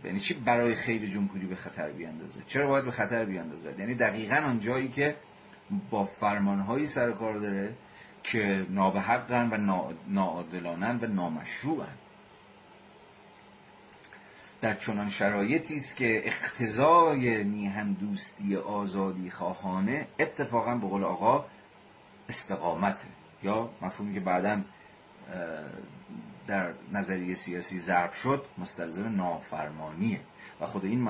[0.03, 4.35] یعنی چی برای خیر جمهوری به خطر بیاندازه؟ چرا باید به خطر بیاندازد یعنی دقیقا
[4.35, 5.15] آن جایی که
[5.89, 7.73] با فرمانهایی سر کار داره
[8.23, 11.95] که نابحقن و ناعادلانن و نامشروعن.
[14.61, 21.45] در چنان شرایطی است که اقتضای میهن دوستی آزادی خواهانه اتفاقا به قول آقا
[22.29, 23.07] استقامته
[23.43, 24.61] یا مفهومی که بعدا
[26.51, 30.19] در نظریه سیاسی ضرب شد مستلزم نافرمانیه.
[30.61, 31.01] و خود این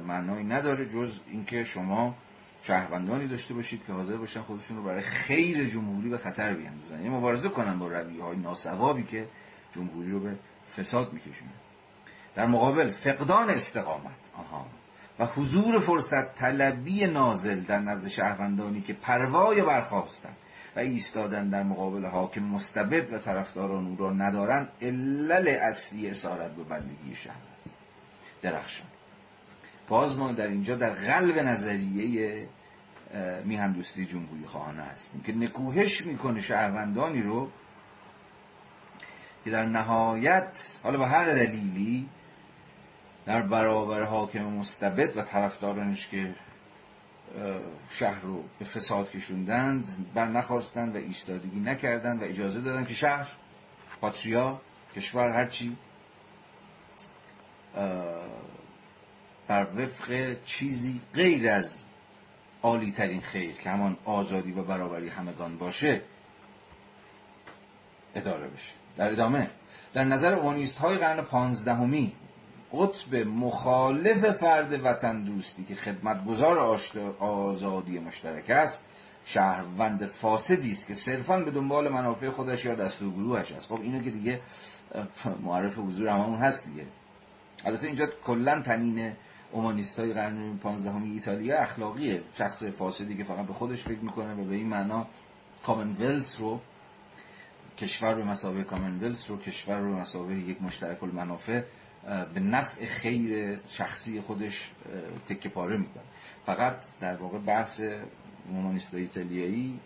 [0.00, 2.14] معنایی نداره جز اینکه شما
[2.62, 6.94] شهروندانی داشته باشید که حاضر باشن خودشون رو برای خیر جمهوری به خطر بیاندازن.
[6.94, 9.28] یعنی مبارزه کنن با رویه های ناسوابی که
[9.74, 10.36] جمهوری رو به
[10.76, 11.50] فساد میکشونه.
[12.34, 14.30] در مقابل فقدان استقامت.
[14.38, 14.66] آها.
[15.18, 20.36] و حضور فرصت طلبی نازل در نزد شهروندانی که پروای برخواستن
[20.76, 26.64] و ایستادن در مقابل حاکم مستبد و طرفداران او را ندارند علل اصلی اسارت به
[26.64, 27.76] بندگی شهر است.
[28.42, 28.86] درخشان.
[29.88, 32.48] باز ما در اینجا در قلب نظریه
[33.44, 37.50] میهندوستی جمهوری خواهانه هستیم که نکوهش می‌کنه شهروندانی رو
[39.44, 42.08] که در نهایت حالا به هر دلیلی
[43.26, 46.34] در برابر حاکم مستبد و طرفدارانش که
[47.90, 53.28] شهر رو به فساد کشوندند بر نخواستند و ایستادگی نکردند و اجازه دادن که شهر
[54.00, 54.60] پاتریا
[54.96, 55.76] کشور هرچی
[59.48, 61.86] بر وفق چیزی غیر از
[62.62, 66.02] عالی ترین خیر که همان آزادی و برابری همگان باشه
[68.14, 68.72] اداره بشه.
[68.96, 69.50] در ادامه
[69.92, 72.12] در نظر اونیست های قرن پانزدهمی
[72.72, 76.58] قطب مخالف فرد وطن دوستی که خدمتگزار
[77.18, 78.80] آزادی مشترک است
[79.24, 83.68] شهروند فاسدی است که صرفا به دنبال منافع خودش یا دست گروهش است.
[83.68, 84.40] خب اینو که دیگه
[85.42, 86.86] معرف حضور همون هست دیگه.
[87.64, 89.12] البته اینجا کلا تنین
[89.52, 92.22] اومانیست های قرن پانزدهمی ایتالیا اخلاقیه.
[92.34, 95.06] شخص فاسدی که فقط به خودش فکر می‌کنه و به این معنا
[95.66, 96.60] کامنولس رو
[97.78, 101.62] کشور به مسابقه کامنولس رو کشور به مسابقه یک مشترک المنافع
[102.34, 104.70] به نفع خیر شخصی خودش
[105.26, 106.02] تکه پاره می‌کنه.
[106.46, 107.80] فقط در واقع بحث
[108.48, 109.80] اومانیست ایتالیایی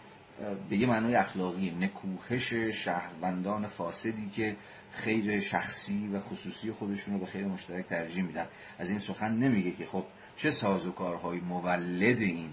[0.71, 4.57] به یه معنای اخلاقی نکوهش شهروندان فاسدی که
[4.91, 8.47] خیر شخصی و خصوصی خودشون رو به خیر مشترک ترجیح میدن.
[8.79, 10.05] از این سخن نمیگه که خب
[10.37, 12.51] چه سازوکارهای مولد این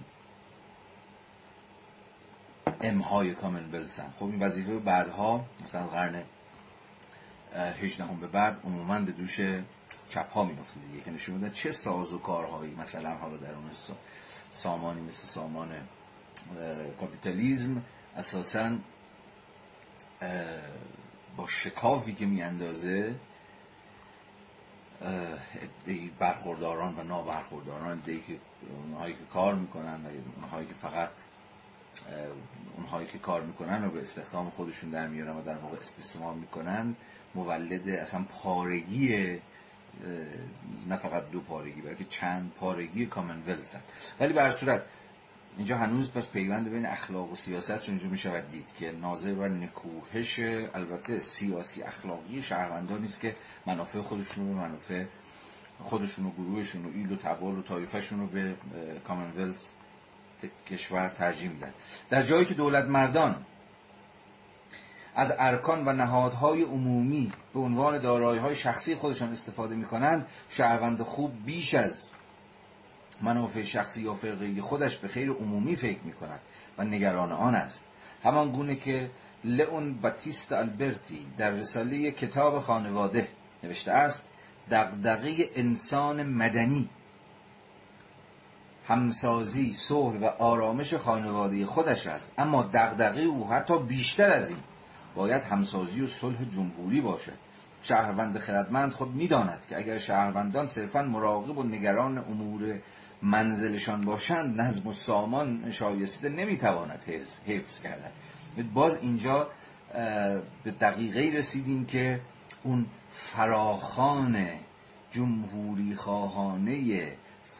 [2.82, 6.24] امهای کامن بلسن خب این وظیفه بعدها مثلا قرن
[7.56, 9.40] هجدهم به بعد عموما به دوش
[10.10, 13.72] چپ ها میفته دیگه که نشون چه سازوکارهایی مثلا حالا در اون
[14.52, 15.70] سامانی مثل سامان
[17.00, 17.84] کاپیتالیزم
[18.18, 18.78] اساسا
[21.38, 23.16] با شکافی که میاندازه
[26.20, 28.40] برخورداران و نابرخورداران ادهی که
[28.84, 31.10] اونهایی که کار می‌کنن و اونهایی که فقط
[32.78, 36.96] اونهایی که کار می‌کنن و به استخدام خودشون در میارن و در واقع استثمار می‌کنن
[37.36, 39.40] مولد اصلا پارگی
[40.88, 43.76] نه فقط دو پارگی بلکه چند پارگی کامنولز
[44.20, 44.84] ولی به صورت
[45.58, 49.48] اینجا هنوز پس پیوند بین اخلاق و سیاست چون می شود دید که ناظر بر
[49.48, 50.40] نکوهش
[50.74, 53.36] البته سیاسی اخلاقی شهروندان نیست که
[53.66, 55.06] منافع خودشون رو منافع
[55.80, 58.56] خودشون و گروهشون و ایل و تبال و طایفهشون رو به
[59.08, 59.68] کامنولز
[60.68, 61.74] کشور ترجیح میدن.
[62.10, 63.46] در جایی که دولت مردان
[65.16, 71.46] از ارکان و نهادهای عمومی به عنوان دارایی شخصی خودشان استفاده می کنند شهروند خوب
[71.46, 72.10] بیش از
[73.22, 76.40] منافع شخصی یا فرقی خودش به خیر عمومی فکر می کند
[76.78, 77.86] و نگران آن است.
[78.24, 79.12] همان گونه که
[79.44, 83.28] لئون باتیست البرتی در رساله کتاب خانواده
[83.64, 84.24] نوشته است
[84.72, 86.90] دغدغه انسان مدنی
[88.88, 92.34] همسازی صلح و آرامش خانواده خودش است.
[92.38, 94.60] اما دغدغه او حتی بیشتر از این
[95.16, 97.38] باید همسازی و صلح جمهوری باشد.
[97.84, 102.80] شهروند خردمند خود می‌داند که اگر شهروندان صرفا مراقب و نگران امور
[103.22, 107.04] منزلشان باشند نظم و سامان شایسته نمی‌تواند
[107.48, 108.12] حفظ کردن
[108.74, 109.48] باز اینجا
[110.64, 112.22] به دقیقه رسیدیم که
[112.64, 114.48] اون فراخان
[115.12, 117.08] جمهوری خواهانه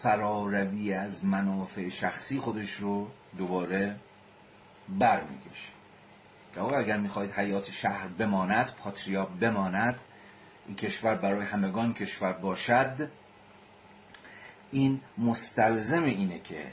[0.02, 3.08] فراروی از منافع شخصی خودش رو
[3.38, 3.96] دوباره
[5.00, 5.81] برمیگشه
[6.56, 10.00] که اگر می‌خواید حیات شهر بماند پاتریا بماند
[10.68, 13.10] این کشور برای همگان کشور باشد
[14.72, 16.72] این مستلزم اینه که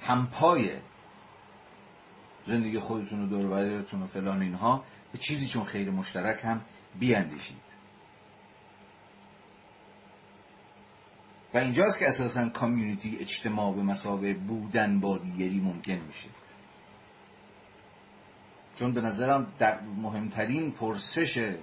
[0.00, 0.70] همپای
[2.44, 6.60] زندگی خودتون و دوربریتون و فلان اینها به چیزی چون خیر مشترک هم
[6.98, 7.68] بیاندیشید.
[11.54, 16.28] و اینجاست که اساسا کامیونیتی اجتماع به مسابقه بودن با دیگری ممکن میشه.
[18.78, 21.54] چون به نظرم در مهمترین پرسش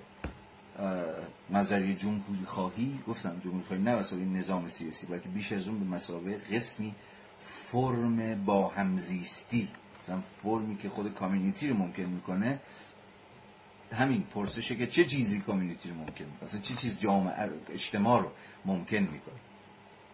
[1.49, 5.85] نظریه جمهوری خواهی گفتم جمهوری خواهی نه مسابقه نظام سیاسی بلکه بیش از اون به
[5.85, 6.95] مسابقه قسمی
[7.39, 9.69] فرم با همزیستی
[10.03, 12.59] مثلا فرمی که خود کامیونیتی رو ممکن می‌کنه
[13.93, 18.31] همین پرسشه که چه چیزی کامیونیتی رو ممکن می‌کنه چه چیز جامعه اجتماع رو
[18.65, 19.39] ممکن می‌کنه.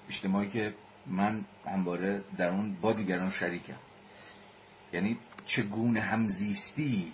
[0.09, 0.73] اجتماعی که
[1.07, 3.77] من همواره در اون با دیگران شریکم.
[4.93, 7.11] یعنی چگونه همزیستی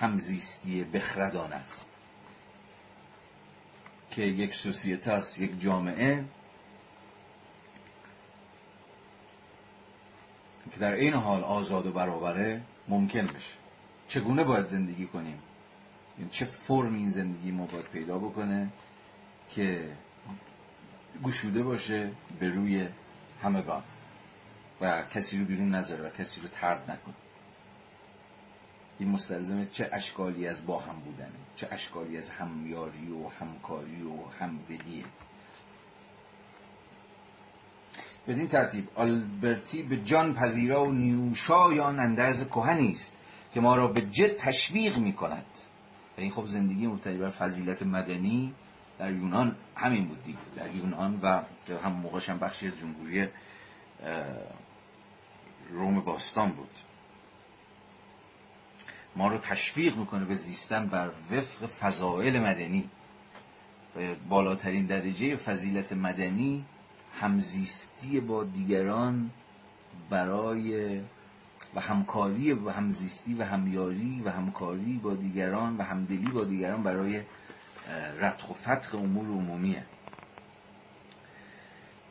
[0.00, 1.86] همزیستی بخردان است.
[4.10, 6.24] که یک سوسیتاس یک جامعه
[10.72, 13.54] که در این حال آزاد و برابره ممکن بشه.
[14.08, 15.38] چگونه باید زندگی کنیم؟
[16.18, 18.68] یعنی چه فرم این زندگی ما باید پیدا بکنه
[19.50, 19.92] که
[21.22, 22.10] گشوده باشه
[22.40, 22.88] به روی
[23.42, 23.82] همگان
[24.80, 27.14] و کسی رو بیرون نذاره و کسی رو ترد نکنه؟
[29.04, 34.28] این مستلزم چه اشکالی از با هم بودنه؟ چه اشکالی از همیاری و همکاری و
[34.40, 35.04] همدلیه
[38.28, 43.16] بدین ترتیب آلبرتی به جان پذیرا و نیوشایان اندرز کهنی است
[43.54, 45.46] که ما را به جد تشویق می کند
[46.18, 48.54] و این خب زندگی مرتبط بر فضیلت مدنی
[48.98, 50.38] در یونان همین بود دیگه.
[50.56, 51.42] در یونان و
[51.82, 53.28] هم موقعش هم بخشی از جمهوری
[55.70, 56.70] روم باستان بود.
[59.16, 62.90] ما رو تشویق می‌کنه به زیستن بر وفق فضائل مدنی.
[64.28, 66.64] بالاترین درجه فضیلت مدنی
[67.20, 69.30] همزیستی با دیگران
[70.10, 71.00] برای
[71.74, 77.22] و همکاری و همزیستی و همیاری و همکاری با دیگران و همدلی با دیگران برای
[78.20, 79.84] رتق و فتق امور عمومیه.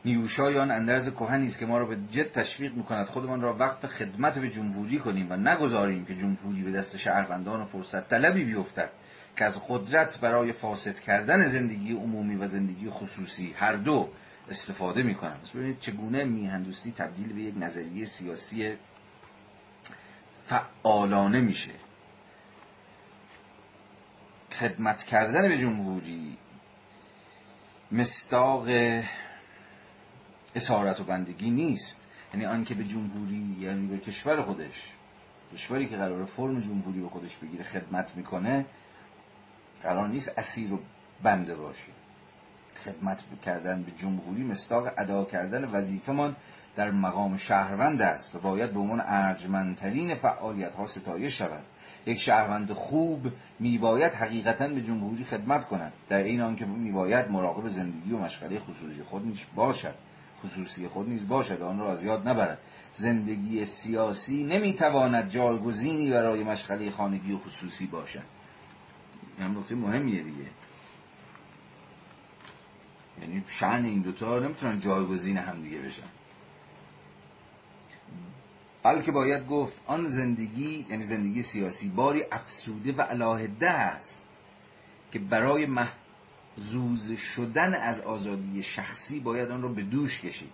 [0.04, 4.38] نیوشایان اندرز کهنی است که ما را به جد تشویق می‌کند خودمان را وقت خدمت
[4.38, 8.90] به جمهوری کنیم و نگذاریم که جمهوری به دست شهروندان و فرصت طلبی بیفتد
[9.36, 14.08] که از قدرت برای فاسد کردن زندگی عمومی و زندگی خصوصی هر دو
[14.50, 15.48] استفاده می‌کنند.
[15.54, 18.74] ببینید چگونه میهندوستی تبدیل به یک نظریه سیاسی
[20.46, 21.70] فعالانه میشه.
[24.52, 26.36] خدمت کردن به جمهوری
[27.92, 28.68] مستاق
[30.54, 31.98] اسارت و بندگی نیست.
[32.34, 34.92] یعنی آنکه به جمهوری یعنی به کشور خودش
[35.52, 38.64] کشوری که قرار فرم جمهوری به خودش بگیره خدمت می‌کنه
[39.82, 40.78] قرار نیست اسیر و
[41.22, 41.92] بنده باشه.
[42.84, 46.36] خدمت کردن به جمهوری مستاق ادا کردن وظیفهمان
[46.76, 51.64] در مقام شهروند است و باید به عنوان ارجمندترین فعالیت ها ستایش شود.
[52.06, 53.26] یک شهروند خوب
[53.58, 55.92] میباید حقیقتا به جمهوری خدمت کند.
[56.08, 59.94] در این آنکه میباید مراقب زندگی و مشغله خصوصی خود باشد.
[60.44, 62.58] خصوصی خود نیز باشد آن را از یاد نبرد.
[62.94, 68.22] زندگی سیاسی نمی‌تواند جایگزینی برای مشغله خانگی و خصوصی باشد.
[69.38, 70.46] این نکته مهمیه دیگه.
[73.20, 76.08] یعنی شعن این دوتا نمی‌تونن جایگزین هم دیگه بشن.
[78.82, 84.24] بلکه باید گفت آن زندگی یعنی زندگی سیاسی باری افسوده و علاهده است
[85.12, 85.66] که برای
[86.58, 90.52] محزوز شدن از آزادی شخصی باید آن رو به دوش کشید.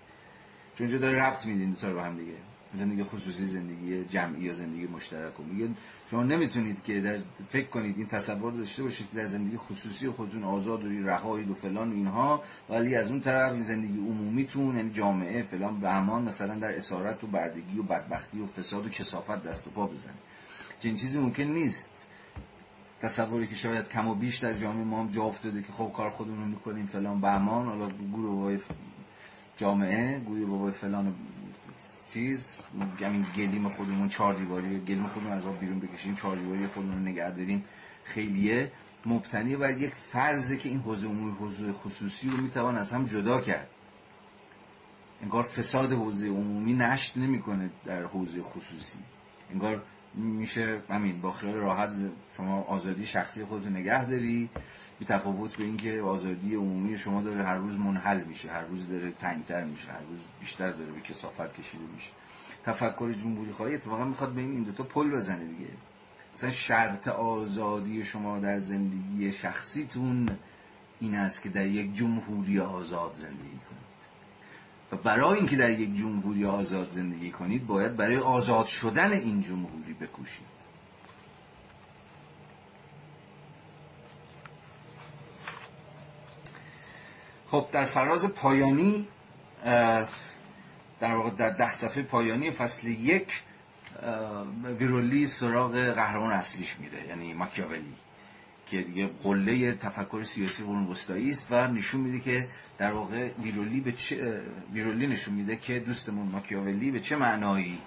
[0.74, 2.36] چون اینجا داره ربط میدین دوتا رو به هم دیگه.
[2.74, 5.74] زندگی خصوصی زندگی جمعی یا زندگی مشترک میگه
[6.10, 7.18] شما نمی‌تونید که در
[7.48, 11.54] فکر کنید این تصور داشته باشید که در زندگی خصوصی خودتون آزاد و رهایی و
[11.54, 16.58] فلان و اینها ولی از اون طرف این زندگی عمومیتون یعنی جامعه فلان بهمان مثلا
[16.58, 20.20] در اسارت و بردگی و بدبختی و فساد و کسافت دست و پا بزنید
[20.80, 22.09] چنین چیزی ممکن نیست.
[23.00, 26.10] تصوری که شاید کم و بیش در جامعه ما هم جا افتاده که خب کار
[26.10, 28.58] خودمون می‌کنیم فلان بهمان حالا گروه
[29.56, 31.14] جامعه گوی بابای فلان
[32.12, 32.64] چیز
[33.00, 37.00] همین گلیم خودمون چهار دیواری گلیم خودمون از آب بیرون بکشیم چهار دیواری خودمون رو
[37.00, 37.64] نگه داریم.
[38.04, 38.72] خیلیه.
[39.06, 43.40] مبتنی بر یک فرضه که این حوزه عمومی حوزه خصوصی رو می‌توان از هم جدا
[43.40, 43.68] کرد.
[45.22, 48.98] انگار فساد حوزه عمومی نشت نمی‌کنه در حوزه خصوصی.
[49.50, 49.82] انگار
[50.14, 51.90] میشه همین با خیال راحت
[52.36, 54.50] شما آزادی شخصی خودتو نگه داری.
[54.98, 59.12] بی تفاوت به اینکه آزادی عمومی شما داره هر روز منحل میشه هر روز داره
[59.12, 62.10] تنگتر میشه هر روز بیشتر داره به کسافت کشیده میشه.
[62.64, 65.70] تفکر جمهوری خواهی اتفاقا می‌خواد بین این دوتا پل بزنه دیگه.
[66.34, 70.28] مثلا شرط آزادی شما در زندگی شخصیتون
[71.00, 73.89] این است که در یک جمهوری آزاد زندگی کنید.
[74.92, 79.92] و برای اینکه در یک جمهوری آزاد زندگی کنید باید برای آزاد شدن این جمهوری
[79.92, 80.60] بکوشید.
[87.48, 89.08] خب در فراز پایانی
[91.00, 93.42] در واقع در ده صفحه پایانی فصل یک
[94.78, 97.94] ویرولی سراغ قهرمان اصلیش میره یعنی ماکیاولی.
[98.70, 102.48] که دیگه قله تفکر سیاسی قرون وسطایی است و نشون میده که
[102.78, 104.42] در واقع ویرولی به چه
[104.72, 107.78] ویرولی نشون میده که دوستمون ماکیاولی به چه معنایی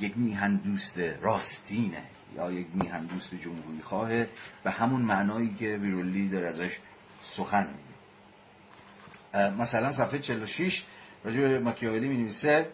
[0.00, 2.02] یک میهن دوست راستینه
[2.36, 4.28] یا یک میهن دوست جمهوری خواهه
[4.64, 6.78] به همون معنایی که ویرولی داره ازش
[7.20, 9.50] سخن میگه.
[9.50, 10.84] مثلا صفحه 46
[11.24, 12.66] راجع به ماکیاولی می نویسه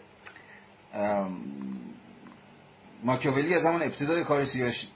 [3.03, 4.45] ماکیاولی از همون ابتدای کار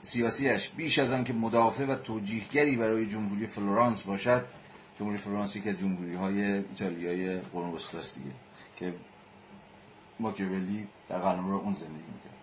[0.02, 4.44] سیاسیش بیش از آن که مدافع و توجیهگری برای جمهوری فلورانس باشد
[4.98, 8.30] جمهوری فلورانس که جمهوری های ایتالیای قرون وسطاست دیگه
[8.76, 8.94] که
[10.20, 12.38] ماکیاولی در قلمرو اون زندگی می‌کرد.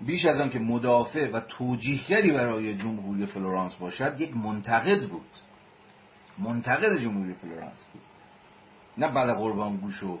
[0.00, 5.30] بیش از آن که مدافع و توجیهگری برای جمهوری فلورانس باشد یک منتقد بود.
[6.38, 8.02] منتقد جمهوری فلورانس بود.
[8.98, 10.18] نه بله قربان گو و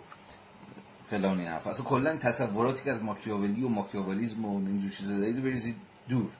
[1.10, 1.66] فلان این حرف.
[1.66, 5.76] اصلا کلا تصوراتی که از ماکیاولی و ماکیاولیسم و اینجور چیزا دارید بریزید
[6.08, 6.30] دور.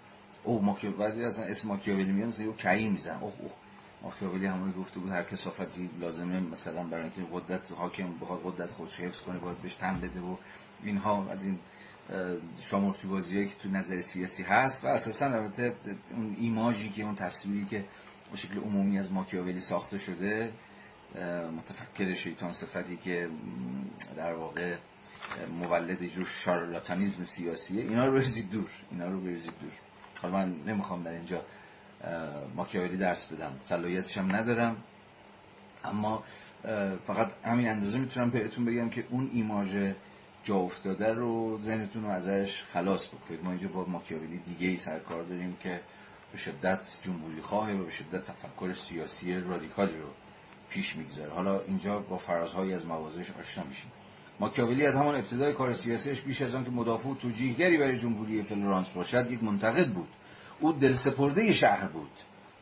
[0.45, 3.19] او ماکیاولی اصلا اسم ماکیاولی میاد مثلا یه کعی میزن.
[3.21, 3.51] اوه اوه.
[4.03, 9.01] ماکیاولی همونی گفته بود هر کثافتی لازمه مثلا برای اینکه قدرت حاکم بخواد قدرت خودش
[9.01, 10.37] حفظ کنه باید بهش تن بده و
[10.83, 11.59] اینها از این
[12.61, 15.75] شامورتی بازیایی که تو نظر سیاسی هست و اساسا البته
[16.11, 17.85] اون ایماژی که اون تصویری که
[18.31, 20.53] به شکل عمومی از ماکیاولی ساخته شده
[21.59, 23.29] متفکر شیطان صفتی که
[24.17, 24.75] در واقع
[25.61, 29.73] مولد جور شارلاتانیزم سیاسیه اینا رو بریزید دور اینا رو بریزید دور.
[30.23, 31.43] حالا من نمی‌خوام در اینجا
[32.57, 34.77] ماکیاولی درس بدم صلاحیتش هم ندارم
[35.85, 36.25] اما
[37.07, 39.93] فقط همین اندازه می‌تونم بهتون بگم که اون ایماژ
[40.45, 43.45] جا افتاده رو ذهنتون رو ازش خلاص بکنید.
[43.45, 45.81] ما اینجا با ماکیاولی دیگه ای سرکار داریم که
[46.33, 50.09] به شدت جمهوری خواهه و به شدت تفکر سیاسی رادیکالی رو
[50.71, 51.31] پیش می‌گذاره.
[51.31, 53.93] حالا اینجا با فرازهایی از موازش آشنا میشیم.
[54.41, 58.43] ماکیاولی از همان ابتدای کار سیاسیش بیش از آن که مدافع و توجیهگری برای جمهوری
[58.43, 60.09] فلورانس باشد یک منتقد بود.
[60.61, 62.11] او دلسپرده شهر بود.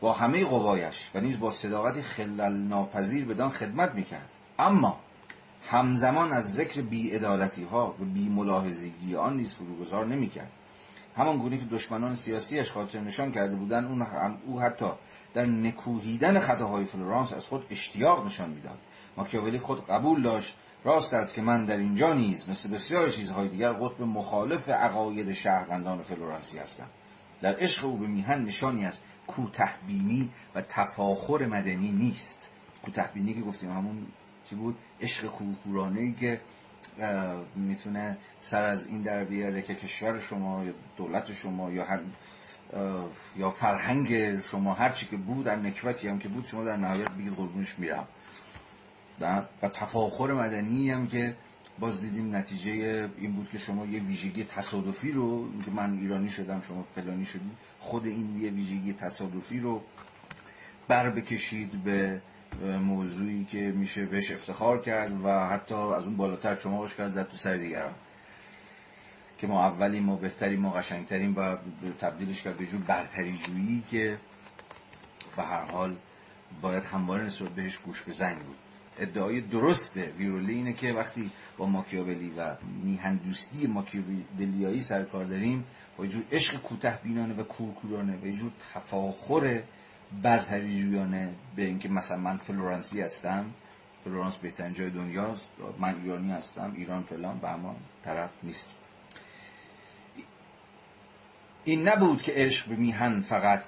[0.01, 4.31] با همه قوایش و نیز با صداقتی خلل ناپذیر بدان خدمت می‌کرد.
[4.59, 5.01] اما
[5.69, 10.51] همزمان از ذکر بیعدالتی ها و بی ملاحظگی آن نیز فروگذار نمی‌کرد.
[11.17, 14.07] همان گونه که دشمنان سیاسیش خاطر نشان کرده بودند
[14.47, 14.87] او حتی
[15.37, 18.79] در نکوهیدن خطاهای فلورانس از خود اشتیاق نشان می‌داد.
[19.17, 20.57] ماکیاولی خود قبول داشت.
[20.85, 26.03] راست است که من در اینجا نیز مثل بسیار چیزهای دیگر قطب مخالف عقاید شهروندان
[26.03, 26.87] فلورانسی هستم.
[27.41, 32.51] در عشق او به میهن نشانی از کوتهبینی و تفاخر مدنی نیست.
[32.83, 34.07] کوتهبینی که گفتیم همون
[34.45, 36.41] چی بود؟ عشق کورکورانه ای که
[37.57, 42.01] می‌تونه سر از این در بیاره که کشور شما یا دولت شما یا هم
[43.37, 47.09] یا فرهنگ شما هر چی که بود در نکبتی هم که بود شما در نهایت
[47.09, 48.07] بگید قربونش میرم.
[49.21, 51.37] و تفاخر مدنی هم که
[51.79, 52.71] باز دیدیم نتیجه
[53.19, 57.53] این بود که شما یه ویژگی تصادفی رو که من ایرانی شدم شما فلانی شدید
[57.79, 59.83] خود این یه ویژگی تصادفی رو
[60.89, 62.21] بر بکشید به
[62.81, 67.23] موضوعی که میشه بهش افتخار کرد و حتی از اون بالاتر شما باش کرد در
[67.23, 67.95] تو سر دیگران.
[69.39, 71.57] که ما اولیم ما بهتریم ما قشنگتریم و
[72.01, 74.19] تبدیلش کرد به جور برتری جویی که
[75.37, 75.97] به هر حال
[76.63, 78.57] باید همواره نسبت بهش گوش به زنگ بود.
[78.99, 80.13] ادعای درسته.
[80.19, 85.65] ویرولی اینه که وقتی با ماکیاولی و میهن دوستی ماکیاولیایی سروکار داریم
[85.97, 89.63] با جور عشق کوته بینانه و کورکورانه و جور تفاخر
[90.23, 93.47] برتری جویانه به اینکه مثلا من فلورانسی هستم
[94.05, 95.49] فلورانس بهترین جای دنیاست
[95.79, 98.75] من ایرانی هستم ایران فلان به همان طرف نیست.
[101.67, 103.63] این نبود که عشق به میهن فقط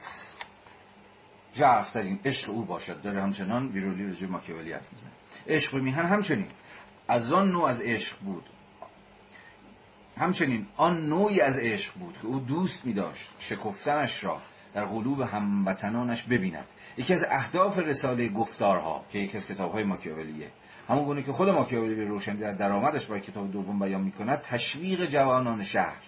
[1.94, 3.02] این عشق او باشد.
[3.02, 5.10] داره همچنان ویرولی رجوع ماکیاولی حرف می‌زنه.
[5.46, 6.46] عشق به میهن همچنین.
[7.08, 8.44] از آن نوع از عشق بود.
[10.18, 14.42] همچنین آن نوعی از عشق بود که او دوست می داشت شکفتنش را
[14.74, 16.66] در قلوب هموطنانش ببیند.
[16.96, 20.50] یکی از اهداف رساله گفتارها که یکی از کتابهای ماکیاولیه.
[20.88, 25.06] همون گونه که خود ماکیاولی به روشنی در درآمدش برای کتاب دوم بیان می‌کند تشویق
[25.06, 26.02] جوانان شهر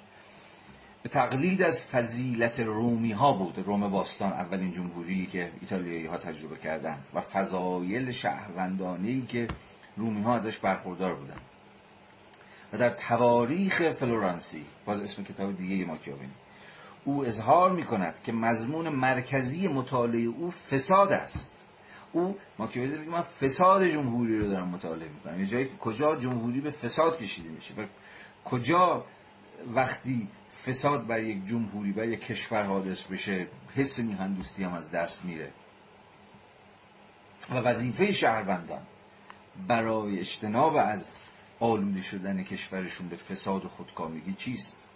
[1.03, 3.59] به تقلید از فضیلت رومی ها بود.
[3.59, 9.49] روم باستان اولین جمهوری که ایتالیایی ها تجربه کردند و فضایل شهروندانه که
[9.97, 11.41] رومی ها ازش برخوردار بودند.
[12.73, 16.29] و در تواریخ فلورانسی باز اسم کتاب دیگه ماکیاولی
[17.05, 21.67] او اظهار می کند که مضمون مرکزی مطالعه او فساد است.
[22.13, 25.41] او ماکیاولی میگه من فساد جمهوری رو دارم مطالعه می‌کنم.
[25.41, 27.87] یه جایی کجا جمهوری به فساد کشیده میشه؟ و
[28.45, 29.05] کجا
[29.75, 30.29] وقتی
[30.67, 33.47] فساد بر یک جمهوری بر یک کشور حادث بشه
[33.77, 35.53] حس میهندوستی هم از دست میره.
[37.51, 38.83] و وظیفه شهروندان
[39.69, 41.17] برای اجتناب از
[41.61, 44.87] آلوده شدن کشورشون به فساد و خودکامگی چیست؟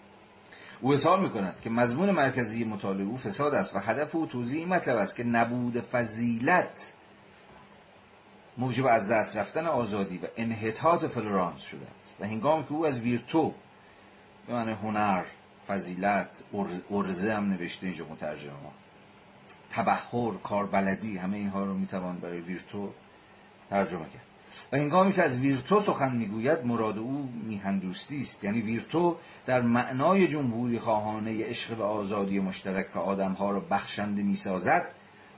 [0.80, 4.68] او اظهار می‌کند که مضمون مرکزی مطالعه او فساد است و هدف او توضیح این
[4.68, 6.92] مطلب است که نبود فضیلت
[8.58, 12.20] موجب از دست رفتن آزادی و انحطاط فلورانس شده است.
[12.20, 13.54] و هنگامی که او از ویرتو
[14.46, 15.24] به معنی هنر
[15.68, 16.44] فضیلت
[16.90, 18.72] ارزه هم نوشته اینجا مترجم ها
[19.70, 22.92] تبخور کاربلدی همه اینها رو می‌توان برای ویرتو
[23.70, 24.22] ترجمه کرد.
[24.72, 28.44] و هنگامی که از ویرتو سخن می‌گوید مراد او میهندوستی است.
[28.44, 29.16] یعنی ویرتو
[29.46, 34.86] در معنای جمهوری خواهانه عشق به آزادی مشترک که آدمها را بخشنده می‌سازد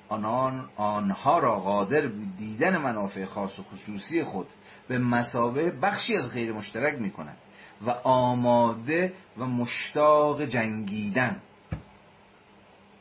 [0.09, 2.01] آنان آنها را قادر
[2.39, 4.47] دیدن منافع خاص و خصوصی خود
[4.89, 7.37] به مسابه بخشی از غیر مشترک می کند
[7.83, 11.43] و آماده و مشتاق جنگیدن.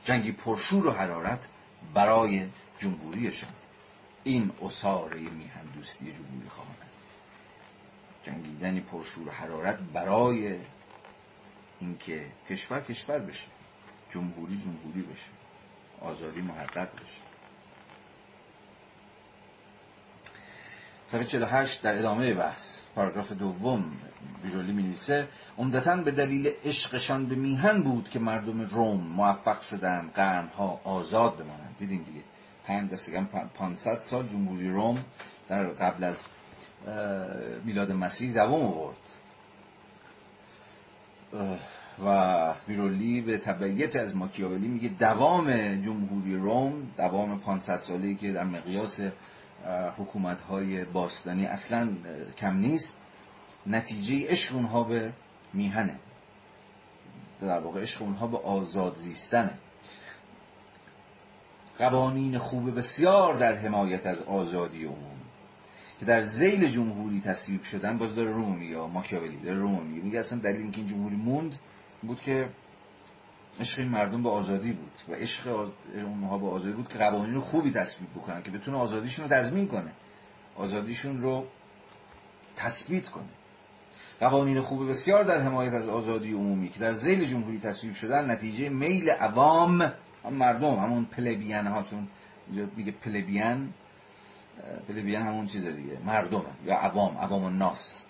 [0.03, 1.47] جنگی پرشور و حرارت
[1.93, 2.47] برای
[2.77, 3.49] جمهوریشان.
[4.23, 7.09] این اصاره میهندوستی جمهوری خواهان است.
[8.23, 10.59] جنگیدنی پرشور و حرارت برای
[11.79, 13.47] اینکه کشور کشور بشه
[14.09, 15.29] جمهوری جمهوری بشه
[16.01, 17.21] آزادی محقق بشه.
[21.07, 22.84] صفحه 48 در ادامه بحث.
[22.95, 23.91] پاراگراف دوم
[24.43, 25.27] بیرولی می نویسه
[25.57, 31.75] عمدتا به دلیل عشقشان به میهن بود که مردم روم موفق شدند قرنها آزاد بمانند.
[31.79, 32.21] دیدیم دیگه.
[32.65, 35.05] پنج دستگم 500 سال جمهوری روم
[35.49, 36.21] در قبل از
[37.65, 38.97] میلاد مسیح دوام آورد.
[42.05, 48.43] و ویرولی به تبعیت از ماکیاولی میگه دوام جمهوری روم دوام 500 سالی که در
[48.43, 48.99] مقیاس
[49.97, 51.95] حکومت های باستانی اصلا
[52.37, 52.95] کم نیست.
[53.67, 55.13] نتیجه عشق اونها به
[55.53, 55.99] میهنه.
[57.41, 59.59] در واقع عشق اونها به آزاد زیستنه.
[61.77, 65.25] قوانین خوب بسیار در حمایت از آزادی عمومی
[65.99, 70.39] که در زیل جمهوری تصویب شدن باز داره رومی یا ماکیاولی داره رومی میگه اصلا
[70.39, 71.55] دلیل اینکه این جمهوری موند
[72.01, 72.49] بود که
[73.59, 77.71] عشق این مردم به آزادی بود و عشق اونها به آزادی بود که قوانین خوبی
[77.71, 79.91] تصویب بکنن که بتونه آزادیشون رو تضمین کنه.
[80.55, 81.45] آزادیشون رو
[82.55, 83.29] تثبیت کنه.
[84.19, 88.69] قوانین خوب بسیار در حمایت از آزادی عمومی که در زیل جمهوری تصویب شدن نتیجه
[88.69, 92.07] میل عوام هم مردم همون پلبیان ها چون
[92.75, 93.73] میگه پلبیان
[94.87, 98.05] پلبیان همون چیز دیگه مردم یا عوام عوام الناس.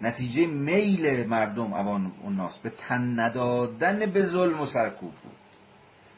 [0.00, 5.32] نتیجه میل مردم عوام الناس به تن ندادن به ظلم و سرکوب بود.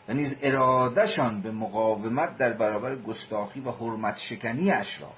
[0.09, 5.17] و نیز ارادهشان به مقاومت در برابر گستاخی و حرمت شکنی اشراف.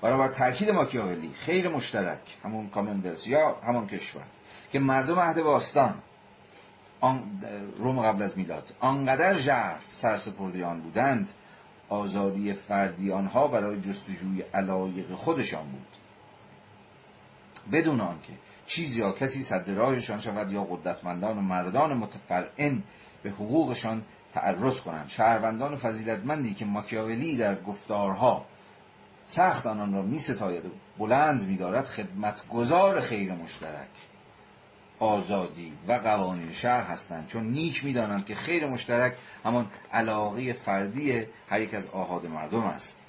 [0.00, 4.22] برابر تاکید ماکیاولی خیر مشترک همون کامنولث یا همون کشور
[4.72, 5.94] که مردم عهد باستان
[7.78, 11.30] روم قبل از میلاد آنقدر ژرف سرسپرده آن بودند
[11.88, 15.86] آزادی فردی آنها برای جستجوی علایق خودشان بود.
[17.72, 18.32] بدون آنکه
[18.66, 22.82] چیزی یا کسی صد راهشان شود یا قدرتمندان و مردان متفرعن
[23.22, 24.02] به حقوقشان
[24.34, 25.08] تعرض کنند.
[25.08, 28.46] شهروندان فضیلتمندی که ماکیاولی در گفتارها
[29.26, 33.88] سخت آنان را می ستاید و بلند می دارد خدمتگزار خیر مشترک
[34.98, 37.26] آزادی و قوانین شهر هستند.
[37.26, 43.05] چون نیک می‌دانند که خیر مشترک همان علاقه فردی هر یک از آهاد مردم است.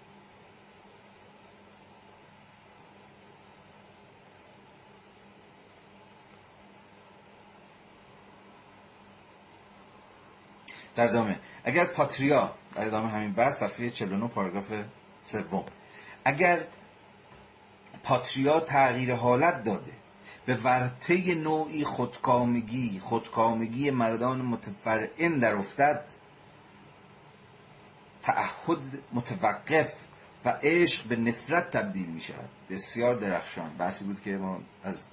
[10.98, 11.40] در ادامه.
[11.64, 14.74] اگر پاتریا در ادامه همین بحث صفحه 49 پاراگراف
[15.24, 15.66] سوم.
[16.26, 16.64] اگر
[18.04, 19.92] پاتریا تغییر حالت داده
[20.46, 26.04] به ورطه نوعی خودکامگی خودکامگی مردان متفرعن در افتد
[28.22, 28.80] تعهد
[29.14, 29.96] متوقف
[30.46, 33.78] و عشق به نفرت تبدیل می شود بسیار درخشان.
[33.78, 35.08] بحثی بود که ما از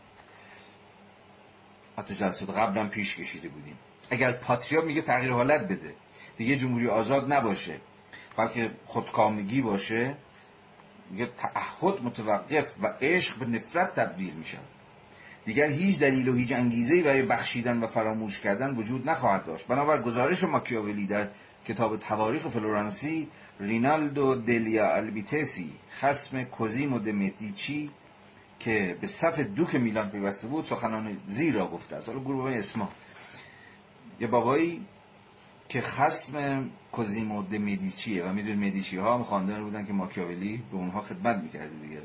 [1.99, 3.79] حتی جلسات قبلا پیش کشیده بودیم.
[4.11, 5.95] اگر پاتریا میگه تغییر حالت بده.
[6.37, 7.81] دیگه جمهوری آزاد نباشه.
[8.37, 10.15] بلکه خودکامگی باشه.
[11.11, 14.59] میگه تعهد متوقف و عشق به نفرت تبدیل میشه.
[15.45, 19.67] دیگر هیچ دلیل و هیچ انگیزه‌ای برای بخشیدن و فراموش کردن وجود نخواهد داشت.
[19.67, 21.29] بنابر گزارش ماکیاولی در
[21.69, 23.29] کتاب تواریخ فلورانسی
[23.61, 27.91] رینالدو دلیا البیتسی خسم کوزیمو د مدیچی
[28.61, 32.09] که به صف دوک میلان پیوسته بود سخنان زیر را گفته است.
[32.09, 32.89] حالا گروه اسما.
[34.21, 34.87] یه بابایی
[35.69, 40.77] که خسم کوزیمو د مدیچیه و میدون مدیچی ها هم خواندن بودن که ماکیاولی به
[40.77, 42.03] اونها خدمت می‌کرده دیگه.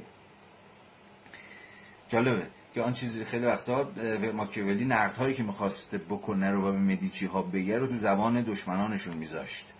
[2.08, 3.92] جالبه که آن چیزی خیلی وقتا
[4.34, 9.18] ماکیاولی نقد هایی که می‌خواست بکنه رو به مدیچی ها بگه رو تو زبان دشمنانشون
[9.18, 9.74] میذاشت.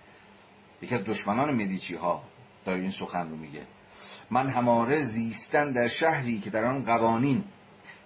[0.82, 2.24] یکی از دشمنان مدیچی ها
[2.66, 3.66] داره این سخن رو میگه.
[4.32, 7.44] من هماره زیستن در شهری که در آن قوانین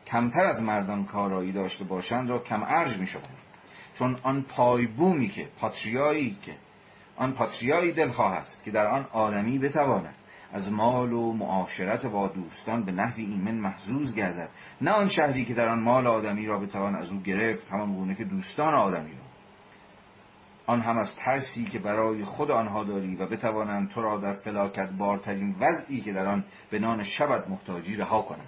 [0.07, 3.07] کمتر از مردان کارایی داشته باشند را کم ارج می
[3.93, 6.55] چون آن پایبومی که پاتریایی که
[7.15, 10.15] آن پاتریایی دلخواه است که در آن آدمی بتواند
[10.53, 14.49] از مال و معاشرت با دوستان به نحوی ایمن محزوز گردد.
[14.81, 18.15] نه آن شهری که در آن مال آدمی را بتوان از او گرفت همان گونه
[18.15, 19.23] که دوستان آدمی را.
[20.65, 24.89] آن هم از ترسی که برای خود آنها داری و بتوانند تو را در فلاکت
[24.89, 28.47] بارترین وضعی که در آن به نان شبت محتاجی رها کنند.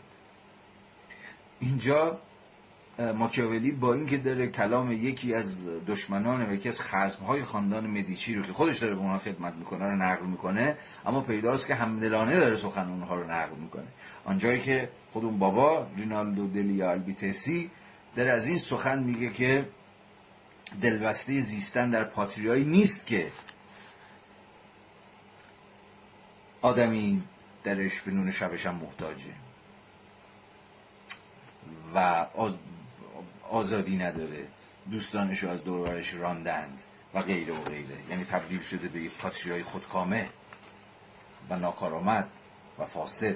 [1.60, 2.20] اینجا
[3.00, 8.44] ماکیاولی با اینکه داره کلام یکی از دشمنان و یکی از خصمهای خاندان مدیچی رو
[8.44, 12.56] که خودش داره به اونها خدمت می‌کنه رو نقل می‌کنه اما پیداست که همدلانه داره
[12.56, 13.88] سخن اونها رو نقل می‌کنه.
[14.26, 17.72] آنجایی که خود اون بابا رینالدو دلیا البیتسی
[18.16, 19.70] داره از این سخن میگه که
[20.82, 23.32] دلبسته زیستن در پاتریایی نیست که
[26.62, 27.24] آدمی
[27.64, 29.34] درش به نون شبش هم محتاجه.
[31.96, 32.26] و
[33.56, 34.48] آزادی نداره.
[34.92, 36.84] دوستانش رو از دورورش راندند
[37.14, 40.30] و غیره و غیره یعنی تبدیل شده به یک پاتریای خودکامه
[41.50, 42.28] و ناکارآمد
[42.80, 43.36] و فاسد.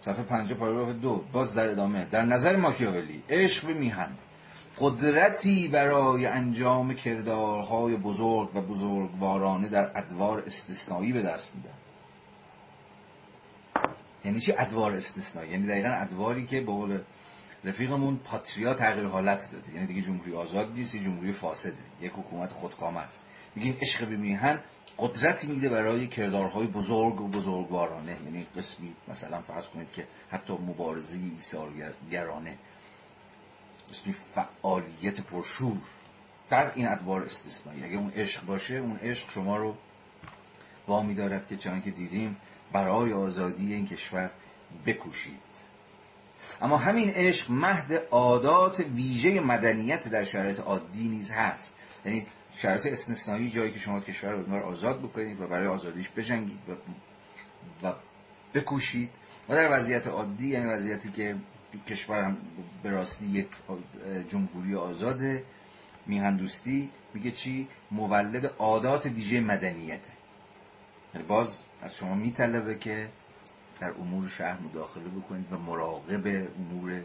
[0.00, 1.24] صفحه پنجه پاراگراف دو.
[1.32, 2.04] باز در ادامه.
[2.04, 4.10] در نظر ماکیاولی عشق به میهن.
[4.78, 11.89] قدرتی برای انجام کردارهای بزرگ و بزرگوارانه در ادوار استثنایی به دست میدن.
[14.24, 17.00] یعنی چی ادوار استثنایی؟ یعنی دقیقا ادواری که به قول
[17.64, 19.74] رفیقمون پاتریا تغییر حالت داده.
[19.74, 21.76] یعنی دیگه جمهوری آزاد نیست جمهوری فاسده.
[22.00, 23.24] یک حکومت خودکامه است.
[23.54, 24.60] میگیم عشق به میهن
[24.98, 28.16] قدرتی میده برای کردارهای بزرگ و بزرگوارانه.
[28.24, 32.58] یعنی قسمی مثلا فرض کنید که حتی مبارزی ایثارگرانه.
[33.90, 35.76] قسمی فعالیت پرشور.
[36.48, 37.84] در این ادوار استثنایی.
[37.84, 39.74] اگه اون عشق باشه اون عشق شما رو
[40.88, 42.36] وامی دارد که چنان که دیدیم.
[42.72, 44.30] برای آزادی این کشور
[44.86, 45.40] بکوشید.
[46.62, 51.74] اما همین عشق مهد عادات ویژه مدنیت در شرایط عادی نیز هست.
[52.04, 56.72] یعنی شرایط استثنایی جایی که شما کشور رو آزاد بکنید و برای آزادیش بجنگید و,
[57.86, 57.94] و
[58.54, 59.10] بکوشید.
[59.48, 61.36] و در وضعیت عادی یعنی وضعیتی که
[61.88, 62.36] کشور هم
[62.82, 63.48] به راستی یک
[64.28, 65.44] جمهوری آزاده
[66.06, 70.12] میهندوستی میگه چی؟ مولد عادات ویژه مدنیته.
[71.14, 73.08] یعنی باز از شما میطلبه که
[73.80, 76.26] در امور شهر مداخله بکنید و مراقب
[76.58, 77.02] امور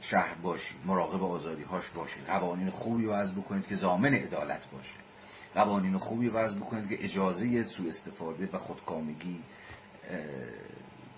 [0.00, 2.26] شهر باشید مراقب آزادی هاش باشید.
[2.26, 4.94] قوانین خوبی وضع بکنید که زامن عدالت باشه.
[5.54, 9.42] قوانین خوبی وضع بکنید که اجازه سوء استفاده و خودکامگی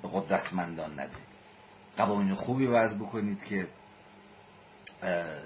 [0.02, 1.10] به قدرتمندان نده.
[1.96, 3.68] قوانین خوبی وضع بکنید که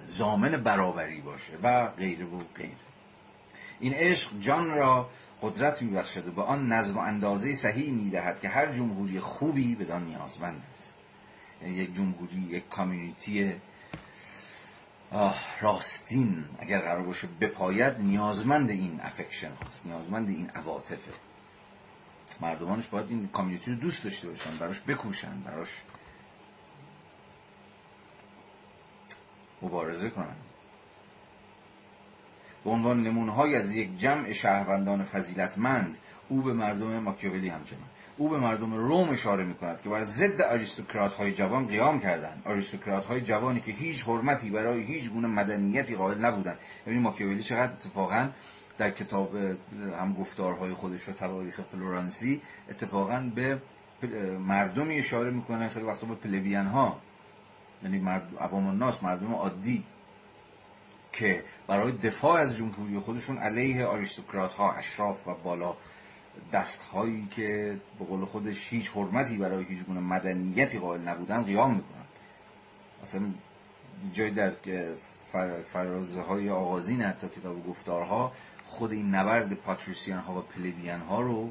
[0.09, 2.77] زامن برابری باشه و غیره و غیره.
[3.81, 5.09] این عشق جان را
[5.43, 10.05] قدرت میبخشد و به آن نظم و اندازه صحیح می‌دهد که هر جمهوری خوبی بدان
[10.05, 10.95] نیازمند است.
[11.63, 13.55] یعنی یک جمهوری یک کامیونیتی
[15.61, 21.13] راستین اگر قرار باشه بپاید نیازمند این افکشن هاست نیازمند این عواطفه.
[22.41, 25.77] مردمانش باید این کامیونیتی رو دوست داشته باشن براش بکوشن براش
[29.63, 30.37] مبارزه کنن.
[32.65, 37.85] به عنوان نمونه از یک جمع شهروندان فضیلتمند او به مردم ماکیاولی همچنان.
[38.17, 42.43] او به مردم روم اشاره می کند که بر ضد آریستوکرات های جوان قیام کردند.
[42.45, 46.59] آریستوکرات های جوانی که هیچ حرمتی برای هیچ گونه مدنیتی قائل نبودند.
[46.87, 48.29] یعنی ماکیاولی چقدر اتفاقا
[48.79, 49.37] در کتاب
[50.01, 53.63] هم گفتارهای خودش و تواریخ فلورانسی اتفاقا به
[54.39, 55.69] مردمی اشاره می‌کنه.
[55.69, 56.99] خیلی وقتا به پلبیان ها
[57.83, 59.85] یعنی مرد عوام الناس مردم عادی.
[61.13, 65.77] که برای دفاع از جمهوری خودشون علیه آریستوکرات ها اشراف و بالا
[66.53, 71.75] دست هایی که به قول خودش هیچ حرمتی برای هیچ گونه مدنیتی قائل نبودن قیام
[71.75, 72.05] می‌کنن.
[73.03, 73.23] اصلا
[74.13, 74.53] جای در
[75.73, 78.33] فرازه های آغازین حتی کتاب گفتارها
[78.65, 81.51] خود این نبرد پاتریسیان ها و پلیبیان ها رو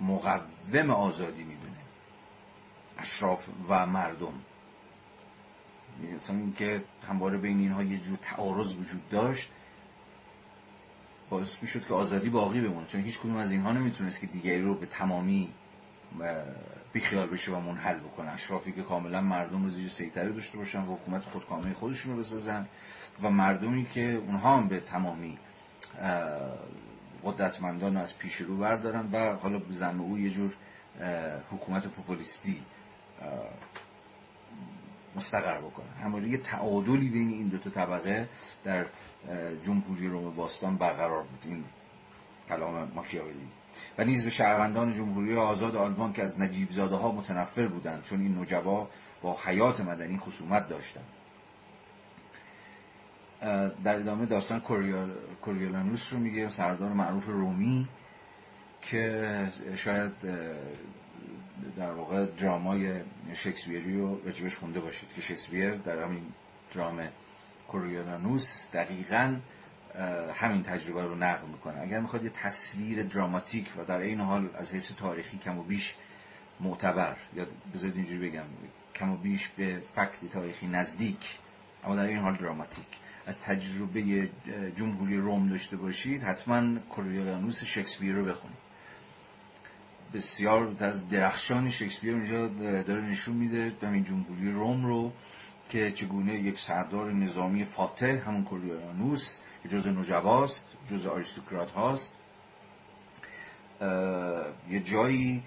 [0.00, 1.76] مقوم آزادی می‌دونه
[2.98, 4.32] اشراف و مردم.
[6.16, 9.50] مثلا اینکه همواره بین اینها یه جور تعارض وجود داشت
[11.30, 12.86] باعث می‌شد که آزادی باقی بمونه.
[12.86, 15.52] چون هیچ کدوم از اینها نمی‌تونست که دیگری رو به تمامی
[16.92, 18.30] بیخیال بشه و منحل بکنه.
[18.30, 22.66] اشرافی که کاملا مردم رو زیر سیطره داشته باشن و حکومت خودکامه خودشون رو بسازن
[23.22, 25.38] و مردمی که اونها هم به تمامی
[27.24, 30.54] قدرتمندان از پیش رو بردارن و حالا زن او یه جور
[31.50, 32.62] حکومت پوپولیستی
[35.16, 35.86] مستقر بکنه.
[36.04, 38.28] همواره یه تعادلی بین این دو طبقه
[38.64, 38.86] در
[39.64, 41.42] جمهوری روم باستان برقرار بود.
[41.44, 41.64] این
[42.48, 43.48] کلام ماکیاولی.
[43.98, 48.20] و نیز به شهروندان جمهوری آزاد آلمان که از نجیب زاده ها متنفر بودند چون
[48.20, 48.88] این نجبا
[49.22, 51.04] با حیات مدنی خصومت داشتند.
[53.84, 54.60] در ادامه داستان
[55.42, 57.88] کوریولانوس رو میگه سردار معروف رومی
[58.82, 60.12] که شاید
[61.76, 63.00] در واقع درامای
[63.34, 66.22] شکسپیری رو رجبش خونده باشید که شکسپیر در همین
[66.74, 67.08] درام
[67.68, 69.36] کوریولانوس دقیقا
[70.34, 71.80] همین تجربه رو نقل می‌کنه.
[71.80, 75.94] اگر می‌خواد یه تصویر دراماتیک و در این حال از حیث تاریخی کم و بیش
[76.60, 78.44] معتبر یا بذارید اینجوری بگم
[78.94, 81.38] کم و بیش به فکت تاریخی نزدیک
[81.84, 82.86] اما در این حال دراماتیک.
[83.26, 84.30] از تجربه
[84.76, 88.65] جمهوری روم داشته باشید حتما کوریولانوس شکسپیر رو بخونید.
[90.14, 92.48] بسیار از درخشان شکسپیر اینجا
[92.82, 95.12] داره نشون میده این جمهوری روم رو
[95.68, 102.12] که چگونه یک سردار نظامی فاتح همون کوریولانوس که جز نجباست جز آریستوکرات هاست
[104.70, 105.42] یه جایی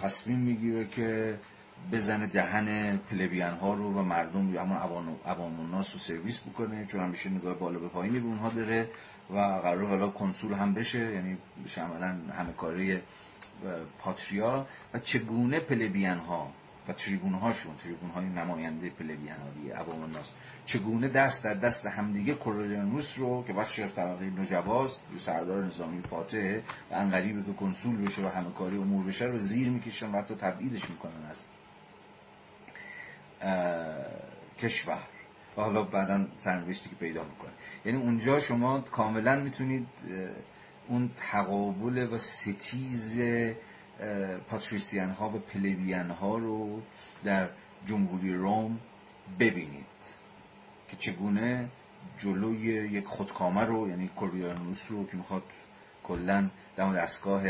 [0.00, 1.38] تصمیم می‌گیره که
[1.92, 7.30] بزنه دهن پلبیان ها رو و مردم همون عوام الناس رو سرویس بکنه چون همیشه
[7.30, 8.88] نگاه بالا به پایینی به اونها داره
[9.30, 13.00] و قرار حالا کنسول هم بشه یعنی بشه عملا همه کاری
[13.98, 16.52] پاتریا و چگونه پلبیان ها
[16.88, 20.32] و تریبون هاشون تریبون های نماینده پلبیان ها دیگه عوام الناس
[20.66, 26.58] چگونه دست در دست همدیگه کورولانوس رو که بخشی از طبقه نجباست سردار نظامی فاتح
[26.90, 30.34] و انقریبه که کنسول بشه و همه کاری امور بشه رو زیر می‌کشن و حتی
[30.34, 31.44] تبعیدش می‌کنن از
[34.58, 35.02] کشور.
[35.56, 37.52] و حالا بعدا سرنوشتی که پیدا می‌کنه.
[37.84, 39.86] یعنی اونجا شما کاملا می‌تونید
[40.88, 43.20] اون تقابل و ستیز
[44.48, 46.82] پاتریسیان ها و پلیویان ها رو
[47.24, 47.48] در
[47.86, 48.80] جمهوری روم
[49.38, 49.86] ببینید
[50.88, 51.68] که چگونه
[52.18, 52.58] جلوی
[52.90, 55.42] یک خودکامه رو یعنی کوریانوس رو که می‌خواد
[56.04, 57.42] کلا در دستگاه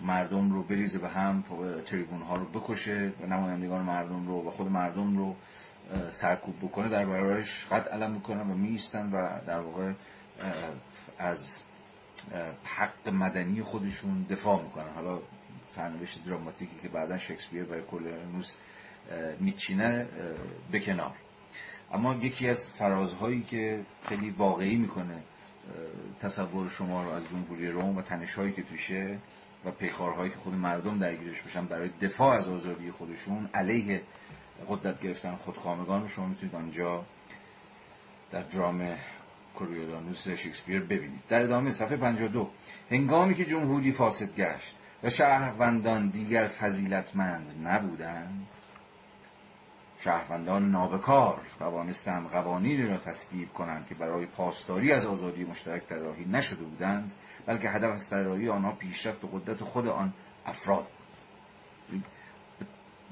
[0.00, 1.44] مردم رو بریزه به هم
[1.86, 5.36] تریبون ها رو بکشه و نمایندگان مردم رو و خود مردم رو
[6.10, 9.92] سرکوب بکنه در برابرش قد علم می‌کنن و میستن و در واقع
[11.18, 11.62] از
[12.64, 14.88] حق مدنی خودشون دفاع می‌کنن.
[14.94, 15.18] حالا
[15.68, 18.56] سرنوشت دراماتیکی که بعدا شکسپیر برای کولرنوس
[19.40, 20.06] میچینه
[20.70, 21.14] به کنار.
[21.92, 25.22] اما یکی از فرازهایی که خیلی واقعی می‌کنه
[26.20, 29.18] تصور شما رو از جمهوری روم و تنشهایی که توشه
[29.64, 34.02] و پیکارهایی که خود مردم درگیرش بشن برای دفاع از آزادی خودشون علیه
[34.68, 37.04] قدرت گرفتن خودکامگان رو شما می‌تونید آنجا
[38.30, 38.96] در درام
[39.54, 41.20] کوریولانوس شکسپیر ببینید.
[41.28, 42.50] در ادامه صفحه 52
[42.90, 48.46] هنگامی که جمهوری فاسد گشت و شهروندان دیگر فضیلتمند نبودند
[49.98, 56.64] شهروندان نابکار توانستند قوانینی را تصویب کنند که برای پاسداری از آزادی مشترک طراحی نشده
[56.64, 57.12] بودند
[57.46, 60.12] بلکه هدف از طراحی آنها پیشرفت و قدرت خود آن
[60.46, 60.86] افراد
[61.90, 62.04] بود.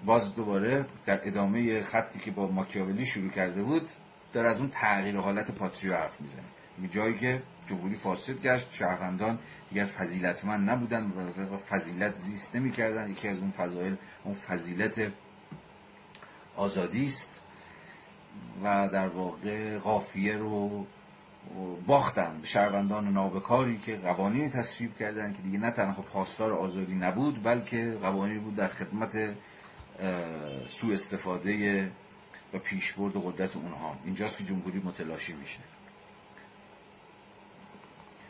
[0.05, 3.89] باز دوباره در ادامه خطی که با ماکیاولی شروع کرده بود
[4.33, 6.43] در از اون تغییر حالت پاتریو حرف می‌زنه.
[6.91, 9.39] جایی که جمهوری فاسد گشت شهروندان
[9.69, 11.13] دیگر فضیلتمند نبودن
[11.53, 13.11] و فضیلت زیست نمی‌کردن.
[13.11, 15.13] یکی از اون فضایل اون فضیلت
[16.57, 17.41] آزادی است
[18.65, 20.87] و در واقع قافیه رو
[21.87, 22.41] باختن.
[22.45, 28.39] شهروندان نابکاری که قوانینی تصویب کردن که دیگه نه تنها پاسدار آزادی نبود بلکه قوانینی
[28.39, 29.35] بود در خدمت
[30.69, 31.91] سوء استفاده
[32.53, 33.97] و پیشبرد قدرت اونها.
[34.05, 35.59] اینجاست که جمهوری متلاشی میشه.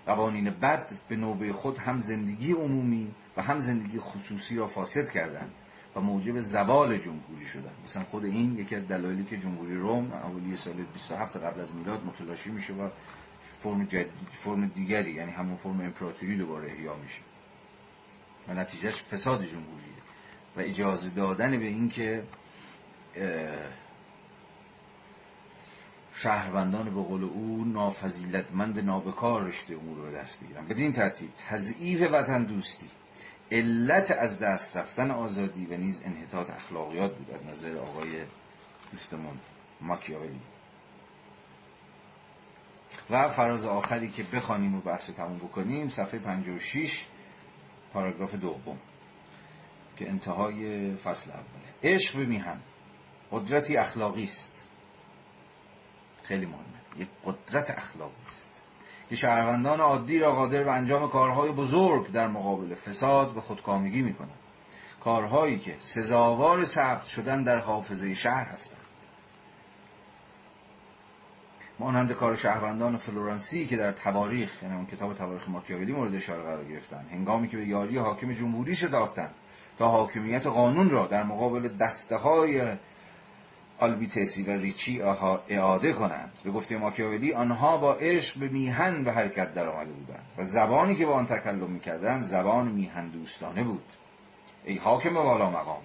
[0.07, 5.53] قوانین بد به نوبه خود هم زندگی عمومی و هم زندگی خصوصی را فاسد کردند
[5.97, 7.77] و موجب زوال جمهوری شدند.
[7.85, 12.05] مثلا خود این یکی از دلایلی که جمهوری روم اولی سال 27 قبل از میلاد
[12.05, 12.89] متلاشی میشه و
[13.61, 13.89] فرم,
[14.31, 17.20] فرم دیگری یعنی همون فرم امپراتوری دوباره احیا میشه.
[18.49, 19.93] و نتیجهش فساد جمهوریه.
[20.57, 22.23] و اجازه دادن به اینکه
[26.23, 32.44] شهروندان به قول او نافذیلتمند نابکار رشته امور رو دست بگیرن بدین ترتیب تضعیف وطن
[32.44, 32.86] دوستی.
[33.51, 38.24] علت از دست رفتن آزادی و نیز انحطاط اخلاقیات بود از نظر آقای
[38.93, 39.39] دوستمون
[39.81, 40.40] ماکیاولی.
[43.11, 47.07] و فراز آخری که بخوانیم و بحث تموم بکنیم صفحه 56
[47.93, 48.78] پاراگراف دوم
[49.97, 51.94] که انتهای فصل اوله.
[51.94, 52.61] عشق به میهن
[53.32, 54.69] قدرتی اخلاقی است.
[56.23, 56.62] خیلی مهمه.
[56.97, 58.62] یک قدرت اخلاقی است.
[59.09, 64.15] که شهروندان عادی را قادر به انجام کارهای بزرگ در مقابل فساد و خودکامگی می
[64.15, 64.31] کند
[65.01, 68.78] کارهایی که سزاوار ثبت شدن در حافظه شهر هستند.
[71.78, 76.65] مانند کار شهروندان فلورانسی که در تواریخ یعنی اون کتاب تواریخ ماکیاولی مورد اشاره قرار
[76.65, 79.35] گرفتن هنگامی که به یاری حاکم جمهوری شداختند
[79.78, 82.77] تا حاکمیت قانون را در مقابل دسته های
[83.83, 85.03] آلبیتسی و ریچی
[85.49, 86.33] اعاده کنند.
[86.45, 90.95] به گفته ماکیاولی آنها با عشق به میهن به حرکت در آمده بودند و زبانی
[90.95, 93.85] که با آن تکلم می‌کردند زبان میهن دوستانه بود.
[94.65, 95.83] ای حاکم والا مقام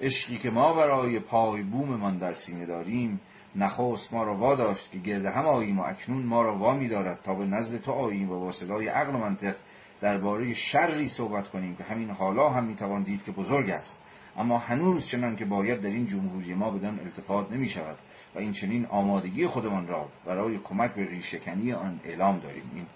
[0.00, 3.20] عشقی که ما برای پای بوممان در سینه داریم
[3.56, 7.34] نخست ما را واداشت که گرد هم آییم و اکنون ما را وامی دارد تا
[7.34, 9.54] به نزد تو آییم و با صدای عقل و منطق
[10.00, 14.00] درباره شری صحبت کنیم که همین حالا هم می‌توان دید که بزرگ است.
[14.38, 17.98] اما هنوز چنان که باید در این جمهوری ما بدان التفات نمی شود
[18.34, 22.70] و این چنین آمادگی خودمان را برای کمک به ریشکنی آن اعلام داریم.
[22.74, 22.86] این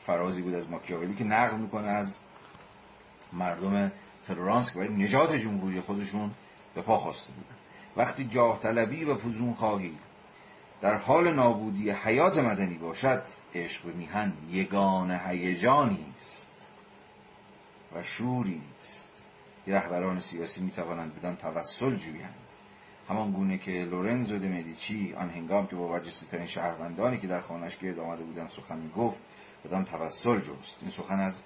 [0.00, 2.14] فرازی بود از ماکیاولی که نقل می‌کنه از
[3.32, 6.30] مردم فلورانس که برای نجات جمهوری خودشون
[6.74, 7.56] به پا خواسته بودن.
[7.96, 9.94] وقتی جاه طلبی و فزون خواهی
[10.80, 13.22] در حال نابودی حیات مدنی باشد
[13.54, 16.76] عشق به میهن یگان هیجانی است
[17.94, 18.99] و شوری است.
[19.66, 22.34] رهبران سیاسی می توانند بدان توسل جویند.
[23.08, 27.40] همان گونه که لورنزو د مدیچی آن هنگام که با برجسته ترین شهروندانی که در
[27.40, 29.20] خانهش گرد آمده بودند سخن می گفت
[29.64, 30.78] بدان توسل جست.
[30.80, 31.42] این سخن از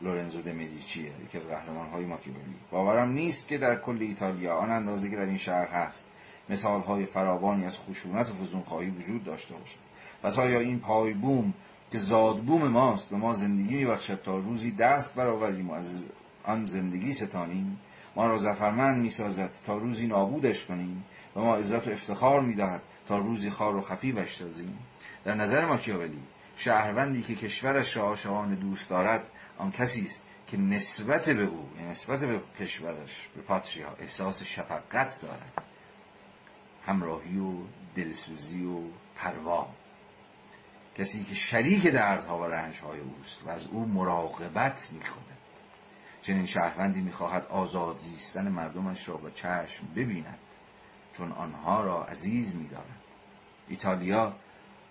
[0.00, 4.70] لورنزو د مدیچیه یکی از قهرمان های ماکیاولی باورم نیست که در کل ایتالیا آن
[4.70, 6.08] اندازه که در این شهر هست
[6.50, 9.78] مثال های فراوانی از خشونت و فزونخواهی وجود داشته باشد.
[10.22, 11.54] پس آیا این پای بوم
[11.90, 16.04] که زادبوم ماست به ما زندگی میبخشد تا روزی دست برآوریم و از
[16.44, 17.80] آن زندگی ستانیم.
[18.16, 21.04] ما را زفرمند می‌سازد تا روزی نابودش کنیم
[21.36, 24.78] و ما عزت و افتخار می‌دهد تا روزی خار و خفی بشتازیم
[25.24, 26.22] در نظر ماکیاولی
[26.56, 31.90] شهروندی که کشورش را عاشقانه دوست دارد آن کسی است که نسبت به او یعنی
[31.90, 35.62] نسبت به کشورش به پاتریا احساس شفقت دارد.
[36.86, 37.52] همراهی و
[37.94, 38.80] دلسوزی و
[39.16, 39.68] پروا.
[40.98, 45.41] کسی که شریک دردها و رنجهای اوست و از او مراقبت می‌کند.
[46.22, 50.38] چنین شهروندی می‌خواهد آزاد زیستن مردمش را با چشم ببیند
[51.12, 53.00] چون آنها را عزیز میدارد.
[53.68, 54.32] ایتالیا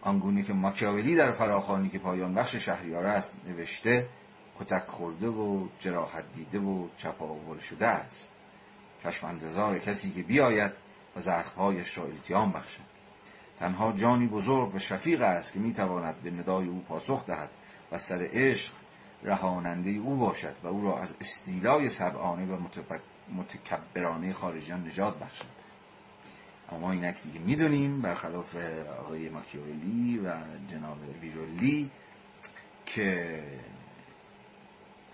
[0.01, 4.07] آنگونه که ماکیاولی در فراخانی که پایان بخش شهریار است نوشته
[4.59, 8.31] کتک خورده و جراحت دیده و چپاول شده است.
[9.03, 10.71] چشم انتظار کسی که بیاید
[11.15, 12.91] و زخمهایش را التیام بخشد.
[13.59, 17.49] تنها جانی بزرگ و شفیق است که می‌تواند به ندای او پاسخ دهد
[17.91, 18.73] و سر عشق
[19.23, 22.57] رهاننده او باشد و او را از استیلای سبعانه و
[23.29, 25.45] متکبرانه خارجیان نجات بخشد.
[26.71, 28.55] اما اینک دیگه می‌دونیم برخلاف
[28.99, 30.33] آقای ماکیاولی و
[30.71, 31.91] جناب ویرولی
[32.85, 33.43] که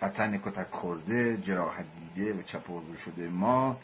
[0.01, 1.85] وطن کتک خورده جراحت
[2.15, 3.77] دیده و چپرگو شده ما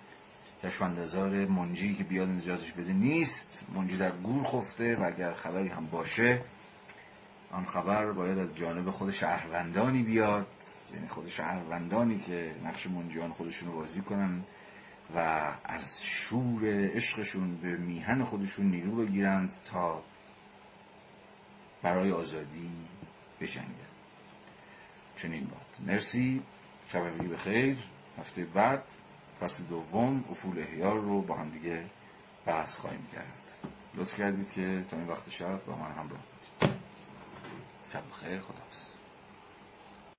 [0.62, 3.68] چشماندازار منجی که بیاد نجاتش بده نیست.
[3.76, 6.42] منجی در گور خفته و اگر خبری هم باشه
[7.54, 10.48] آن خبر باید از جانب خود شهروندانی بیاد
[10.94, 14.44] یعنی خود شهروندانی که نقش منجیان خودشون رو بازی کنن
[15.16, 15.20] و
[15.64, 16.66] از شور
[16.96, 20.04] عشقشون به میهن خودشون نیرو بگیرند تا
[21.82, 22.72] برای آزادی
[23.42, 23.94] بجنگن
[25.16, 25.88] چنین باد.
[25.88, 26.42] مرسی.
[26.88, 27.78] شب به خیر.
[28.20, 28.84] هفته بعد
[29.42, 31.86] فصل دوم افول احیار رو با هم دیگه
[32.46, 33.72] بحث خواهیم کرد.
[33.96, 36.33] لطف کردید که تا این وقت شب با من همراه بودید
[37.94, 38.93] شب خیر خداحافظ.